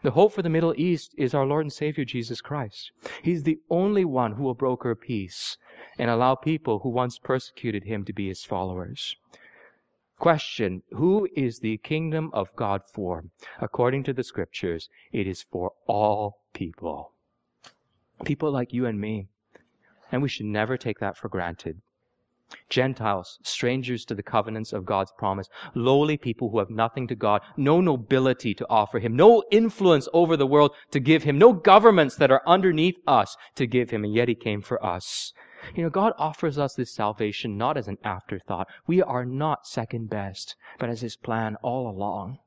The 0.03 0.11
hope 0.11 0.33
for 0.33 0.41
the 0.41 0.49
Middle 0.49 0.73
East 0.77 1.15
is 1.17 1.33
our 1.33 1.45
Lord 1.45 1.65
and 1.65 1.73
Savior 1.73 2.05
Jesus 2.05 2.39
Christ. 2.39 2.91
He's 3.23 3.43
the 3.43 3.59
only 3.69 4.05
one 4.05 4.33
who 4.33 4.43
will 4.43 4.53
broker 4.53 4.95
peace 4.95 5.57
and 5.97 6.09
allow 6.09 6.35
people 6.35 6.79
who 6.79 6.89
once 6.89 7.17
persecuted 7.17 7.83
him 7.83 8.05
to 8.05 8.13
be 8.13 8.27
his 8.27 8.43
followers. 8.43 9.15
Question 10.19 10.83
Who 10.91 11.27
is 11.35 11.59
the 11.59 11.77
kingdom 11.77 12.29
of 12.31 12.55
God 12.55 12.83
for? 12.85 13.25
According 13.59 14.03
to 14.03 14.13
the 14.13 14.23
scriptures, 14.23 14.87
it 15.11 15.25
is 15.25 15.41
for 15.41 15.73
all 15.87 16.41
people. 16.53 17.13
People 18.23 18.51
like 18.51 18.73
you 18.73 18.85
and 18.85 19.01
me. 19.01 19.29
And 20.11 20.21
we 20.21 20.29
should 20.29 20.45
never 20.45 20.77
take 20.77 20.99
that 20.99 21.17
for 21.17 21.27
granted. 21.27 21.81
Gentiles, 22.69 23.39
strangers 23.43 24.03
to 24.05 24.15
the 24.15 24.23
covenants 24.23 24.73
of 24.73 24.85
God's 24.85 25.11
promise, 25.17 25.47
lowly 25.73 26.17
people 26.17 26.49
who 26.49 26.59
have 26.59 26.69
nothing 26.69 27.07
to 27.07 27.15
God, 27.15 27.41
no 27.55 27.79
nobility 27.79 28.53
to 28.53 28.67
offer 28.69 28.99
Him, 28.99 29.15
no 29.15 29.43
influence 29.51 30.07
over 30.13 30.35
the 30.35 30.47
world 30.47 30.71
to 30.91 30.99
give 30.99 31.23
Him, 31.23 31.37
no 31.37 31.53
governments 31.53 32.15
that 32.17 32.31
are 32.31 32.41
underneath 32.45 32.97
us 33.07 33.37
to 33.55 33.65
give 33.65 33.91
Him, 33.91 34.03
and 34.03 34.13
yet 34.13 34.27
He 34.27 34.35
came 34.35 34.61
for 34.61 34.83
us. 34.85 35.33
You 35.75 35.83
know, 35.83 35.89
God 35.89 36.13
offers 36.17 36.57
us 36.57 36.73
this 36.73 36.91
salvation 36.91 37.57
not 37.57 37.77
as 37.77 37.87
an 37.87 37.99
afterthought. 38.03 38.67
We 38.87 39.01
are 39.01 39.25
not 39.25 39.67
second 39.67 40.09
best, 40.09 40.55
but 40.79 40.89
as 40.89 41.01
His 41.01 41.15
plan 41.15 41.55
all 41.61 41.87
along. 41.89 42.39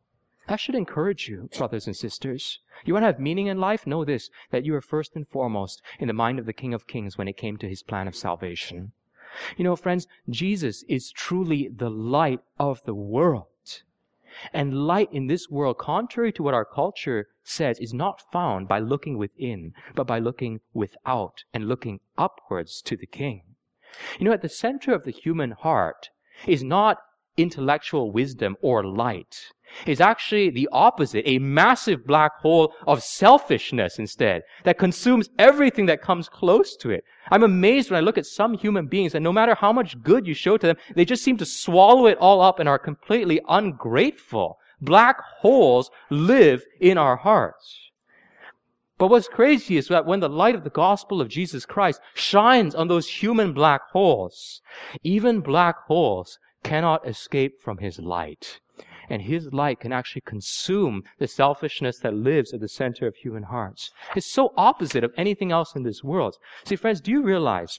That 0.49 0.61
should 0.61 0.75
encourage 0.75 1.29
you, 1.29 1.49
brothers 1.57 1.87
and 1.87 1.97
sisters. 1.97 2.61
You 2.85 2.93
want 2.93 3.05
to 3.05 3.07
have 3.07 3.19
meaning 3.19 3.47
in 3.47 3.59
life? 3.59 3.87
Know 3.87 4.05
this, 4.05 4.29
that 4.51 4.67
you 4.67 4.75
are 4.75 4.83
first 4.83 5.17
and 5.17 5.27
foremost 5.27 5.81
in 5.99 6.09
the 6.09 6.12
mind 6.12 6.38
of 6.38 6.45
the 6.45 6.53
King 6.53 6.75
of 6.75 6.87
Kings 6.87 7.17
when 7.17 7.29
it 7.29 7.38
came 7.38 7.57
to 7.57 7.69
His 7.69 7.83
plan 7.83 8.09
of 8.09 8.14
salvation. 8.14 8.93
You 9.57 9.64
know, 9.64 9.77
friends, 9.77 10.07
Jesus 10.29 10.83
is 10.88 11.11
truly 11.11 11.68
the 11.68 11.90
light 11.90 12.40
of 12.59 12.83
the 12.85 12.94
world. 12.94 13.47
And 14.53 14.87
light 14.87 15.12
in 15.12 15.29
this 15.29 15.49
world, 15.49 15.79
contrary 15.79 16.33
to 16.33 16.42
what 16.42 16.55
our 16.55 16.64
culture 16.64 17.29
says, 17.44 17.79
is 17.79 17.94
not 17.94 18.20
found 18.33 18.66
by 18.66 18.81
looking 18.81 19.16
within, 19.16 19.75
but 19.94 20.09
by 20.09 20.18
looking 20.18 20.61
without 20.73 21.44
and 21.53 21.68
looking 21.68 22.01
upwards 22.18 22.83
to 22.83 22.97
the 22.97 23.07
King. 23.07 23.42
You 24.18 24.25
know, 24.25 24.33
at 24.33 24.42
the 24.42 24.49
center 24.49 24.92
of 24.92 25.05
the 25.05 25.12
human 25.12 25.53
heart 25.53 26.11
is 26.49 26.64
not 26.64 26.99
intellectual 27.37 28.11
wisdom 28.12 28.57
or 28.62 28.85
light 28.85 29.53
is 29.87 30.01
actually 30.01 30.51
the 30.51 30.68
opposite, 30.73 31.29
a 31.29 31.38
massive 31.38 32.07
black 32.07 32.33
hole 32.40 32.73
of 32.87 33.03
selfishness 33.03 33.99
instead, 33.99 34.42
that 34.64 34.79
consumes 34.79 35.31
everything 35.38 35.87
that 35.87 36.03
comes 36.03 36.29
close 36.29 36.77
to 36.77 36.90
it. 36.90 37.05
I'm 37.31 37.42
amazed 37.42 37.90
when 37.90 37.99
I 37.99 38.01
look 38.01 38.18
at 38.18 38.27
some 38.27 38.57
human 38.57 38.87
beings 38.87 39.14
and 39.14 39.25
no 39.25 39.33
matter 39.33 39.55
how 39.55 39.73
much 39.73 40.01
good 40.03 40.27
you 40.27 40.35
show 40.35 40.57
to 40.57 40.66
them, 40.66 40.77
they 40.94 41.05
just 41.05 41.25
seem 41.25 41.37
to 41.38 41.47
swallow 41.47 42.07
it 42.07 42.18
all 42.18 42.40
up 42.40 42.61
and 42.61 42.68
are 42.68 42.79
completely 42.79 43.40
ungrateful. 43.49 44.59
Black 44.81 45.18
holes 45.40 45.90
live 46.11 46.64
in 46.81 46.99
our 46.99 47.16
hearts. 47.16 47.81
But 48.97 49.09
what's 49.09 49.27
crazy 49.27 49.77
is 49.77 49.88
that 49.88 50.07
when 50.07 50.20
the 50.20 50.29
light 50.29 50.55
of 50.55 50.62
the 50.62 50.70
gospel 50.70 51.20
of 51.20 51.29
Jesus 51.29 51.66
Christ 51.66 52.01
shines 52.14 52.77
on 52.77 52.87
those 52.87 53.09
human 53.09 53.53
black 53.53 53.81
holes, 53.90 54.62
even 55.03 55.40
black 55.40 55.77
holes 55.87 56.38
cannot 56.64 57.07
escape 57.07 57.61
from 57.62 57.79
his 57.79 57.98
light 58.00 58.59
and 59.09 59.22
his 59.22 59.53
light 59.53 59.81
can 59.81 59.92
actually 59.92 60.22
consume 60.22 61.03
the 61.18 61.29
selfishness 61.29 61.98
that 61.98 62.14
lives 62.14 62.53
at 62.53 62.61
the 62.61 62.68
center 62.68 63.07
of 63.07 63.14
human 63.16 63.44
hearts. 63.44 63.90
It's 64.16 64.33
so 64.33 64.53
opposite 64.57 65.05
of 65.05 65.12
anything 65.16 65.53
else 65.53 65.74
in 65.74 65.83
this 65.83 66.03
world. 66.03 66.37
See, 66.64 66.77
friends, 66.77 67.00
do 67.00 67.11
you 67.11 67.22
realize 67.22 67.79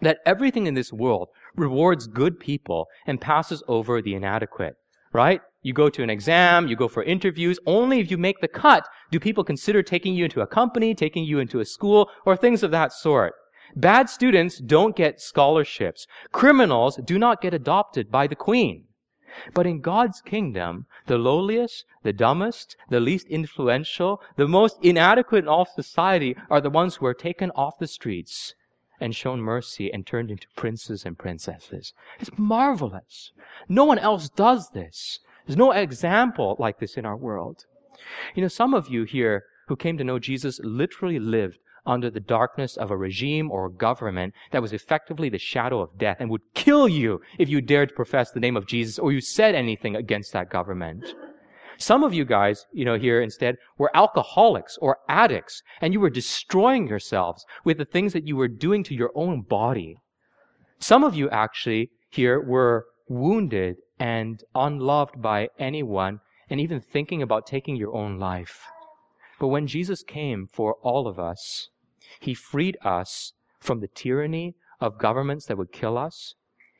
that 0.00 0.18
everything 0.26 0.66
in 0.66 0.74
this 0.74 0.92
world 0.92 1.28
rewards 1.54 2.06
good 2.06 2.40
people 2.40 2.86
and 3.06 3.20
passes 3.20 3.62
over 3.68 4.00
the 4.02 4.14
inadequate? 4.14 4.74
Right? 5.12 5.40
You 5.62 5.72
go 5.72 5.90
to 5.90 6.02
an 6.02 6.10
exam, 6.10 6.68
you 6.68 6.76
go 6.76 6.88
for 6.88 7.02
interviews. 7.02 7.58
Only 7.66 8.00
if 8.00 8.10
you 8.10 8.16
make 8.16 8.40
the 8.40 8.48
cut 8.48 8.88
do 9.10 9.20
people 9.20 9.44
consider 9.44 9.82
taking 9.82 10.14
you 10.14 10.24
into 10.24 10.40
a 10.40 10.46
company, 10.46 10.94
taking 10.94 11.24
you 11.24 11.38
into 11.38 11.60
a 11.60 11.64
school, 11.64 12.08
or 12.24 12.36
things 12.36 12.62
of 12.62 12.70
that 12.70 12.92
sort. 12.92 13.34
Bad 13.76 14.10
students 14.10 14.58
don't 14.58 14.96
get 14.96 15.20
scholarships. 15.20 16.06
Criminals 16.32 16.96
do 17.04 17.18
not 17.18 17.40
get 17.40 17.54
adopted 17.54 18.10
by 18.10 18.26
the 18.26 18.36
queen. 18.36 18.84
But 19.54 19.66
in 19.66 19.80
God's 19.80 20.20
kingdom, 20.20 20.86
the 21.06 21.16
lowliest, 21.16 21.84
the 22.02 22.12
dumbest, 22.12 22.76
the 22.88 22.98
least 22.98 23.28
influential, 23.28 24.20
the 24.36 24.48
most 24.48 24.76
inadequate 24.82 25.44
in 25.44 25.48
all 25.48 25.66
society 25.66 26.36
are 26.50 26.60
the 26.60 26.70
ones 26.70 26.96
who 26.96 27.06
are 27.06 27.14
taken 27.14 27.52
off 27.52 27.78
the 27.78 27.86
streets 27.86 28.54
and 29.00 29.14
shown 29.14 29.40
mercy 29.40 29.92
and 29.92 30.06
turned 30.06 30.30
into 30.30 30.48
princes 30.56 31.06
and 31.06 31.16
princesses. 31.16 31.94
It's 32.18 32.36
marvelous. 32.36 33.32
No 33.68 33.84
one 33.84 33.98
else 33.98 34.28
does 34.28 34.70
this. 34.70 35.20
There's 35.46 35.56
no 35.56 35.70
example 35.70 36.56
like 36.58 36.80
this 36.80 36.96
in 36.96 37.06
our 37.06 37.16
world. 37.16 37.66
You 38.34 38.42
know, 38.42 38.48
some 38.48 38.74
of 38.74 38.88
you 38.88 39.04
here 39.04 39.44
who 39.68 39.76
came 39.76 39.96
to 39.96 40.04
know 40.04 40.18
Jesus 40.18 40.60
literally 40.64 41.18
lived 41.18 41.58
under 41.86 42.10
the 42.10 42.20
darkness 42.20 42.76
of 42.76 42.90
a 42.90 42.96
regime 42.96 43.50
or 43.50 43.66
a 43.66 43.72
government 43.72 44.34
that 44.52 44.62
was 44.62 44.72
effectively 44.72 45.28
the 45.28 45.38
shadow 45.38 45.80
of 45.80 45.96
death 45.98 46.18
and 46.20 46.30
would 46.30 46.42
kill 46.54 46.88
you 46.88 47.20
if 47.38 47.48
you 47.48 47.60
dared 47.60 47.88
to 47.90 47.94
profess 47.94 48.30
the 48.30 48.40
name 48.40 48.56
of 48.56 48.66
Jesus 48.66 48.98
or 48.98 49.12
you 49.12 49.20
said 49.20 49.54
anything 49.54 49.96
against 49.96 50.32
that 50.32 50.50
government. 50.50 51.14
Some 51.78 52.04
of 52.04 52.12
you 52.12 52.26
guys, 52.26 52.66
you 52.72 52.84
know, 52.84 52.98
here 52.98 53.22
instead 53.22 53.56
were 53.78 53.90
alcoholics 53.94 54.76
or 54.82 54.98
addicts 55.08 55.62
and 55.80 55.94
you 55.94 56.00
were 56.00 56.10
destroying 56.10 56.86
yourselves 56.86 57.44
with 57.64 57.78
the 57.78 57.86
things 57.86 58.12
that 58.12 58.26
you 58.26 58.36
were 58.36 58.48
doing 58.48 58.84
to 58.84 58.94
your 58.94 59.10
own 59.14 59.40
body. 59.40 59.96
Some 60.78 61.04
of 61.04 61.14
you 61.14 61.30
actually 61.30 61.90
here 62.10 62.40
were 62.40 62.86
wounded 63.08 63.76
and 63.98 64.42
unloved 64.54 65.20
by 65.22 65.48
anyone 65.58 66.20
and 66.50 66.60
even 66.60 66.80
thinking 66.80 67.22
about 67.22 67.46
taking 67.46 67.76
your 67.76 67.94
own 67.94 68.18
life. 68.18 68.66
But 69.40 69.48
when 69.48 69.66
Jesus 69.66 70.02
came 70.02 70.46
for 70.46 70.74
all 70.82 71.08
of 71.08 71.18
us, 71.18 71.70
he 72.20 72.34
freed 72.34 72.76
us 72.84 73.32
from 73.58 73.80
the 73.80 73.88
tyranny 73.88 74.54
of 74.80 74.98
governments 74.98 75.46
that 75.46 75.56
would 75.56 75.72
kill 75.72 75.96
us. 75.96 76.34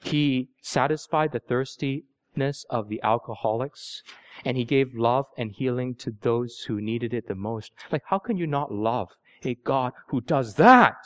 He 0.05 0.51
satisfied 0.61 1.33
the 1.33 1.41
thirstiness 1.41 2.67
of 2.69 2.91
the 2.91 3.03
alcoholics, 3.03 4.03
and 4.45 4.59
he 4.59 4.65
gave 4.67 4.95
love 4.95 5.25
and 5.39 5.51
healing 5.51 5.95
to 5.97 6.15
those 6.21 6.61
who 6.69 6.83
needed 6.83 7.15
it 7.15 7.27
the 7.27 7.35
most. 7.35 7.73
Like, 7.91 8.03
how 8.05 8.19
can 8.19 8.37
you 8.37 8.47
not 8.47 8.71
love 8.71 9.09
a 9.43 9.55
God 9.55 9.95
who 10.09 10.21
does 10.21 10.55
that? 10.57 10.99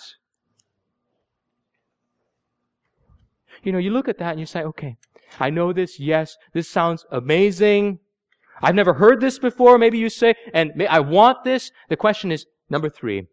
You 3.62 3.71
know, 3.71 3.79
you 3.79 3.93
look 3.93 4.09
at 4.09 4.19
that 4.19 4.33
and 4.33 4.40
you 4.40 4.47
say, 4.47 4.64
okay, 4.64 4.97
I 5.38 5.51
know 5.51 5.73
this, 5.73 6.01
yes, 6.01 6.37
this 6.53 6.69
sounds 6.69 7.07
amazing. 7.12 8.01
I've 8.64 8.74
never 8.74 8.94
heard 8.94 9.20
this 9.20 9.38
before, 9.38 9.79
maybe 9.79 9.98
you 9.98 10.09
say, 10.09 10.35
and 10.53 10.83
I 10.88 11.00
want 11.00 11.44
this. 11.44 11.70
The 11.88 11.96
question 11.96 12.33
is, 12.33 12.46
number 12.70 12.88
three, 12.88 13.27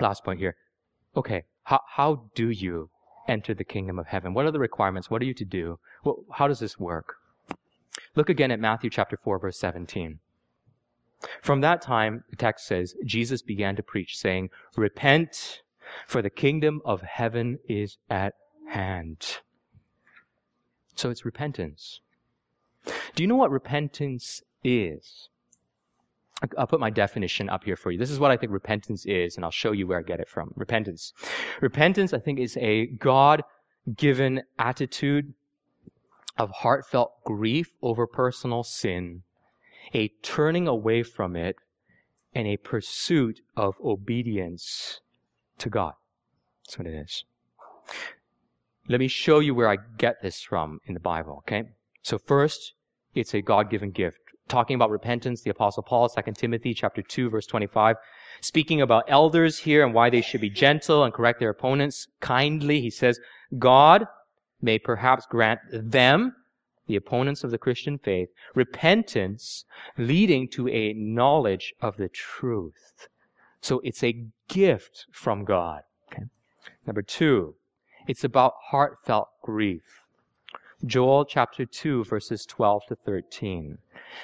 last 0.00 0.22
point 0.22 0.38
here. 0.38 0.54
Okay, 1.16 1.44
how, 1.64 1.80
how 1.88 2.30
do 2.34 2.50
you 2.50 2.90
enter 3.26 3.54
the 3.54 3.64
kingdom 3.64 3.98
of 3.98 4.06
heaven? 4.06 4.34
What 4.34 4.44
are 4.46 4.50
the 4.50 4.58
requirements? 4.58 5.10
What 5.10 5.22
are 5.22 5.24
you 5.24 5.34
to 5.34 5.44
do? 5.44 5.78
Well, 6.04 6.24
how 6.32 6.46
does 6.46 6.58
this 6.58 6.78
work? 6.78 7.14
Look 8.14 8.28
again 8.28 8.50
at 8.50 8.60
Matthew 8.60 8.90
chapter 8.90 9.16
4, 9.16 9.38
verse 9.38 9.58
17. 9.58 10.18
From 11.42 11.60
that 11.60 11.82
time, 11.82 12.24
the 12.30 12.36
text 12.36 12.66
says, 12.66 12.94
Jesus 13.04 13.42
began 13.42 13.76
to 13.76 13.82
preach, 13.82 14.16
saying, 14.16 14.50
Repent, 14.76 15.62
for 16.06 16.22
the 16.22 16.30
kingdom 16.30 16.80
of 16.84 17.02
heaven 17.02 17.58
is 17.68 17.98
at 18.08 18.34
hand. 18.68 19.38
So 20.94 21.10
it's 21.10 21.24
repentance. 21.24 22.00
Do 23.14 23.22
you 23.22 23.26
know 23.26 23.36
what 23.36 23.50
repentance 23.50 24.42
is? 24.64 25.28
I'll 26.56 26.66
put 26.66 26.80
my 26.80 26.90
definition 26.90 27.50
up 27.50 27.64
here 27.64 27.76
for 27.76 27.90
you. 27.90 27.98
This 27.98 28.10
is 28.10 28.18
what 28.18 28.30
I 28.30 28.36
think 28.36 28.50
repentance 28.50 29.04
is, 29.04 29.36
and 29.36 29.44
I'll 29.44 29.50
show 29.50 29.72
you 29.72 29.86
where 29.86 29.98
I 29.98 30.02
get 30.02 30.20
it 30.20 30.28
from. 30.28 30.52
Repentance. 30.56 31.12
Repentance, 31.60 32.14
I 32.14 32.18
think, 32.18 32.38
is 32.38 32.56
a 32.56 32.86
God 32.86 33.42
given 33.96 34.42
attitude 34.58 35.34
of 36.38 36.50
heartfelt 36.50 37.12
grief 37.24 37.76
over 37.82 38.06
personal 38.06 38.62
sin, 38.62 39.22
a 39.92 40.08
turning 40.22 40.66
away 40.66 41.02
from 41.02 41.36
it, 41.36 41.56
and 42.34 42.46
a 42.46 42.56
pursuit 42.56 43.40
of 43.56 43.74
obedience 43.84 45.00
to 45.58 45.68
God. 45.68 45.92
That's 46.64 46.78
what 46.78 46.86
it 46.86 46.94
is. 46.94 47.24
Let 48.88 49.00
me 49.00 49.08
show 49.08 49.40
you 49.40 49.54
where 49.54 49.68
I 49.68 49.76
get 49.98 50.22
this 50.22 50.40
from 50.40 50.80
in 50.86 50.94
the 50.94 51.00
Bible, 51.00 51.38
okay? 51.40 51.64
So 52.02 52.16
first, 52.18 52.72
it's 53.14 53.34
a 53.34 53.42
God-given 53.42 53.90
gift. 53.90 54.20
Talking 54.50 54.74
about 54.74 54.90
repentance, 54.90 55.42
the 55.42 55.50
apostle 55.50 55.84
Paul, 55.84 56.08
2 56.08 56.32
Timothy 56.32 56.74
chapter 56.74 57.02
2 57.02 57.30
verse 57.30 57.46
25, 57.46 57.96
speaking 58.40 58.82
about 58.82 59.04
elders 59.06 59.58
here 59.58 59.84
and 59.84 59.94
why 59.94 60.10
they 60.10 60.20
should 60.20 60.40
be 60.40 60.50
gentle 60.50 61.04
and 61.04 61.14
correct 61.14 61.38
their 61.38 61.50
opponents 61.50 62.08
kindly, 62.20 62.80
he 62.80 62.90
says, 62.90 63.20
God 63.58 64.08
may 64.60 64.76
perhaps 64.76 65.24
grant 65.26 65.60
them, 65.72 66.34
the 66.88 66.96
opponents 66.96 67.44
of 67.44 67.52
the 67.52 67.58
Christian 67.58 67.96
faith, 67.98 68.28
repentance 68.56 69.64
leading 69.96 70.48
to 70.48 70.66
a 70.68 70.94
knowledge 70.94 71.72
of 71.80 71.96
the 71.96 72.08
truth. 72.08 73.06
So 73.60 73.80
it's 73.84 74.02
a 74.02 74.24
gift 74.48 75.06
from 75.12 75.44
God. 75.44 75.82
Okay. 76.12 76.24
Number 76.86 77.02
two, 77.02 77.54
it's 78.08 78.24
about 78.24 78.54
heartfelt 78.70 79.28
grief. 79.42 79.99
Joel 80.86 81.26
chapter 81.26 81.66
2 81.66 82.04
verses 82.04 82.46
12 82.46 82.86
to 82.88 82.96
13. 82.96 83.78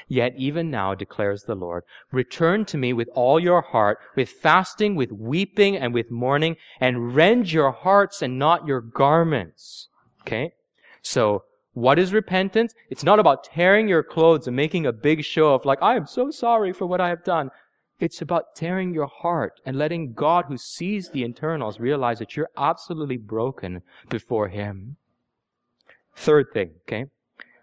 Yet 0.09 0.35
even 0.37 0.71
now 0.71 0.95
declares 0.95 1.43
the 1.43 1.55
Lord, 1.55 1.85
return 2.11 2.65
to 2.67 2.79
me 2.79 2.93
with 2.93 3.09
all 3.15 3.39
your 3.39 3.61
heart, 3.61 3.99
with 4.17 4.31
fasting, 4.31 4.95
with 4.95 5.13
weeping, 5.13 5.77
and 5.77 5.93
with 5.93 6.11
mourning, 6.11 6.57
and 6.81 7.15
rend 7.15 7.53
your 7.53 7.71
hearts 7.71 8.23
and 8.23 8.39
not 8.39 8.67
your 8.67 8.81
garments. 8.81 9.89
Okay? 10.23 10.55
So, 11.03 11.45
what 11.75 11.99
is 11.99 12.15
repentance? 12.15 12.75
It's 12.89 13.05
not 13.05 13.19
about 13.19 13.45
tearing 13.45 13.87
your 13.87 14.03
clothes 14.03 14.47
and 14.47 14.57
making 14.57 14.87
a 14.87 14.93
big 14.93 15.23
show 15.23 15.55
of 15.55 15.67
like, 15.67 15.83
I 15.83 15.95
am 15.95 16.07
so 16.07 16.31
sorry 16.31 16.73
for 16.73 16.87
what 16.87 17.03
I 17.03 17.11
have 17.11 17.23
done. 17.23 17.51
It's 18.01 18.23
about 18.23 18.55
tearing 18.55 18.95
your 18.95 19.07
heart 19.07 19.61
and 19.67 19.77
letting 19.77 20.15
God 20.15 20.47
who 20.47 20.57
sees 20.57 21.11
the 21.11 21.23
internals 21.23 21.79
realize 21.79 22.19
that 22.19 22.35
you're 22.35 22.51
absolutely 22.57 23.19
broken 23.19 23.83
before 24.09 24.49
Him. 24.49 24.97
Third 26.17 26.47
thing, 26.53 26.71
okay? 26.89 27.05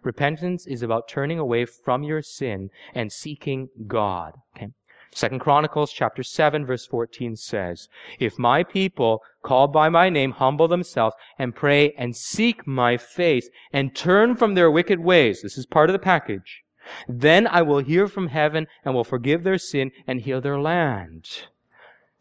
Repentance 0.04 0.68
is 0.68 0.84
about 0.84 1.08
turning 1.08 1.39
away 1.39 1.66
from 1.66 2.04
your 2.04 2.22
sin 2.22 2.70
and 2.93 3.12
seeking 3.12 3.70
God, 3.88 4.36
okay? 4.56 4.70
Second 5.16 5.39
Chronicles 5.39 5.91
chapter 5.91 6.24
7 6.24 6.66
verse 6.66 6.88
14 6.88 7.36
says, 7.36 7.88
If 8.20 8.39
my 8.39 8.64
people 8.64 9.22
called 9.43 9.72
by 9.72 9.89
my 9.89 10.10
name 10.10 10.32
humble 10.32 10.68
themselves 10.68 11.16
and 11.38 11.56
pray 11.56 11.91
and 11.97 12.16
seek 12.16 12.66
my 12.66 12.97
face 12.97 13.49
and 13.72 13.95
turn 13.95 14.36
from 14.36 14.56
their 14.56 14.72
wicked 14.72 14.99
ways, 14.99 15.41
this 15.41 15.58
is 15.58 15.66
part 15.66 15.89
of 15.89 15.93
the 15.93 15.99
package, 15.99 16.64
then 17.08 17.47
I 17.47 17.62
will 17.62 17.80
hear 17.80 18.08
from 18.08 18.28
heaven 18.28 18.68
and 18.84 18.93
will 18.93 19.04
forgive 19.04 19.43
their 19.43 19.58
sin 19.58 19.91
and 20.08 20.22
heal 20.22 20.41
their 20.41 20.60
land. 20.60 21.28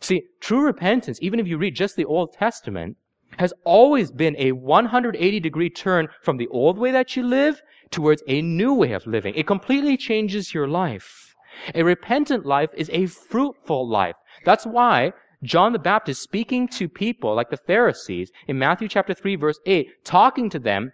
See, 0.00 0.24
true 0.40 0.60
repentance, 0.60 1.18
even 1.22 1.40
if 1.40 1.46
you 1.46 1.56
read 1.58 1.74
just 1.74 1.96
the 1.96 2.04
Old 2.04 2.32
Testament, 2.32 2.96
has 3.38 3.52
always 3.64 4.10
been 4.10 4.36
a 4.38 4.52
180 4.52 5.40
degree 5.40 5.70
turn 5.70 6.08
from 6.22 6.36
the 6.36 6.48
old 6.48 6.78
way 6.78 6.90
that 6.90 7.16
you 7.16 7.22
live 7.22 7.62
towards 7.90 8.22
a 8.26 8.42
new 8.42 8.74
way 8.74 8.92
of 8.92 9.06
living. 9.06 9.34
It 9.34 9.46
completely 9.46 9.96
changes 9.96 10.54
your 10.54 10.68
life. 10.68 11.34
A 11.74 11.82
repentant 11.82 12.46
life 12.46 12.70
is 12.74 12.90
a 12.92 13.06
fruitful 13.06 13.88
life. 13.88 14.16
That's 14.44 14.66
why 14.66 15.12
John 15.42 15.72
the 15.72 15.78
Baptist 15.78 16.22
speaking 16.22 16.68
to 16.68 16.88
people 16.88 17.34
like 17.34 17.50
the 17.50 17.56
Pharisees 17.56 18.30
in 18.46 18.58
Matthew 18.58 18.88
chapter 18.88 19.12
3 19.12 19.36
verse 19.36 19.58
8, 19.66 20.04
talking 20.04 20.48
to 20.50 20.58
them 20.58 20.92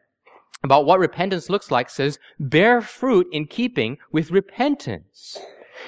about 0.64 0.86
what 0.86 0.98
repentance 0.98 1.48
looks 1.48 1.70
like 1.70 1.88
says, 1.88 2.18
bear 2.40 2.80
fruit 2.80 3.26
in 3.30 3.46
keeping 3.46 3.98
with 4.10 4.30
repentance. 4.30 5.38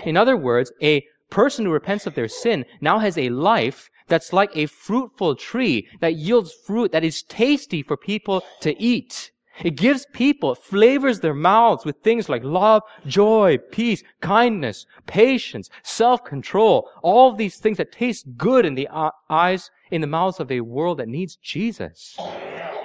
In 0.04 0.16
other 0.16 0.36
words, 0.36 0.72
a 0.82 1.04
person 1.30 1.64
who 1.64 1.72
repents 1.72 2.06
of 2.06 2.14
their 2.14 2.28
sin 2.28 2.64
now 2.80 2.98
has 2.98 3.16
a 3.16 3.30
life 3.30 3.90
that's 4.10 4.34
like 4.34 4.54
a 4.54 4.66
fruitful 4.66 5.36
tree 5.36 5.88
that 6.00 6.16
yields 6.16 6.52
fruit 6.52 6.92
that 6.92 7.04
is 7.04 7.22
tasty 7.22 7.82
for 7.82 7.96
people 7.96 8.44
to 8.60 8.78
eat. 8.80 9.30
It 9.62 9.76
gives 9.76 10.06
people, 10.12 10.54
flavors 10.54 11.20
their 11.20 11.34
mouths 11.34 11.84
with 11.84 11.96
things 12.02 12.28
like 12.30 12.42
love, 12.44 12.82
joy, 13.06 13.58
peace, 13.70 14.02
kindness, 14.20 14.86
patience, 15.06 15.68
self-control, 15.82 16.88
all 17.02 17.34
these 17.34 17.56
things 17.56 17.76
that 17.76 17.92
taste 17.92 18.26
good 18.38 18.64
in 18.64 18.74
the 18.74 18.88
eyes, 19.28 19.70
in 19.90 20.00
the 20.00 20.06
mouths 20.06 20.40
of 20.40 20.50
a 20.50 20.62
world 20.62 20.98
that 20.98 21.08
needs 21.08 21.36
Jesus. 21.36 22.16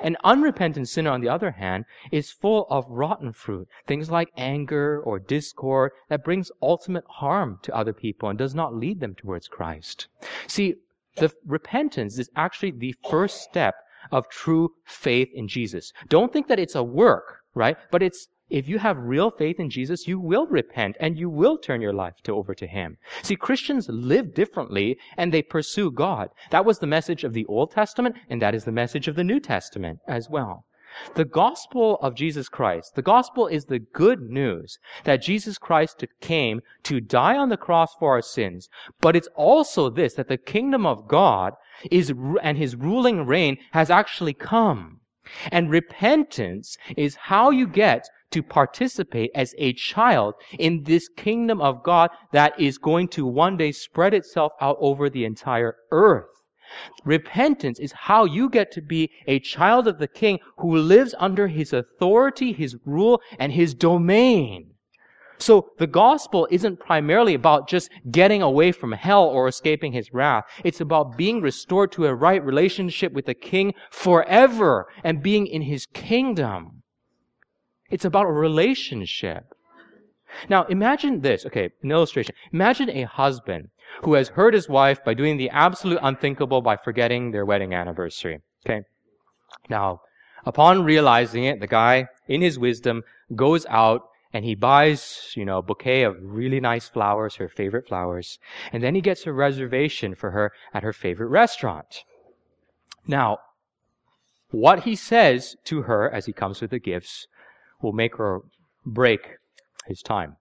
An 0.04 0.18
unrepentant 0.24 0.90
sinner, 0.90 1.12
on 1.12 1.22
the 1.22 1.30
other 1.30 1.52
hand, 1.52 1.86
is 2.12 2.30
full 2.30 2.68
of 2.70 2.86
rotten 2.90 3.32
fruit, 3.32 3.68
things 3.88 4.12
like 4.12 4.30
anger 4.36 5.02
or 5.02 5.18
discord 5.18 5.94
that 6.10 6.26
brings 6.26 6.52
ultimate 6.62 7.06
harm 7.08 7.58
to 7.64 7.76
other 7.76 7.94
people 7.94 8.30
and 8.30 8.38
does 8.38 8.54
not 8.54 8.76
lead 8.76 9.00
them 9.00 9.16
towards 9.16 9.48
Christ. 9.48 10.08
See, 10.46 10.76
the 11.16 11.32
repentance 11.46 12.20
is 12.20 12.30
actually 12.36 12.72
the 12.72 12.96
first 13.10 13.42
step 13.42 13.76
of 14.12 14.30
true 14.30 14.70
faith 14.86 15.30
in 15.34 15.48
Jesus. 15.48 15.92
Don't 16.10 16.32
think 16.32 16.48
that 16.48 16.60
it's 16.60 16.76
a 16.76 16.84
work, 16.84 17.42
right? 17.54 17.78
But 17.92 18.04
it's 18.04 18.28
if 18.50 18.68
you 18.68 18.78
have 18.78 18.98
real 19.00 19.32
faith 19.32 19.60
in 19.60 19.72
Jesus, 19.72 20.08
you 20.08 20.20
will 20.20 20.46
repent 20.46 20.98
and 21.00 21.18
you 21.18 21.30
will 21.30 21.58
turn 21.58 21.82
your 21.82 21.94
life 21.94 22.14
to 22.24 22.34
over 22.34 22.54
to 22.54 22.68
Him. 22.68 22.98
See, 23.24 23.36
Christians 23.36 23.90
live 23.90 24.36
differently 24.36 25.00
and 25.18 25.34
they 25.34 25.42
pursue 25.42 25.90
God. 25.90 26.30
That 26.52 26.66
was 26.66 26.78
the 26.78 26.88
message 26.88 27.24
of 27.24 27.34
the 27.34 27.46
Old 27.48 27.72
Testament 27.72 28.16
and 28.30 28.40
that 28.42 28.54
is 28.54 28.64
the 28.64 28.72
message 28.72 29.08
of 29.08 29.16
the 29.16 29.24
New 29.24 29.40
Testament 29.40 30.00
as 30.08 30.30
well. 30.30 30.66
The 31.16 31.26
gospel 31.26 31.98
of 32.02 32.16
Jesus 32.16 32.50
Christ, 32.50 32.96
the 32.96 33.02
gospel 33.02 33.48
is 33.48 33.66
the 33.66 33.80
good 33.80 34.22
news 34.30 34.80
that 35.04 35.22
Jesus 35.22 35.58
Christ 35.58 36.04
came 36.22 36.62
to 36.84 37.02
die 37.02 37.38
on 37.38 37.50
the 37.50 37.58
cross 37.58 37.94
for 38.00 38.12
our 38.12 38.22
sins. 38.22 38.70
But 39.02 39.16
it's 39.16 39.30
also 39.36 39.90
this, 39.90 40.14
that 40.16 40.28
the 40.28 40.38
kingdom 40.38 40.86
of 40.86 41.08
God 41.08 41.54
is, 41.92 42.14
and 42.42 42.58
his 42.58 42.76
ruling 42.76 43.26
reign 43.26 43.58
has 43.72 43.90
actually 43.90 44.34
come. 44.34 45.00
And 45.52 45.72
repentance 45.72 46.78
is 46.96 47.16
how 47.16 47.50
you 47.50 47.68
get 47.68 48.08
to 48.32 48.44
participate 48.44 49.32
as 49.34 49.56
a 49.58 49.74
child 49.74 50.36
in 50.60 50.84
this 50.84 51.08
kingdom 51.08 51.62
of 51.62 51.84
God 51.84 52.10
that 52.32 52.60
is 52.60 52.78
going 52.78 53.08
to 53.10 53.26
one 53.26 53.58
day 53.58 53.72
spread 53.72 54.14
itself 54.14 54.52
out 54.62 54.78
over 54.80 55.10
the 55.10 55.26
entire 55.26 55.78
earth. 55.92 56.35
Repentance 57.04 57.80
is 57.80 57.92
how 57.92 58.26
you 58.26 58.50
get 58.50 58.72
to 58.72 58.82
be 58.82 59.12
a 59.28 59.40
child 59.40 59.88
of 59.88 60.00
the 60.00 60.08
king 60.08 60.40
who 60.58 60.78
lives 60.78 61.16
under 61.20 61.48
his 61.48 61.74
authority, 61.74 62.54
his 62.54 62.76
rule, 62.86 63.22
and 63.40 63.52
his 63.52 63.74
domain. 63.74 64.72
So 65.38 65.72
the 65.78 65.88
gospel 65.88 66.48
isn't 66.50 66.80
primarily 66.80 67.34
about 67.34 67.68
just 67.68 67.90
getting 68.10 68.42
away 68.42 68.72
from 68.72 68.94
hell 68.94 69.26
or 69.26 69.48
escaping 69.48 69.92
his 69.92 70.14
wrath. 70.14 70.46
It's 70.64 70.82
about 70.82 71.18
being 71.18 71.42
restored 71.42 71.92
to 71.94 72.06
a 72.06 72.16
right 72.16 72.44
relationship 72.44 73.12
with 73.12 73.26
the 73.26 73.34
king 73.34 73.74
forever 73.92 74.88
and 75.04 75.22
being 75.22 75.48
in 75.48 75.64
his 75.64 75.86
kingdom. 75.88 76.84
It's 77.90 78.06
about 78.06 78.26
a 78.26 78.32
relationship. 78.32 79.54
Now 80.50 80.64
imagine 80.66 81.22
this, 81.22 81.46
okay, 81.46 81.70
an 81.84 81.92
illustration. 81.92 82.36
Imagine 82.52 82.90
a 82.90 83.04
husband 83.04 83.70
who 84.04 84.14
has 84.14 84.30
hurt 84.30 84.54
his 84.54 84.70
wife 84.70 85.04
by 85.04 85.14
doing 85.14 85.38
the 85.38 85.50
absolute 85.50 86.00
unthinkable 86.02 86.62
by 86.62 86.78
forgetting 86.78 87.32
their 87.32 87.46
wedding 87.46 87.74
anniversary. 87.74 88.42
Okay? 88.66 88.82
Now, 89.70 90.02
upon 90.46 90.84
realizing 90.84 91.46
it, 91.46 91.60
the 91.60 91.68
guy, 91.68 92.08
in 92.28 92.42
his 92.42 92.60
wisdom, 92.60 93.04
goes 93.36 93.66
out 93.68 94.02
and 94.34 94.44
he 94.44 94.54
buys, 94.54 95.32
you 95.36 95.46
know, 95.46 95.60
a 95.60 95.62
bouquet 95.62 96.04
of 96.04 96.18
really 96.22 96.60
nice 96.60 96.90
flowers, 96.90 97.36
her 97.36 97.48
favorite 97.48 97.88
flowers, 97.88 98.38
and 98.74 98.84
then 98.84 98.94
he 98.94 99.02
gets 99.02 99.26
a 99.26 99.32
reservation 99.32 100.14
for 100.14 100.32
her 100.32 100.52
at 100.74 100.84
her 100.84 100.92
favorite 100.92 101.30
restaurant. 101.30 102.04
Now, 103.08 103.38
what 104.50 104.84
he 104.84 104.96
says 104.96 105.56
to 105.66 105.84
her 105.84 106.12
as 106.12 106.26
he 106.26 106.34
comes 106.34 106.62
with 106.62 106.72
the 106.72 106.80
gifts 106.80 107.28
will 107.82 107.94
make 107.94 108.18
her 108.18 108.42
break 108.86 109.38
his 109.88 110.02
time. 110.02 110.38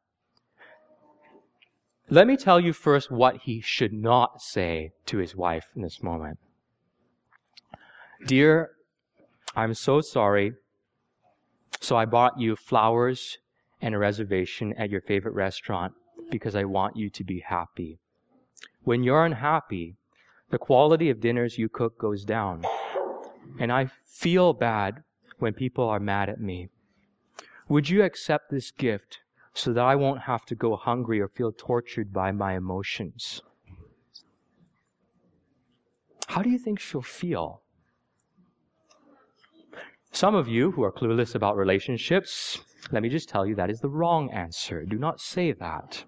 Let 2.11 2.26
me 2.26 2.36
tell 2.36 2.61
you 2.61 2.74
first 2.74 3.11
what 3.11 3.38
he 3.38 3.61
should 3.61 3.92
not 3.92 4.42
say 4.42 4.92
to 5.07 5.18
his 5.18 5.34
wife 5.34 5.70
in 5.74 5.80
this 5.82 6.02
moment. 6.02 6.38
Dear, 8.26 8.72
I'm 9.57 9.72
so 9.72 10.02
sorry. 10.02 10.52
So 11.80 11.96
I 11.96 12.05
bought 12.05 12.38
you 12.38 12.57
flowers 12.57 13.38
and 13.80 13.94
a 13.94 13.98
reservation 13.98 14.74
at 14.74 14.90
your 14.90 15.00
favorite 15.00 15.34
restaurant 15.34 15.94
because 16.30 16.55
I 16.55 16.64
want 16.64 16.96
you 16.96 17.09
to 17.09 17.24
be 17.24 17.40
happy. 17.40 17.98
When 18.82 19.02
you're 19.02 19.24
unhappy, 19.24 19.96
the 20.50 20.59
quality 20.59 21.09
of 21.09 21.20
dinners 21.20 21.59
you 21.59 21.70
cook 21.70 21.98
goes 21.98 22.24
down. 22.24 22.64
And 23.59 23.72
I 23.72 23.90
feel 24.07 24.52
bad 24.52 25.02
when 25.38 25.55
people 25.55 25.88
are 25.88 26.00
mad 26.00 26.28
at 26.28 26.40
me. 26.40 26.68
Would 27.68 27.88
you 27.88 28.02
accept 28.02 28.50
this 28.50 28.70
gift 28.70 29.20
so 29.55 29.72
that 29.72 29.84
I 29.84 29.94
won't 29.94 30.22
have 30.22 30.44
to 30.46 30.55
go 30.55 30.76
hungry 30.76 31.20
or 31.20 31.28
feel 31.28 31.52
tortured 31.52 32.12
by 32.12 32.32
my 32.32 32.57
emotions. 32.57 33.40
How 36.26 36.42
do 36.42 36.50
you 36.50 36.59
think 36.59 36.80
she'll 36.80 37.02
feel? 37.02 37.62
Some 40.11 40.34
of 40.34 40.48
you 40.48 40.72
who 40.72 40.82
are 40.82 40.92
clueless 40.92 41.34
about 41.34 41.57
relationships, 41.57 42.61
let 42.90 43.02
me 43.02 43.09
just 43.09 43.28
tell 43.28 43.46
you 43.46 43.55
that 43.55 43.70
is 43.70 43.80
the 43.80 43.88
wrong 43.88 44.30
answer. 44.30 44.84
Do 44.84 44.98
not 44.98 45.20
say 45.20 45.52
that. 45.52 46.05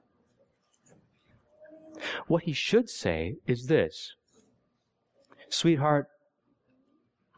What 2.26 2.42
he 2.42 2.52
should 2.52 2.90
say 2.90 3.36
is 3.46 3.66
this 3.66 4.14
Sweetheart, 5.48 6.08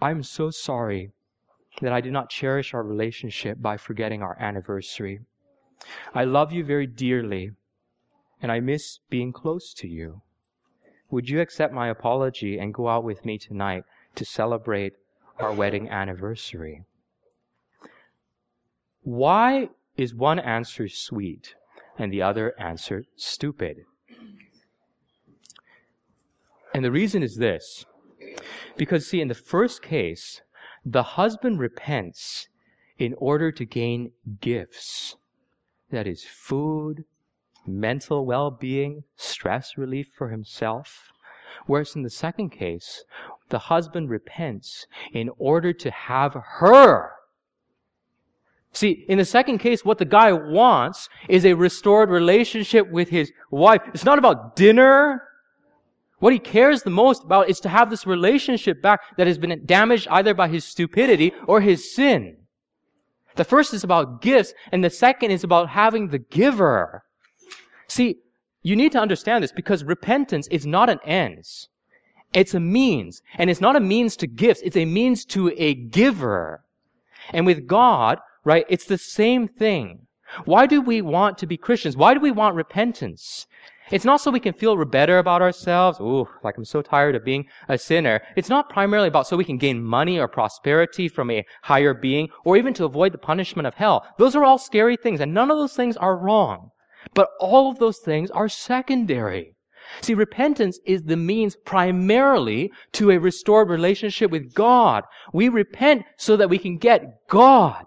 I'm 0.00 0.22
so 0.22 0.50
sorry 0.50 1.10
that 1.80 1.92
I 1.92 2.00
did 2.00 2.12
not 2.12 2.30
cherish 2.30 2.74
our 2.74 2.82
relationship 2.82 3.60
by 3.60 3.76
forgetting 3.76 4.22
our 4.22 4.36
anniversary. 4.40 5.20
I 6.14 6.24
love 6.24 6.52
you 6.52 6.64
very 6.64 6.86
dearly, 6.86 7.52
and 8.42 8.50
I 8.50 8.60
miss 8.60 8.98
being 9.10 9.32
close 9.32 9.72
to 9.74 9.88
you. 9.88 10.22
Would 11.10 11.28
you 11.28 11.40
accept 11.40 11.72
my 11.72 11.88
apology 11.88 12.58
and 12.58 12.74
go 12.74 12.88
out 12.88 13.04
with 13.04 13.24
me 13.24 13.38
tonight 13.38 13.84
to 14.14 14.24
celebrate 14.24 14.94
our 15.38 15.52
wedding 15.52 15.88
anniversary? 15.88 16.82
Why 19.02 19.70
is 19.96 20.14
one 20.14 20.38
answer 20.38 20.88
sweet 20.88 21.54
and 21.98 22.12
the 22.12 22.22
other 22.22 22.54
answer 22.58 23.04
stupid? 23.16 23.84
And 26.74 26.84
the 26.84 26.92
reason 26.92 27.22
is 27.22 27.36
this. 27.36 27.86
Because, 28.76 29.06
see, 29.06 29.20
in 29.20 29.28
the 29.28 29.34
first 29.34 29.82
case, 29.82 30.42
the 30.84 31.02
husband 31.02 31.58
repents 31.58 32.48
in 32.98 33.14
order 33.14 33.50
to 33.50 33.64
gain 33.64 34.12
gifts 34.40 35.16
that 35.90 36.06
is 36.06 36.24
food, 36.24 37.04
mental 37.66 38.26
well 38.26 38.50
being, 38.50 39.04
stress 39.16 39.76
relief 39.76 40.08
for 40.16 40.28
himself. 40.28 41.10
Whereas 41.66 41.96
in 41.96 42.02
the 42.02 42.10
second 42.10 42.50
case, 42.50 43.04
the 43.48 43.58
husband 43.58 44.10
repents 44.10 44.86
in 45.12 45.30
order 45.38 45.72
to 45.72 45.90
have 45.90 46.34
her. 46.34 47.12
See, 48.72 49.04
in 49.08 49.18
the 49.18 49.24
second 49.24 49.58
case, 49.58 49.84
what 49.84 49.98
the 49.98 50.04
guy 50.04 50.32
wants 50.32 51.08
is 51.28 51.44
a 51.44 51.54
restored 51.54 52.10
relationship 52.10 52.90
with 52.90 53.08
his 53.08 53.32
wife. 53.50 53.82
It's 53.94 54.04
not 54.04 54.18
about 54.18 54.56
dinner. 54.56 55.24
What 56.18 56.32
he 56.32 56.38
cares 56.38 56.82
the 56.82 56.90
most 56.90 57.24
about 57.24 57.48
is 57.48 57.60
to 57.60 57.68
have 57.68 57.90
this 57.90 58.06
relationship 58.06 58.82
back 58.82 59.16
that 59.16 59.26
has 59.26 59.38
been 59.38 59.64
damaged 59.64 60.08
either 60.10 60.34
by 60.34 60.48
his 60.48 60.64
stupidity 60.64 61.32
or 61.46 61.60
his 61.60 61.94
sin. 61.94 62.36
The 63.38 63.44
first 63.44 63.72
is 63.72 63.84
about 63.84 64.20
gifts, 64.20 64.52
and 64.72 64.82
the 64.82 64.90
second 64.90 65.30
is 65.30 65.44
about 65.44 65.68
having 65.68 66.08
the 66.08 66.18
giver. 66.18 67.04
See, 67.86 68.16
you 68.62 68.74
need 68.74 68.90
to 68.92 68.98
understand 68.98 69.44
this 69.44 69.52
because 69.52 69.84
repentance 69.84 70.48
is 70.48 70.66
not 70.66 70.90
an 70.90 70.98
ends. 71.04 71.68
It's 72.34 72.52
a 72.52 72.58
means. 72.58 73.22
And 73.36 73.48
it's 73.48 73.60
not 73.60 73.76
a 73.76 73.80
means 73.80 74.16
to 74.16 74.26
gifts, 74.26 74.60
it's 74.64 74.76
a 74.76 74.84
means 74.84 75.24
to 75.26 75.52
a 75.56 75.74
giver. 75.74 76.64
And 77.32 77.46
with 77.46 77.68
God, 77.68 78.18
right, 78.42 78.66
it's 78.68 78.86
the 78.86 78.98
same 78.98 79.46
thing. 79.46 80.08
Why 80.44 80.66
do 80.66 80.82
we 80.82 81.00
want 81.00 81.38
to 81.38 81.46
be 81.46 81.56
Christians? 81.56 81.96
Why 81.96 82.14
do 82.14 82.20
we 82.20 82.32
want 82.32 82.56
repentance? 82.56 83.46
It's 83.90 84.04
not 84.04 84.20
so 84.20 84.30
we 84.30 84.40
can 84.40 84.52
feel 84.52 84.84
better 84.84 85.18
about 85.18 85.42
ourselves. 85.42 85.98
Ooh, 86.00 86.28
like 86.42 86.56
I'm 86.56 86.64
so 86.64 86.82
tired 86.82 87.14
of 87.14 87.24
being 87.24 87.46
a 87.68 87.78
sinner. 87.78 88.20
It's 88.36 88.48
not 88.48 88.68
primarily 88.68 89.08
about 89.08 89.26
so 89.26 89.36
we 89.36 89.44
can 89.44 89.58
gain 89.58 89.82
money 89.82 90.18
or 90.18 90.28
prosperity 90.28 91.08
from 91.08 91.30
a 91.30 91.44
higher 91.62 91.94
being 91.94 92.28
or 92.44 92.56
even 92.56 92.74
to 92.74 92.84
avoid 92.84 93.12
the 93.12 93.18
punishment 93.18 93.66
of 93.66 93.74
hell. 93.74 94.06
Those 94.18 94.36
are 94.36 94.44
all 94.44 94.58
scary 94.58 94.96
things 94.96 95.20
and 95.20 95.32
none 95.32 95.50
of 95.50 95.58
those 95.58 95.74
things 95.74 95.96
are 95.96 96.16
wrong. 96.16 96.70
But 97.14 97.28
all 97.40 97.70
of 97.70 97.78
those 97.78 97.98
things 97.98 98.30
are 98.30 98.48
secondary. 98.48 99.54
See, 100.02 100.14
repentance 100.14 100.78
is 100.84 101.04
the 101.04 101.16
means 101.16 101.56
primarily 101.56 102.70
to 102.92 103.10
a 103.10 103.18
restored 103.18 103.70
relationship 103.70 104.30
with 104.30 104.52
God. 104.52 105.04
We 105.32 105.48
repent 105.48 106.04
so 106.18 106.36
that 106.36 106.50
we 106.50 106.58
can 106.58 106.76
get 106.76 107.26
God. 107.28 107.86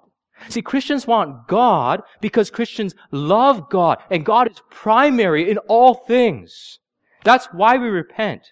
See, 0.50 0.62
Christians 0.62 1.08
want 1.08 1.48
God 1.48 2.02
because 2.20 2.50
Christians 2.50 2.96
love 3.12 3.70
God 3.70 4.00
and 4.10 4.26
God 4.26 4.50
is 4.50 4.62
primary 4.70 5.50
in 5.50 5.58
all 5.60 5.94
things. 5.94 6.80
That's 7.24 7.48
why 7.54 7.78
we 7.78 7.88
repent, 7.88 8.52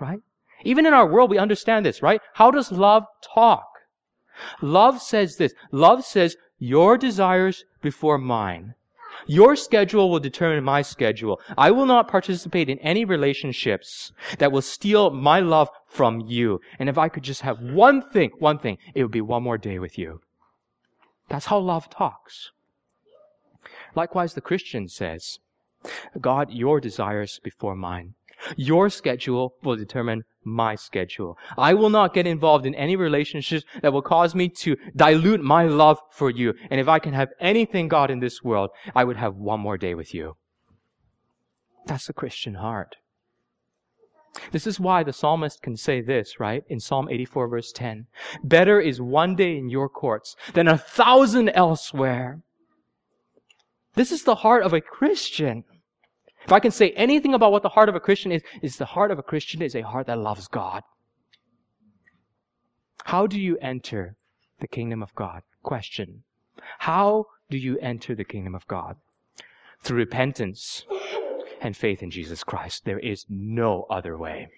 right? 0.00 0.20
Even 0.64 0.86
in 0.86 0.94
our 0.94 1.06
world, 1.06 1.30
we 1.30 1.38
understand 1.38 1.84
this, 1.84 2.02
right? 2.02 2.20
How 2.34 2.50
does 2.50 2.72
love 2.72 3.04
talk? 3.34 3.66
Love 4.60 5.00
says 5.00 5.36
this. 5.36 5.54
Love 5.70 6.04
says, 6.04 6.36
your 6.58 6.96
desires 6.96 7.64
before 7.82 8.18
mine. 8.18 8.74
Your 9.26 9.56
schedule 9.56 10.10
will 10.10 10.20
determine 10.20 10.64
my 10.64 10.82
schedule. 10.82 11.40
I 11.56 11.70
will 11.70 11.86
not 11.86 12.08
participate 12.08 12.68
in 12.68 12.78
any 12.78 13.04
relationships 13.04 14.12
that 14.38 14.52
will 14.52 14.62
steal 14.62 15.10
my 15.10 15.40
love 15.40 15.68
from 15.86 16.20
you. 16.20 16.60
And 16.78 16.88
if 16.88 16.98
I 16.98 17.08
could 17.08 17.22
just 17.22 17.42
have 17.42 17.60
one 17.60 18.02
thing, 18.02 18.30
one 18.38 18.58
thing, 18.58 18.78
it 18.94 19.02
would 19.02 19.12
be 19.12 19.20
one 19.20 19.42
more 19.42 19.58
day 19.58 19.78
with 19.78 19.98
you. 19.98 20.20
That's 21.28 21.46
how 21.46 21.58
love 21.58 21.90
talks. 21.90 22.50
Likewise, 23.94 24.34
the 24.34 24.40
Christian 24.40 24.88
says, 24.88 25.38
God, 26.20 26.50
your 26.50 26.80
desires 26.80 27.40
before 27.42 27.76
mine. 27.76 28.14
Your 28.56 28.90
schedule 28.90 29.54
will 29.62 29.76
determine 29.76 30.24
my 30.44 30.74
schedule. 30.74 31.38
I 31.56 31.74
will 31.74 31.88
not 31.88 32.12
get 32.12 32.26
involved 32.26 32.66
in 32.66 32.74
any 32.74 32.96
relationships 32.96 33.64
that 33.80 33.92
will 33.92 34.02
cause 34.02 34.34
me 34.34 34.48
to 34.48 34.76
dilute 34.96 35.40
my 35.40 35.64
love 35.64 35.98
for 36.10 36.30
you. 36.30 36.54
And 36.70 36.80
if 36.80 36.88
I 36.88 36.98
can 36.98 37.14
have 37.14 37.30
anything, 37.40 37.88
God, 37.88 38.10
in 38.10 38.20
this 38.20 38.42
world, 38.42 38.70
I 38.94 39.04
would 39.04 39.16
have 39.16 39.36
one 39.36 39.60
more 39.60 39.78
day 39.78 39.94
with 39.94 40.12
you. 40.12 40.36
That's 41.86 42.06
the 42.06 42.12
Christian 42.12 42.54
heart. 42.54 42.96
This 44.52 44.66
is 44.66 44.80
why 44.80 45.02
the 45.02 45.12
psalmist 45.12 45.62
can 45.62 45.76
say 45.76 46.00
this, 46.00 46.40
right? 46.40 46.64
In 46.68 46.80
Psalm 46.80 47.08
84 47.08 47.48
verse 47.48 47.72
10. 47.72 48.06
Better 48.42 48.80
is 48.80 49.00
one 49.00 49.36
day 49.36 49.56
in 49.56 49.68
your 49.68 49.88
courts 49.88 50.36
than 50.54 50.68
a 50.68 50.78
thousand 50.78 51.50
elsewhere. 51.50 52.40
This 53.94 54.10
is 54.10 54.24
the 54.24 54.34
heart 54.36 54.64
of 54.64 54.72
a 54.72 54.80
Christian. 54.80 55.64
If 56.44 56.52
I 56.52 56.60
can 56.60 56.72
say 56.72 56.90
anything 56.90 57.32
about 57.32 57.52
what 57.52 57.62
the 57.62 57.70
heart 57.70 57.88
of 57.88 57.94
a 57.94 58.00
Christian 58.00 58.32
is, 58.32 58.42
is 58.60 58.76
the 58.76 58.84
heart 58.84 59.10
of 59.10 59.18
a 59.18 59.22
Christian 59.22 59.62
is 59.62 59.74
a 59.74 59.82
heart 59.82 60.08
that 60.08 60.18
loves 60.18 60.48
God. 60.48 60.82
How 63.04 63.26
do 63.26 63.40
you 63.40 63.56
enter 63.58 64.16
the 64.60 64.68
kingdom 64.68 65.02
of 65.02 65.14
God? 65.14 65.42
Question. 65.62 66.24
How 66.78 67.26
do 67.50 67.56
you 67.56 67.78
enter 67.78 68.14
the 68.14 68.24
kingdom 68.24 68.54
of 68.54 68.66
God? 68.66 68.96
Through 69.80 69.98
repentance 69.98 70.84
and 71.64 71.76
faith 71.76 72.02
in 72.02 72.10
Jesus 72.10 72.44
Christ. 72.44 72.84
There 72.84 72.98
is 72.98 73.24
no 73.28 73.86
other 73.88 74.16
way. 74.18 74.48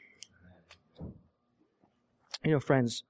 You 2.45 2.51
know, 2.51 2.61
friends, 2.61 3.05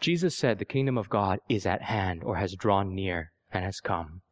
Jesus 0.00 0.34
said 0.34 0.58
the 0.58 0.64
kingdom 0.64 0.96
of 0.96 1.10
God 1.10 1.38
is 1.48 1.66
at 1.66 1.82
hand 1.82 2.24
or 2.24 2.36
has 2.36 2.54
drawn 2.54 2.94
near 2.94 3.32
and 3.52 3.64
has 3.64 3.80
come. 3.80 4.22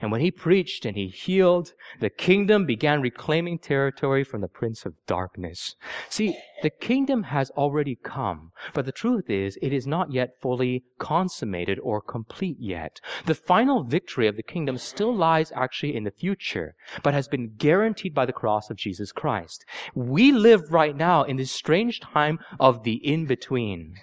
And 0.00 0.10
when 0.12 0.20
he 0.20 0.30
preached 0.30 0.84
and 0.84 0.96
he 0.96 1.08
healed, 1.08 1.72
the 2.00 2.10
kingdom 2.10 2.66
began 2.66 3.00
reclaiming 3.00 3.58
territory 3.58 4.24
from 4.24 4.40
the 4.40 4.48
prince 4.48 4.84
of 4.84 4.94
darkness. 5.06 5.74
See, 6.08 6.36
the 6.62 6.70
kingdom 6.70 7.22
has 7.22 7.50
already 7.50 7.96
come, 8.02 8.52
but 8.74 8.84
the 8.84 8.92
truth 8.92 9.30
is, 9.30 9.58
it 9.62 9.72
is 9.72 9.86
not 9.86 10.12
yet 10.12 10.38
fully 10.40 10.84
consummated 10.98 11.78
or 11.82 12.00
complete 12.00 12.58
yet. 12.60 13.00
The 13.26 13.34
final 13.34 13.82
victory 13.84 14.26
of 14.26 14.36
the 14.36 14.42
kingdom 14.42 14.76
still 14.76 15.14
lies 15.14 15.52
actually 15.56 15.96
in 15.96 16.04
the 16.04 16.10
future, 16.10 16.74
but 17.02 17.14
has 17.14 17.28
been 17.28 17.54
guaranteed 17.56 18.14
by 18.14 18.26
the 18.26 18.32
cross 18.32 18.70
of 18.70 18.76
Jesus 18.76 19.12
Christ. 19.12 19.64
We 19.94 20.32
live 20.32 20.72
right 20.72 20.96
now 20.96 21.22
in 21.22 21.36
this 21.36 21.50
strange 21.50 22.00
time 22.00 22.38
of 22.58 22.82
the 22.82 22.94
in-between. 22.94 23.94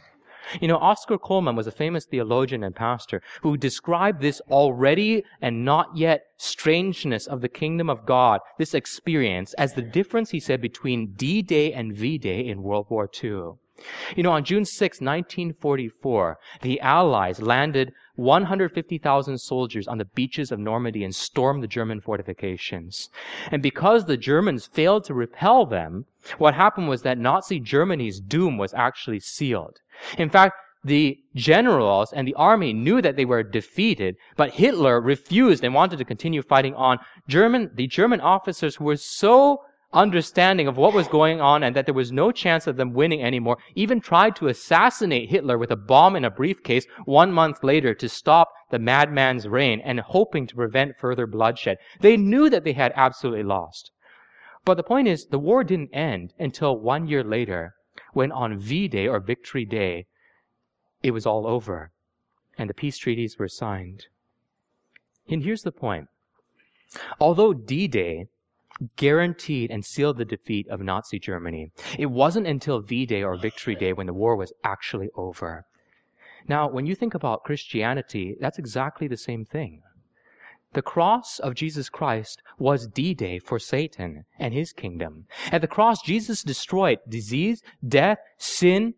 You 0.62 0.68
know, 0.68 0.78
Oscar 0.78 1.18
Cullmann 1.18 1.56
was 1.56 1.68
a 1.68 1.72
famous 1.72 2.06
theologian 2.06 2.64
and 2.64 2.76
pastor 2.76 3.22
who 3.42 3.58
described 3.58 4.22
this 4.22 4.42
already 4.50 5.24
and 5.42 5.66
not 5.66 5.96
yet 5.96 6.26
strangeness 6.38 7.28
of 7.28 7.42
the 7.42 7.50
kingdom 7.50 7.90
of 7.90 8.06
God, 8.06 8.42
this 8.58 8.74
experience, 8.74 9.54
as 9.56 9.74
the 9.74 9.82
difference, 9.82 10.32
he 10.32 10.40
said, 10.40 10.62
between 10.62 11.14
D-Day 11.16 11.74
and 11.74 11.96
V-Day 11.96 12.48
in 12.48 12.64
World 12.64 12.88
War 12.90 13.10
II. 13.24 13.54
You 14.16 14.24
know, 14.24 14.32
on 14.32 14.44
June 14.44 14.66
6, 14.66 15.02
1944, 15.02 16.40
the 16.62 16.80
Allies 16.82 17.40
landed 17.40 17.94
150,000 18.16 19.38
soldiers 19.38 19.88
on 19.88 20.00
the 20.00 20.06
beaches 20.06 20.52
of 20.52 20.58
Normandy 20.58 21.04
and 21.04 21.14
stormed 21.14 21.62
the 21.62 21.68
German 21.68 22.02
fortifications. 22.02 23.10
And 23.52 23.62
because 23.62 24.06
the 24.06 24.18
Germans 24.18 24.66
failed 24.66 25.04
to 25.06 25.14
repel 25.14 25.68
them, 25.68 26.06
what 26.40 26.56
happened 26.56 26.90
was 26.90 27.04
that 27.04 27.20
Nazi 27.20 27.60
Germany's 27.60 28.20
doom 28.20 28.58
was 28.58 28.74
actually 28.74 29.20
sealed. 29.20 29.80
In 30.18 30.30
fact, 30.30 30.56
the 30.84 31.18
generals 31.36 32.14
and 32.14 32.28
the 32.28 32.36
army 32.36 32.72
knew 32.72 33.02
that 33.02 33.16
they 33.16 33.26
were 33.26 33.44
defeated, 33.44 34.16
but 34.36 34.52
Hitler 34.52 35.02
refused 35.02 35.64
and 35.64 35.74
wanted 35.74 35.98
to 35.98 36.06
continue 36.06 36.42
fighting 36.42 36.76
on. 36.76 37.00
German, 37.28 37.72
the 37.76 37.88
German 37.88 38.22
officers 38.22 38.80
were 38.80 38.96
so 38.96 39.60
understanding 39.94 40.68
of 40.68 40.78
what 40.78 40.94
was 40.94 41.08
going 41.08 41.40
on 41.40 41.64
and 41.64 41.76
that 41.76 41.86
there 41.86 41.96
was 41.96 42.12
no 42.12 42.32
chance 42.32 42.68
of 42.68 42.76
them 42.76 42.94
winning 42.94 43.24
anymore, 43.24 43.58
even 43.76 44.00
tried 44.02 44.36
to 44.36 44.48
assassinate 44.48 45.30
Hitler 45.30 45.58
with 45.58 45.72
a 45.72 45.76
bomb 45.76 46.16
in 46.16 46.26
a 46.26 46.32
briefcase 46.32 46.86
one 47.06 47.32
month 47.32 47.64
later 47.64 47.94
to 47.96 48.10
stop 48.10 48.50
the 48.70 48.80
madman's 48.80 49.48
reign 49.48 49.82
and 49.84 50.00
hoping 50.00 50.46
to 50.48 50.56
prevent 50.56 50.98
further 50.98 51.26
bloodshed. 51.26 51.78
They 52.02 52.18
knew 52.18 52.50
that 52.50 52.64
they 52.64 52.74
had 52.74 52.92
absolutely 52.96 53.44
lost. 53.44 53.92
But 54.66 54.76
the 54.76 54.84
point 54.84 55.08
is, 55.08 55.26
the 55.28 55.40
war 55.40 55.64
didn't 55.64 55.96
end 55.96 56.34
until 56.38 56.78
one 56.78 57.08
year 57.08 57.24
later, 57.24 57.74
when 58.18 58.32
on 58.32 58.58
V-Day 58.58 59.08
or 59.08 59.20
Victory 59.20 59.64
Day, 59.64 60.08
it 61.04 61.12
was 61.12 61.28
all 61.28 61.46
over 61.46 61.92
and 62.58 62.68
the 62.68 62.74
peace 62.74 62.98
treaties 62.98 63.38
were 63.38 63.48
signed. 63.48 64.08
And 65.30 65.44
here's 65.44 65.62
the 65.62 65.72
point. 65.72 66.08
Although 67.20 67.54
D-Day 67.54 68.26
guaranteed 68.96 69.70
and 69.70 69.86
sealed 69.86 70.18
the 70.18 70.26
defeat 70.26 70.68
of 70.70 70.82
Nazi 70.82 71.20
Germany. 71.20 71.72
It 71.98 72.08
wasn't 72.08 72.48
until 72.48 72.80
V-Day 72.80 73.22
or 73.24 73.36
Victory 73.38 73.76
Day 73.76 73.94
when 73.94 74.08
the 74.08 74.14
war 74.14 74.36
was 74.36 74.54
actually 74.64 75.10
over. 75.16 75.66
Now, 76.48 76.70
when 76.70 76.86
you 76.86 76.96
think 76.96 77.14
about 77.14 77.44
Christianity, 77.44 78.36
that's 78.40 78.60
exactly 78.60 79.08
the 79.08 79.18
same 79.18 79.46
thing. 79.46 79.82
The 80.78 80.84
cross 80.84 81.40
of 81.40 81.56
Jesus 81.56 81.90
Christ 81.90 82.44
was 82.60 82.86
D-Day 82.86 83.40
for 83.40 83.58
Satan 83.58 84.26
and 84.38 84.54
his 84.54 84.74
kingdom. 84.74 85.26
At 85.52 85.62
the 85.62 85.68
cross, 85.68 86.04
Jesus 86.04 86.44
destroyed 86.44 87.00
disease, 87.10 87.64
death, 87.88 88.20
sin, 88.38 88.94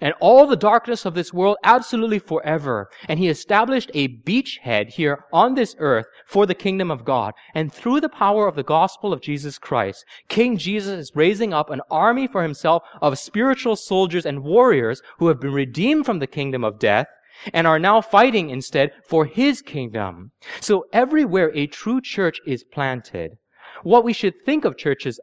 and 0.00 0.14
all 0.18 0.46
the 0.46 0.56
darkness 0.56 1.04
of 1.04 1.12
this 1.12 1.30
world 1.30 1.58
absolutely 1.62 2.20
forever. 2.20 2.88
And 3.06 3.18
he 3.18 3.28
established 3.28 3.90
a 3.92 4.08
beachhead 4.08 4.88
here 4.88 5.26
on 5.30 5.56
this 5.56 5.76
earth 5.78 6.06
for 6.24 6.46
the 6.46 6.54
kingdom 6.54 6.90
of 6.90 7.04
God. 7.04 7.34
And 7.54 7.70
through 7.70 8.00
the 8.00 8.08
power 8.08 8.48
of 8.48 8.56
the 8.56 8.62
gospel 8.62 9.12
of 9.12 9.20
Jesus 9.20 9.58
Christ, 9.58 10.06
King 10.30 10.56
Jesus 10.56 10.98
is 10.98 11.12
raising 11.14 11.52
up 11.52 11.68
an 11.68 11.82
army 11.90 12.28
for 12.28 12.42
himself 12.42 12.82
of 13.02 13.18
spiritual 13.18 13.76
soldiers 13.76 14.24
and 14.24 14.42
warriors 14.42 15.02
who 15.18 15.28
have 15.28 15.38
been 15.38 15.52
redeemed 15.52 16.06
from 16.06 16.18
the 16.18 16.26
kingdom 16.26 16.64
of 16.64 16.78
death 16.78 17.08
and 17.52 17.66
are 17.66 17.78
now 17.78 18.00
fighting 18.00 18.50
instead 18.50 18.92
for 19.04 19.24
his 19.24 19.62
kingdom. 19.62 20.32
So 20.60 20.86
everywhere 20.92 21.50
a 21.54 21.66
true 21.66 22.00
church 22.00 22.40
is 22.46 22.64
planted, 22.64 23.38
what 23.82 24.04
we 24.04 24.12
should 24.12 24.34
think 24.44 24.64
of 24.64 24.76
churches 24.76 25.20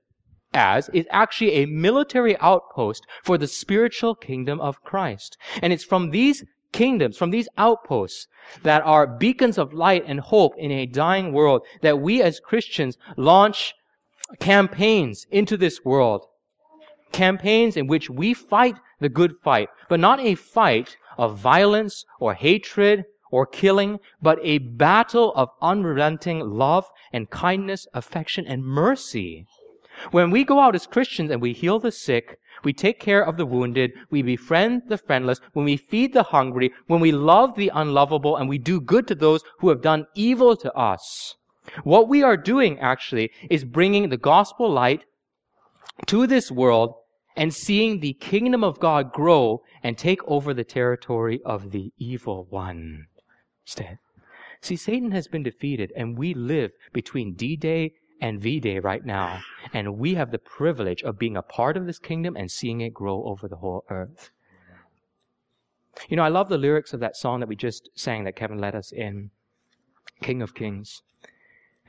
as 0.53 0.89
is 0.93 1.05
actually 1.11 1.51
a 1.51 1.65
military 1.65 2.37
outpost 2.37 3.05
for 3.23 3.37
the 3.37 3.47
spiritual 3.47 4.15
kingdom 4.15 4.59
of 4.59 4.81
Christ. 4.83 5.37
And 5.61 5.71
it's 5.73 5.83
from 5.83 6.09
these 6.09 6.43
kingdoms, 6.71 7.17
from 7.17 7.31
these 7.31 7.49
outposts 7.57 8.27
that 8.63 8.81
are 8.83 9.07
beacons 9.07 9.57
of 9.57 9.73
light 9.73 10.03
and 10.07 10.19
hope 10.19 10.53
in 10.57 10.71
a 10.71 10.85
dying 10.85 11.33
world 11.33 11.61
that 11.81 11.99
we 11.99 12.21
as 12.21 12.39
Christians 12.39 12.97
launch 13.17 13.73
campaigns 14.39 15.25
into 15.31 15.57
this 15.57 15.83
world. 15.83 16.25
Campaigns 17.11 17.77
in 17.77 17.87
which 17.87 18.09
we 18.09 18.33
fight 18.33 18.75
the 18.99 19.09
good 19.09 19.35
fight, 19.37 19.69
but 19.89 19.99
not 19.99 20.19
a 20.19 20.35
fight 20.35 20.97
of 21.17 21.37
violence 21.37 22.05
or 22.19 22.33
hatred 22.33 23.05
or 23.31 23.45
killing, 23.45 23.99
but 24.21 24.39
a 24.41 24.57
battle 24.57 25.33
of 25.35 25.49
unrelenting 25.61 26.39
love 26.39 26.85
and 27.11 27.29
kindness, 27.29 27.87
affection, 27.93 28.45
and 28.47 28.63
mercy. 28.63 29.45
When 30.11 30.31
we 30.31 30.43
go 30.43 30.59
out 30.59 30.75
as 30.75 30.87
Christians 30.87 31.31
and 31.31 31.41
we 31.41 31.53
heal 31.53 31.79
the 31.79 31.91
sick, 31.91 32.37
we 32.63 32.71
take 32.71 32.99
care 32.99 33.25
of 33.25 33.37
the 33.37 33.45
wounded, 33.45 33.91
we 34.09 34.21
befriend 34.21 34.83
the 34.87 34.97
friendless, 34.97 35.41
when 35.53 35.65
we 35.65 35.77
feed 35.77 36.13
the 36.13 36.23
hungry, 36.23 36.71
when 36.87 36.99
we 36.99 37.11
love 37.11 37.55
the 37.55 37.71
unlovable, 37.73 38.37
and 38.37 38.47
we 38.47 38.57
do 38.57 38.79
good 38.79 39.07
to 39.07 39.15
those 39.15 39.43
who 39.59 39.69
have 39.69 39.81
done 39.81 40.05
evil 40.15 40.55
to 40.57 40.71
us, 40.73 41.35
what 41.83 42.07
we 42.07 42.23
are 42.23 42.37
doing 42.37 42.79
actually 42.79 43.31
is 43.49 43.65
bringing 43.65 44.09
the 44.09 44.17
gospel 44.17 44.71
light 44.71 45.03
to 46.05 46.27
this 46.27 46.51
world 46.51 46.95
and 47.37 47.53
seeing 47.53 47.99
the 47.99 48.13
kingdom 48.13 48.63
of 48.63 48.79
God 48.79 49.13
grow 49.13 49.61
and 49.83 49.97
take 49.97 50.19
over 50.25 50.53
the 50.53 50.63
territory 50.63 51.39
of 51.45 51.71
the 51.71 51.93
evil 51.97 52.47
one 52.49 53.05
instead. 53.63 53.99
See, 54.59 54.75
Satan 54.75 55.11
has 55.11 55.27
been 55.27 55.43
defeated, 55.43 55.93
and 55.95 56.17
we 56.17 56.33
live 56.33 56.71
between 56.91 57.35
D 57.35 57.55
Day 57.55 57.93
and 58.19 58.41
V 58.41 58.59
Day 58.59 58.79
right 58.79 59.05
now. 59.05 59.41
And 59.71 59.99
we 59.99 60.15
have 60.15 60.31
the 60.31 60.39
privilege 60.39 61.03
of 61.03 61.19
being 61.19 61.37
a 61.37 61.43
part 61.43 61.77
of 61.77 61.85
this 61.85 61.99
kingdom 61.99 62.35
and 62.35 62.49
seeing 62.49 62.81
it 62.81 62.93
grow 62.93 63.23
over 63.25 63.47
the 63.47 63.57
whole 63.57 63.85
earth. 63.89 64.31
You 66.09 66.17
know, 66.17 66.23
I 66.23 66.29
love 66.29 66.49
the 66.49 66.57
lyrics 66.57 66.93
of 66.93 66.99
that 67.01 67.15
song 67.15 67.39
that 67.39 67.49
we 67.49 67.55
just 67.55 67.89
sang 67.95 68.23
that 68.23 68.35
Kevin 68.35 68.59
led 68.59 68.75
us 68.75 68.91
in 68.91 69.29
King 70.21 70.41
of 70.41 70.55
Kings. 70.55 71.03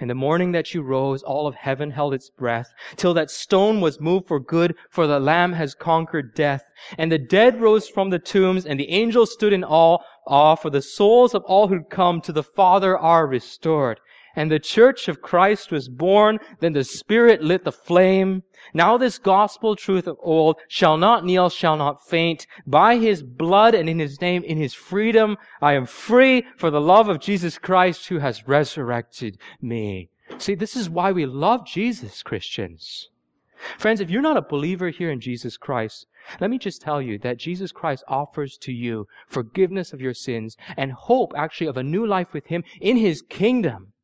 In 0.00 0.06
the 0.08 0.14
morning 0.14 0.52
that 0.52 0.74
you 0.74 0.82
rose, 0.82 1.22
all 1.22 1.48
of 1.48 1.56
heaven 1.56 1.90
held 1.90 2.14
its 2.14 2.30
breath, 2.30 2.72
till 2.96 3.14
that 3.14 3.30
stone 3.30 3.80
was 3.80 4.00
moved 4.00 4.28
for 4.28 4.38
good, 4.38 4.76
for 4.90 5.06
the 5.08 5.18
Lamb 5.18 5.52
has 5.54 5.74
conquered 5.74 6.34
death. 6.34 6.64
And 6.96 7.10
the 7.10 7.18
dead 7.18 7.60
rose 7.60 7.88
from 7.88 8.10
the 8.10 8.20
tombs, 8.20 8.64
and 8.64 8.78
the 8.78 8.90
angels 8.90 9.32
stood 9.32 9.52
in 9.52 9.64
awe, 9.64 9.98
awe, 10.26 10.54
for 10.54 10.70
the 10.70 10.82
souls 10.82 11.34
of 11.34 11.42
all 11.44 11.66
who 11.66 11.82
come 11.82 12.20
to 12.20 12.32
the 12.32 12.44
Father 12.44 12.96
are 12.96 13.26
restored 13.26 14.00
and 14.38 14.52
the 14.52 14.60
church 14.60 15.08
of 15.08 15.20
Christ 15.20 15.72
was 15.72 15.88
born, 15.88 16.38
then 16.60 16.72
the 16.72 16.84
Spirit 16.84 17.42
lit 17.42 17.64
the 17.64 17.72
flame. 17.72 18.44
Now 18.72 18.96
this 18.96 19.18
gospel 19.18 19.74
truth 19.74 20.06
of 20.06 20.16
old 20.20 20.60
shall 20.68 20.96
not 20.96 21.24
kneel, 21.24 21.50
shall 21.50 21.76
not 21.76 22.06
faint. 22.06 22.46
By 22.64 22.98
his 22.98 23.20
blood 23.20 23.74
and 23.74 23.88
in 23.88 23.98
his 23.98 24.20
name, 24.20 24.44
in 24.44 24.56
his 24.56 24.74
freedom, 24.74 25.38
I 25.60 25.72
am 25.72 25.86
free 25.86 26.44
for 26.56 26.70
the 26.70 26.80
love 26.80 27.08
of 27.08 27.18
Jesus 27.18 27.58
Christ 27.58 28.06
who 28.06 28.20
has 28.20 28.46
resurrected 28.46 29.38
me. 29.60 30.08
See, 30.38 30.54
this 30.54 30.76
is 30.76 30.88
why 30.88 31.10
we 31.10 31.26
love 31.26 31.66
Jesus, 31.66 32.22
Christians. 32.22 33.08
Friends, 33.76 34.00
if 34.00 34.08
you're 34.08 34.22
not 34.22 34.36
a 34.36 34.42
believer 34.42 34.90
here 34.90 35.10
in 35.10 35.20
Jesus 35.20 35.56
Christ, 35.56 36.06
let 36.40 36.48
me 36.48 36.58
just 36.58 36.80
tell 36.80 37.02
you 37.02 37.18
that 37.18 37.38
Jesus 37.38 37.72
Christ 37.72 38.04
offers 38.06 38.56
to 38.58 38.72
you 38.72 39.08
forgiveness 39.26 39.92
of 39.92 40.00
your 40.00 40.14
sins 40.14 40.56
and 40.76 40.92
hope 40.92 41.32
actually 41.36 41.66
of 41.66 41.76
a 41.76 41.82
new 41.82 42.06
life 42.06 42.32
with 42.32 42.46
Him 42.46 42.62
in 42.80 42.96
His 42.96 43.20
kingdom. 43.20 43.94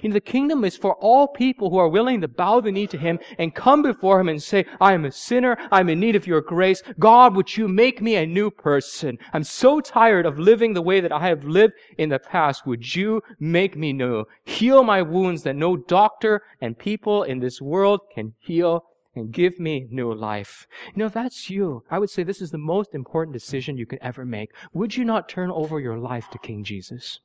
You 0.00 0.08
know, 0.08 0.14
the 0.14 0.20
kingdom 0.20 0.64
is 0.64 0.76
for 0.76 0.94
all 0.96 1.26
people 1.28 1.70
who 1.70 1.78
are 1.78 1.88
willing 1.88 2.20
to 2.20 2.28
bow 2.28 2.60
the 2.60 2.70
knee 2.70 2.86
to 2.86 2.98
Him 2.98 3.18
and 3.38 3.54
come 3.54 3.82
before 3.82 4.20
Him 4.20 4.28
and 4.28 4.42
say, 4.42 4.64
I 4.80 4.92
am 4.92 5.04
a 5.04 5.10
sinner. 5.10 5.56
I'm 5.70 5.88
in 5.88 6.00
need 6.00 6.16
of 6.16 6.26
your 6.26 6.40
grace. 6.40 6.82
God, 6.98 7.34
would 7.34 7.56
you 7.56 7.68
make 7.68 8.00
me 8.00 8.16
a 8.16 8.26
new 8.26 8.50
person? 8.50 9.18
I'm 9.32 9.44
so 9.44 9.80
tired 9.80 10.26
of 10.26 10.38
living 10.38 10.72
the 10.72 10.82
way 10.82 11.00
that 11.00 11.12
I 11.12 11.26
have 11.26 11.44
lived 11.44 11.74
in 11.98 12.10
the 12.10 12.18
past. 12.18 12.66
Would 12.66 12.94
you 12.94 13.22
make 13.40 13.76
me 13.76 13.92
new? 13.92 14.24
Heal 14.44 14.84
my 14.84 15.02
wounds 15.02 15.42
that 15.42 15.56
no 15.56 15.76
doctor 15.76 16.42
and 16.60 16.78
people 16.78 17.24
in 17.24 17.40
this 17.40 17.60
world 17.60 18.00
can 18.14 18.34
heal 18.38 18.84
and 19.14 19.32
give 19.32 19.58
me 19.58 19.86
new 19.90 20.12
life. 20.14 20.66
You 20.94 21.02
know, 21.02 21.08
that's 21.08 21.50
you, 21.50 21.84
I 21.90 21.98
would 21.98 22.10
say 22.10 22.22
this 22.22 22.40
is 22.40 22.50
the 22.50 22.58
most 22.58 22.94
important 22.94 23.34
decision 23.34 23.76
you 23.76 23.86
can 23.86 24.02
ever 24.02 24.24
make. 24.24 24.50
Would 24.72 24.96
you 24.96 25.04
not 25.04 25.28
turn 25.28 25.50
over 25.50 25.80
your 25.80 25.98
life 25.98 26.30
to 26.30 26.38
King 26.38 26.64
Jesus? 26.64 27.20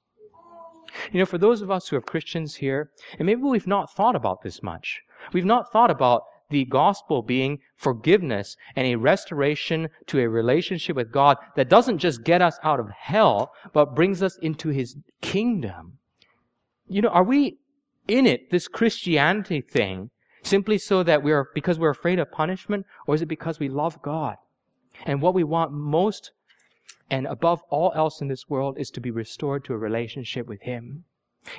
You 1.12 1.20
know, 1.20 1.26
for 1.26 1.38
those 1.38 1.62
of 1.62 1.72
us 1.72 1.88
who 1.88 1.96
are 1.98 2.02
Christians 2.02 2.56
here, 2.56 2.92
and 3.18 3.26
maybe 3.26 3.42
we've 3.42 3.68
not 3.68 3.94
thought 3.94 4.16
about 4.16 4.42
this 4.42 4.62
much, 4.64 5.02
we've 5.34 5.46
not 5.46 5.72
thought 5.72 5.92
about 5.92 6.24
the 6.50 6.66
gospel 6.66 7.22
being 7.22 7.60
forgiveness 7.76 8.56
and 8.76 8.88
a 8.88 8.96
restoration 8.96 9.90
to 10.08 10.20
a 10.20 10.30
relationship 10.30 10.96
with 10.96 11.12
God 11.12 11.38
that 11.56 11.70
doesn't 11.70 11.98
just 11.98 12.24
get 12.24 12.42
us 12.42 12.58
out 12.64 12.80
of 12.80 12.90
hell, 12.90 13.52
but 13.74 13.96
brings 13.96 14.24
us 14.24 14.38
into 14.38 14.70
his 14.70 14.96
kingdom. 15.22 15.98
You 16.88 17.02
know, 17.02 17.10
are 17.10 17.24
we 17.24 17.58
in 18.08 18.26
it, 18.26 18.50
this 18.50 18.68
Christianity 18.68 19.62
thing, 19.62 20.10
simply 20.44 20.78
so 20.78 21.04
that 21.04 21.22
we're, 21.22 21.50
because 21.54 21.78
we're 21.78 21.90
afraid 21.90 22.20
of 22.20 22.32
punishment, 22.32 22.86
or 23.06 23.16
is 23.16 23.22
it 23.22 23.28
because 23.28 23.60
we 23.60 23.68
love 23.68 24.02
God? 24.02 24.38
And 25.06 25.22
what 25.22 25.34
we 25.34 25.44
want 25.44 25.74
most 25.74 26.32
and 27.10 27.26
above 27.28 27.62
all 27.70 27.92
else 27.96 28.22
in 28.22 28.28
this 28.28 28.50
world 28.50 28.78
is 28.78 28.92
to 28.92 29.00
be 29.00 29.12
restored 29.12 29.64
to 29.66 29.74
a 29.74 29.78
relationship 29.78 30.48
with 30.48 30.62
Him. 30.62 31.06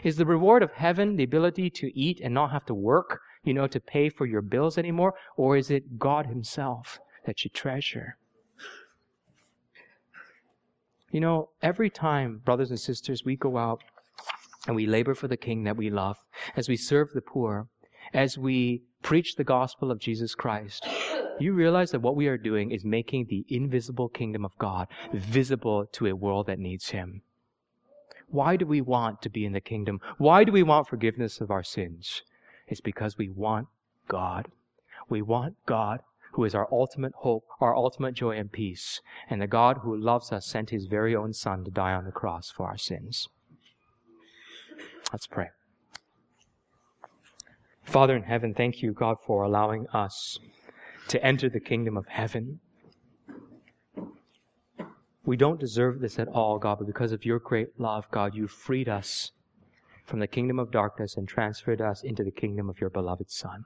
Is 0.05 0.17
the 0.17 0.27
reward 0.27 0.63
of 0.63 0.73
heaven 0.73 1.17
the 1.17 1.25
ability 1.25 1.71
to 1.71 1.99
eat 1.99 2.21
and 2.23 2.35
not 2.35 2.51
have 2.51 2.67
to 2.67 2.75
work, 2.75 3.21
you 3.45 3.55
know, 3.55 3.67
to 3.67 3.81
pay 3.81 4.11
for 4.11 4.27
your 4.27 4.43
bills 4.43 4.77
anymore? 4.77 5.15
Or 5.37 5.57
is 5.57 5.71
it 5.71 5.99
God 5.99 6.27
Himself 6.27 6.99
that 7.25 7.45
you 7.45 7.51
treasure? 7.51 8.19
You 11.11 11.21
know, 11.21 11.49
every 11.63 11.89
time, 11.89 12.43
brothers 12.45 12.71
and 12.71 12.79
sisters, 12.79 13.25
we 13.25 13.37
go 13.37 13.57
out 13.57 13.83
and 14.67 14.77
we 14.77 14.87
labor 14.87 15.15
for 15.15 15.29
the 15.29 15.39
King 15.39 15.65
that 15.65 15.77
we 15.77 15.89
love, 15.89 16.19
as 16.55 16.69
we 16.69 16.77
serve 16.77 17.13
the 17.15 17.23
poor, 17.23 17.69
as 18.13 18.37
we 18.37 18.83
preach 19.03 19.37
the 19.37 19.45
gospel 19.45 19.91
of 19.91 19.99
Jesus 19.99 20.35
Christ, 20.35 20.87
you 21.41 21.53
realize 21.53 21.91
that 21.91 22.01
what 22.01 22.17
we 22.17 22.27
are 22.27 22.39
doing 22.39 22.71
is 22.71 22.85
making 22.85 23.27
the 23.27 23.45
invisible 23.49 24.09
kingdom 24.09 24.45
of 24.45 24.57
God 24.59 24.89
visible 25.13 25.87
to 25.93 26.07
a 26.07 26.17
world 26.17 26.47
that 26.47 26.59
needs 26.59 26.91
Him. 26.91 27.23
Why 28.29 28.57
do 28.57 28.67
we 28.67 28.81
want 28.81 29.23
to 29.23 29.31
be 29.31 29.45
in 29.45 29.53
the 29.53 29.61
kingdom? 29.61 30.01
Why 30.19 30.45
do 30.45 30.53
we 30.53 30.63
want 30.63 30.89
forgiveness 30.89 31.41
of 31.41 31.51
our 31.51 31.63
sins? 31.63 32.23
It's 32.67 32.81
because 32.81 33.17
we 33.17 33.31
want 33.31 33.69
God. 34.09 34.49
We 35.09 35.23
want 35.23 35.57
God 35.65 36.01
who 36.33 36.45
is 36.45 36.55
our 36.55 36.69
ultimate 36.71 37.13
hope, 37.17 37.45
our 37.61 37.75
ultimate 37.75 38.15
joy 38.15 38.37
and 38.37 38.53
peace. 38.53 39.01
And 39.31 39.41
the 39.41 39.47
God 39.47 39.79
who 39.83 39.97
loves 39.97 40.31
us 40.31 40.47
sent 40.47 40.71
his 40.71 40.87
very 40.87 41.17
own 41.17 41.33
Son 41.33 41.65
to 41.65 41.71
die 41.71 41.95
on 41.95 42.05
the 42.05 42.13
cross 42.13 42.51
for 42.51 42.67
our 42.67 42.77
sins. 42.77 43.29
Let's 45.13 45.27
pray. 45.27 45.49
Father 47.83 48.15
in 48.15 48.25
heaven, 48.25 48.53
thank 48.53 48.83
you, 48.83 48.93
God, 48.93 49.17
for 49.27 49.43
allowing 49.43 49.87
us 49.89 50.39
to 51.09 51.25
enter 51.25 51.49
the 51.49 51.61
kingdom 51.61 51.97
of 51.97 52.07
heaven. 52.07 52.61
We 55.25 55.37
don't 55.37 55.61
deserve 55.61 56.01
this 56.01 56.19
at 56.19 56.29
all, 56.29 56.59
God, 56.59 56.79
but 56.79 56.87
because 56.87 57.13
of 57.13 57.25
your 57.25 57.39
great 57.39 57.79
love, 57.79 58.11
God, 58.11 58.35
you 58.35 58.47
freed 58.47 58.89
us 58.89 59.33
from 60.07 60.21
the 60.21 60.27
kingdom 60.27 60.59
of 60.59 60.71
darkness 60.71 61.17
and 61.17 61.29
transferred 61.29 61.83
us 61.83 62.03
into 62.03 62.25
the 62.25 62.31
kingdom 62.31 62.71
of 62.71 62.81
your 62.81 62.89
beloved 62.89 63.31
Son. 63.31 63.65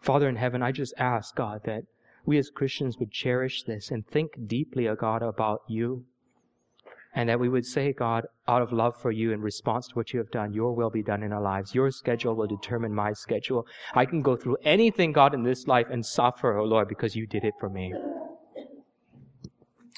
Father 0.00 0.28
in 0.28 0.36
heaven, 0.36 0.62
I 0.62 0.72
just 0.72 0.94
ask, 0.96 1.34
God, 1.36 1.60
that 1.64 1.84
we 2.24 2.38
as 2.38 2.50
Christians 2.50 2.98
would 2.98 3.10
cherish 3.10 3.64
this 3.64 3.90
and 3.90 4.06
think 4.06 4.46
deeply, 4.46 4.88
O 4.88 4.94
God, 4.94 5.22
about 5.22 5.62
you 5.68 6.06
and 7.14 7.28
that 7.28 7.38
we 7.38 7.48
would 7.48 7.66
say, 7.66 7.92
God, 7.92 8.26
out 8.48 8.62
of 8.62 8.72
love 8.72 8.96
for 9.00 9.10
you 9.10 9.32
in 9.32 9.40
response 9.40 9.88
to 9.88 9.94
what 9.94 10.12
you 10.12 10.18
have 10.18 10.30
done, 10.30 10.52
your 10.52 10.72
will 10.72 10.90
be 10.90 11.02
done 11.02 11.22
in 11.22 11.32
our 11.32 11.42
lives. 11.42 11.74
Your 11.74 11.90
schedule 11.90 12.34
will 12.34 12.46
determine 12.46 12.94
my 12.94 13.12
schedule. 13.12 13.66
I 13.94 14.06
can 14.06 14.22
go 14.22 14.36
through 14.36 14.56
anything, 14.64 15.12
God, 15.12 15.34
in 15.34 15.42
this 15.42 15.66
life 15.66 15.86
and 15.90 16.04
suffer, 16.04 16.56
oh 16.56 16.64
Lord, 16.64 16.88
because 16.88 17.14
you 17.14 17.26
did 17.26 17.44
it 17.44 17.54
for 17.60 17.68
me. 17.68 17.92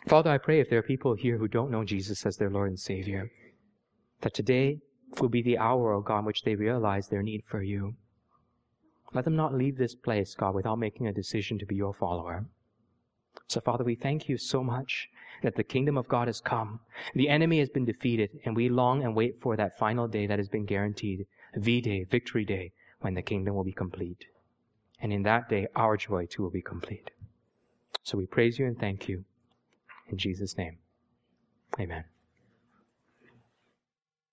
Father, 0.09 0.31
I 0.31 0.39
pray 0.39 0.61
if 0.61 0.69
there 0.69 0.81
are 0.81 0.83
people 0.83 1.15
here 1.15 1.39
who 1.39 1.49
don't 1.49 1.71
know 1.71 1.85
Jesus 1.85 2.27
as 2.27 2.37
their 2.37 2.51
Lord 2.51 2.69
and 2.69 2.79
Savior, 2.79 3.31
that 4.21 4.35
today 4.35 4.81
will 5.21 5.29
be 5.29 5.43
the 5.43 5.59
hour, 5.59 5.93
O 5.93 5.99
oh 5.99 6.01
God, 6.01 6.21
in 6.21 6.25
which 6.25 6.43
they 6.43 6.57
realize 6.57 7.09
their 7.09 7.23
need 7.23 7.45
for 7.45 7.63
you. 7.63 7.95
Let 9.15 9.25
them 9.25 9.37
not 9.37 9.55
leave 9.55 9.79
this 9.79 9.95
place, 9.95 10.35
God, 10.35 10.55
without 10.55 10.79
making 10.79 11.07
a 11.07 11.13
decision 11.13 11.59
to 11.59 11.67
be 11.67 11.77
your 11.77 11.95
follower. 11.95 12.47
So, 13.47 13.61
Father, 13.61 13.85
we 13.85 13.95
thank 13.95 14.29
you 14.29 14.37
so 14.37 14.63
much 14.63 15.09
that 15.45 15.55
the 15.55 15.63
kingdom 15.63 15.97
of 15.97 16.09
God 16.09 16.27
has 16.27 16.41
come. 16.41 16.81
The 17.15 17.29
enemy 17.29 17.61
has 17.61 17.69
been 17.69 17.85
defeated, 17.85 18.31
and 18.45 18.57
we 18.57 18.69
long 18.69 19.05
and 19.05 19.15
wait 19.15 19.41
for 19.41 19.57
that 19.57 19.79
final 19.79 20.09
day 20.09 20.27
that 20.27 20.39
has 20.39 20.49
been 20.49 20.65
guaranteed 20.65 21.27
V 21.55 21.81
Day, 21.81 22.05
Victory 22.05 22.45
Day, 22.45 22.73
when 23.01 23.15
the 23.15 23.23
kingdom 23.23 23.55
will 23.55 23.65
be 23.65 23.73
complete. 23.73 24.25
And 25.01 25.13
in 25.13 25.23
that 25.25 25.49
day, 25.49 25.69
our 25.77 25.97
joy 25.97 26.27
too 26.27 26.43
will 26.43 26.51
be 26.51 26.63
complete. 26.63 27.11
So 28.03 28.19
we 28.19 28.27
praise 28.27 28.59
you 28.59 28.67
and 28.67 28.79
thank 28.79 29.09
you. 29.09 29.25
In 30.09 30.19
Jesus' 30.19 30.57
name, 30.57 30.79
amen. 31.79 32.05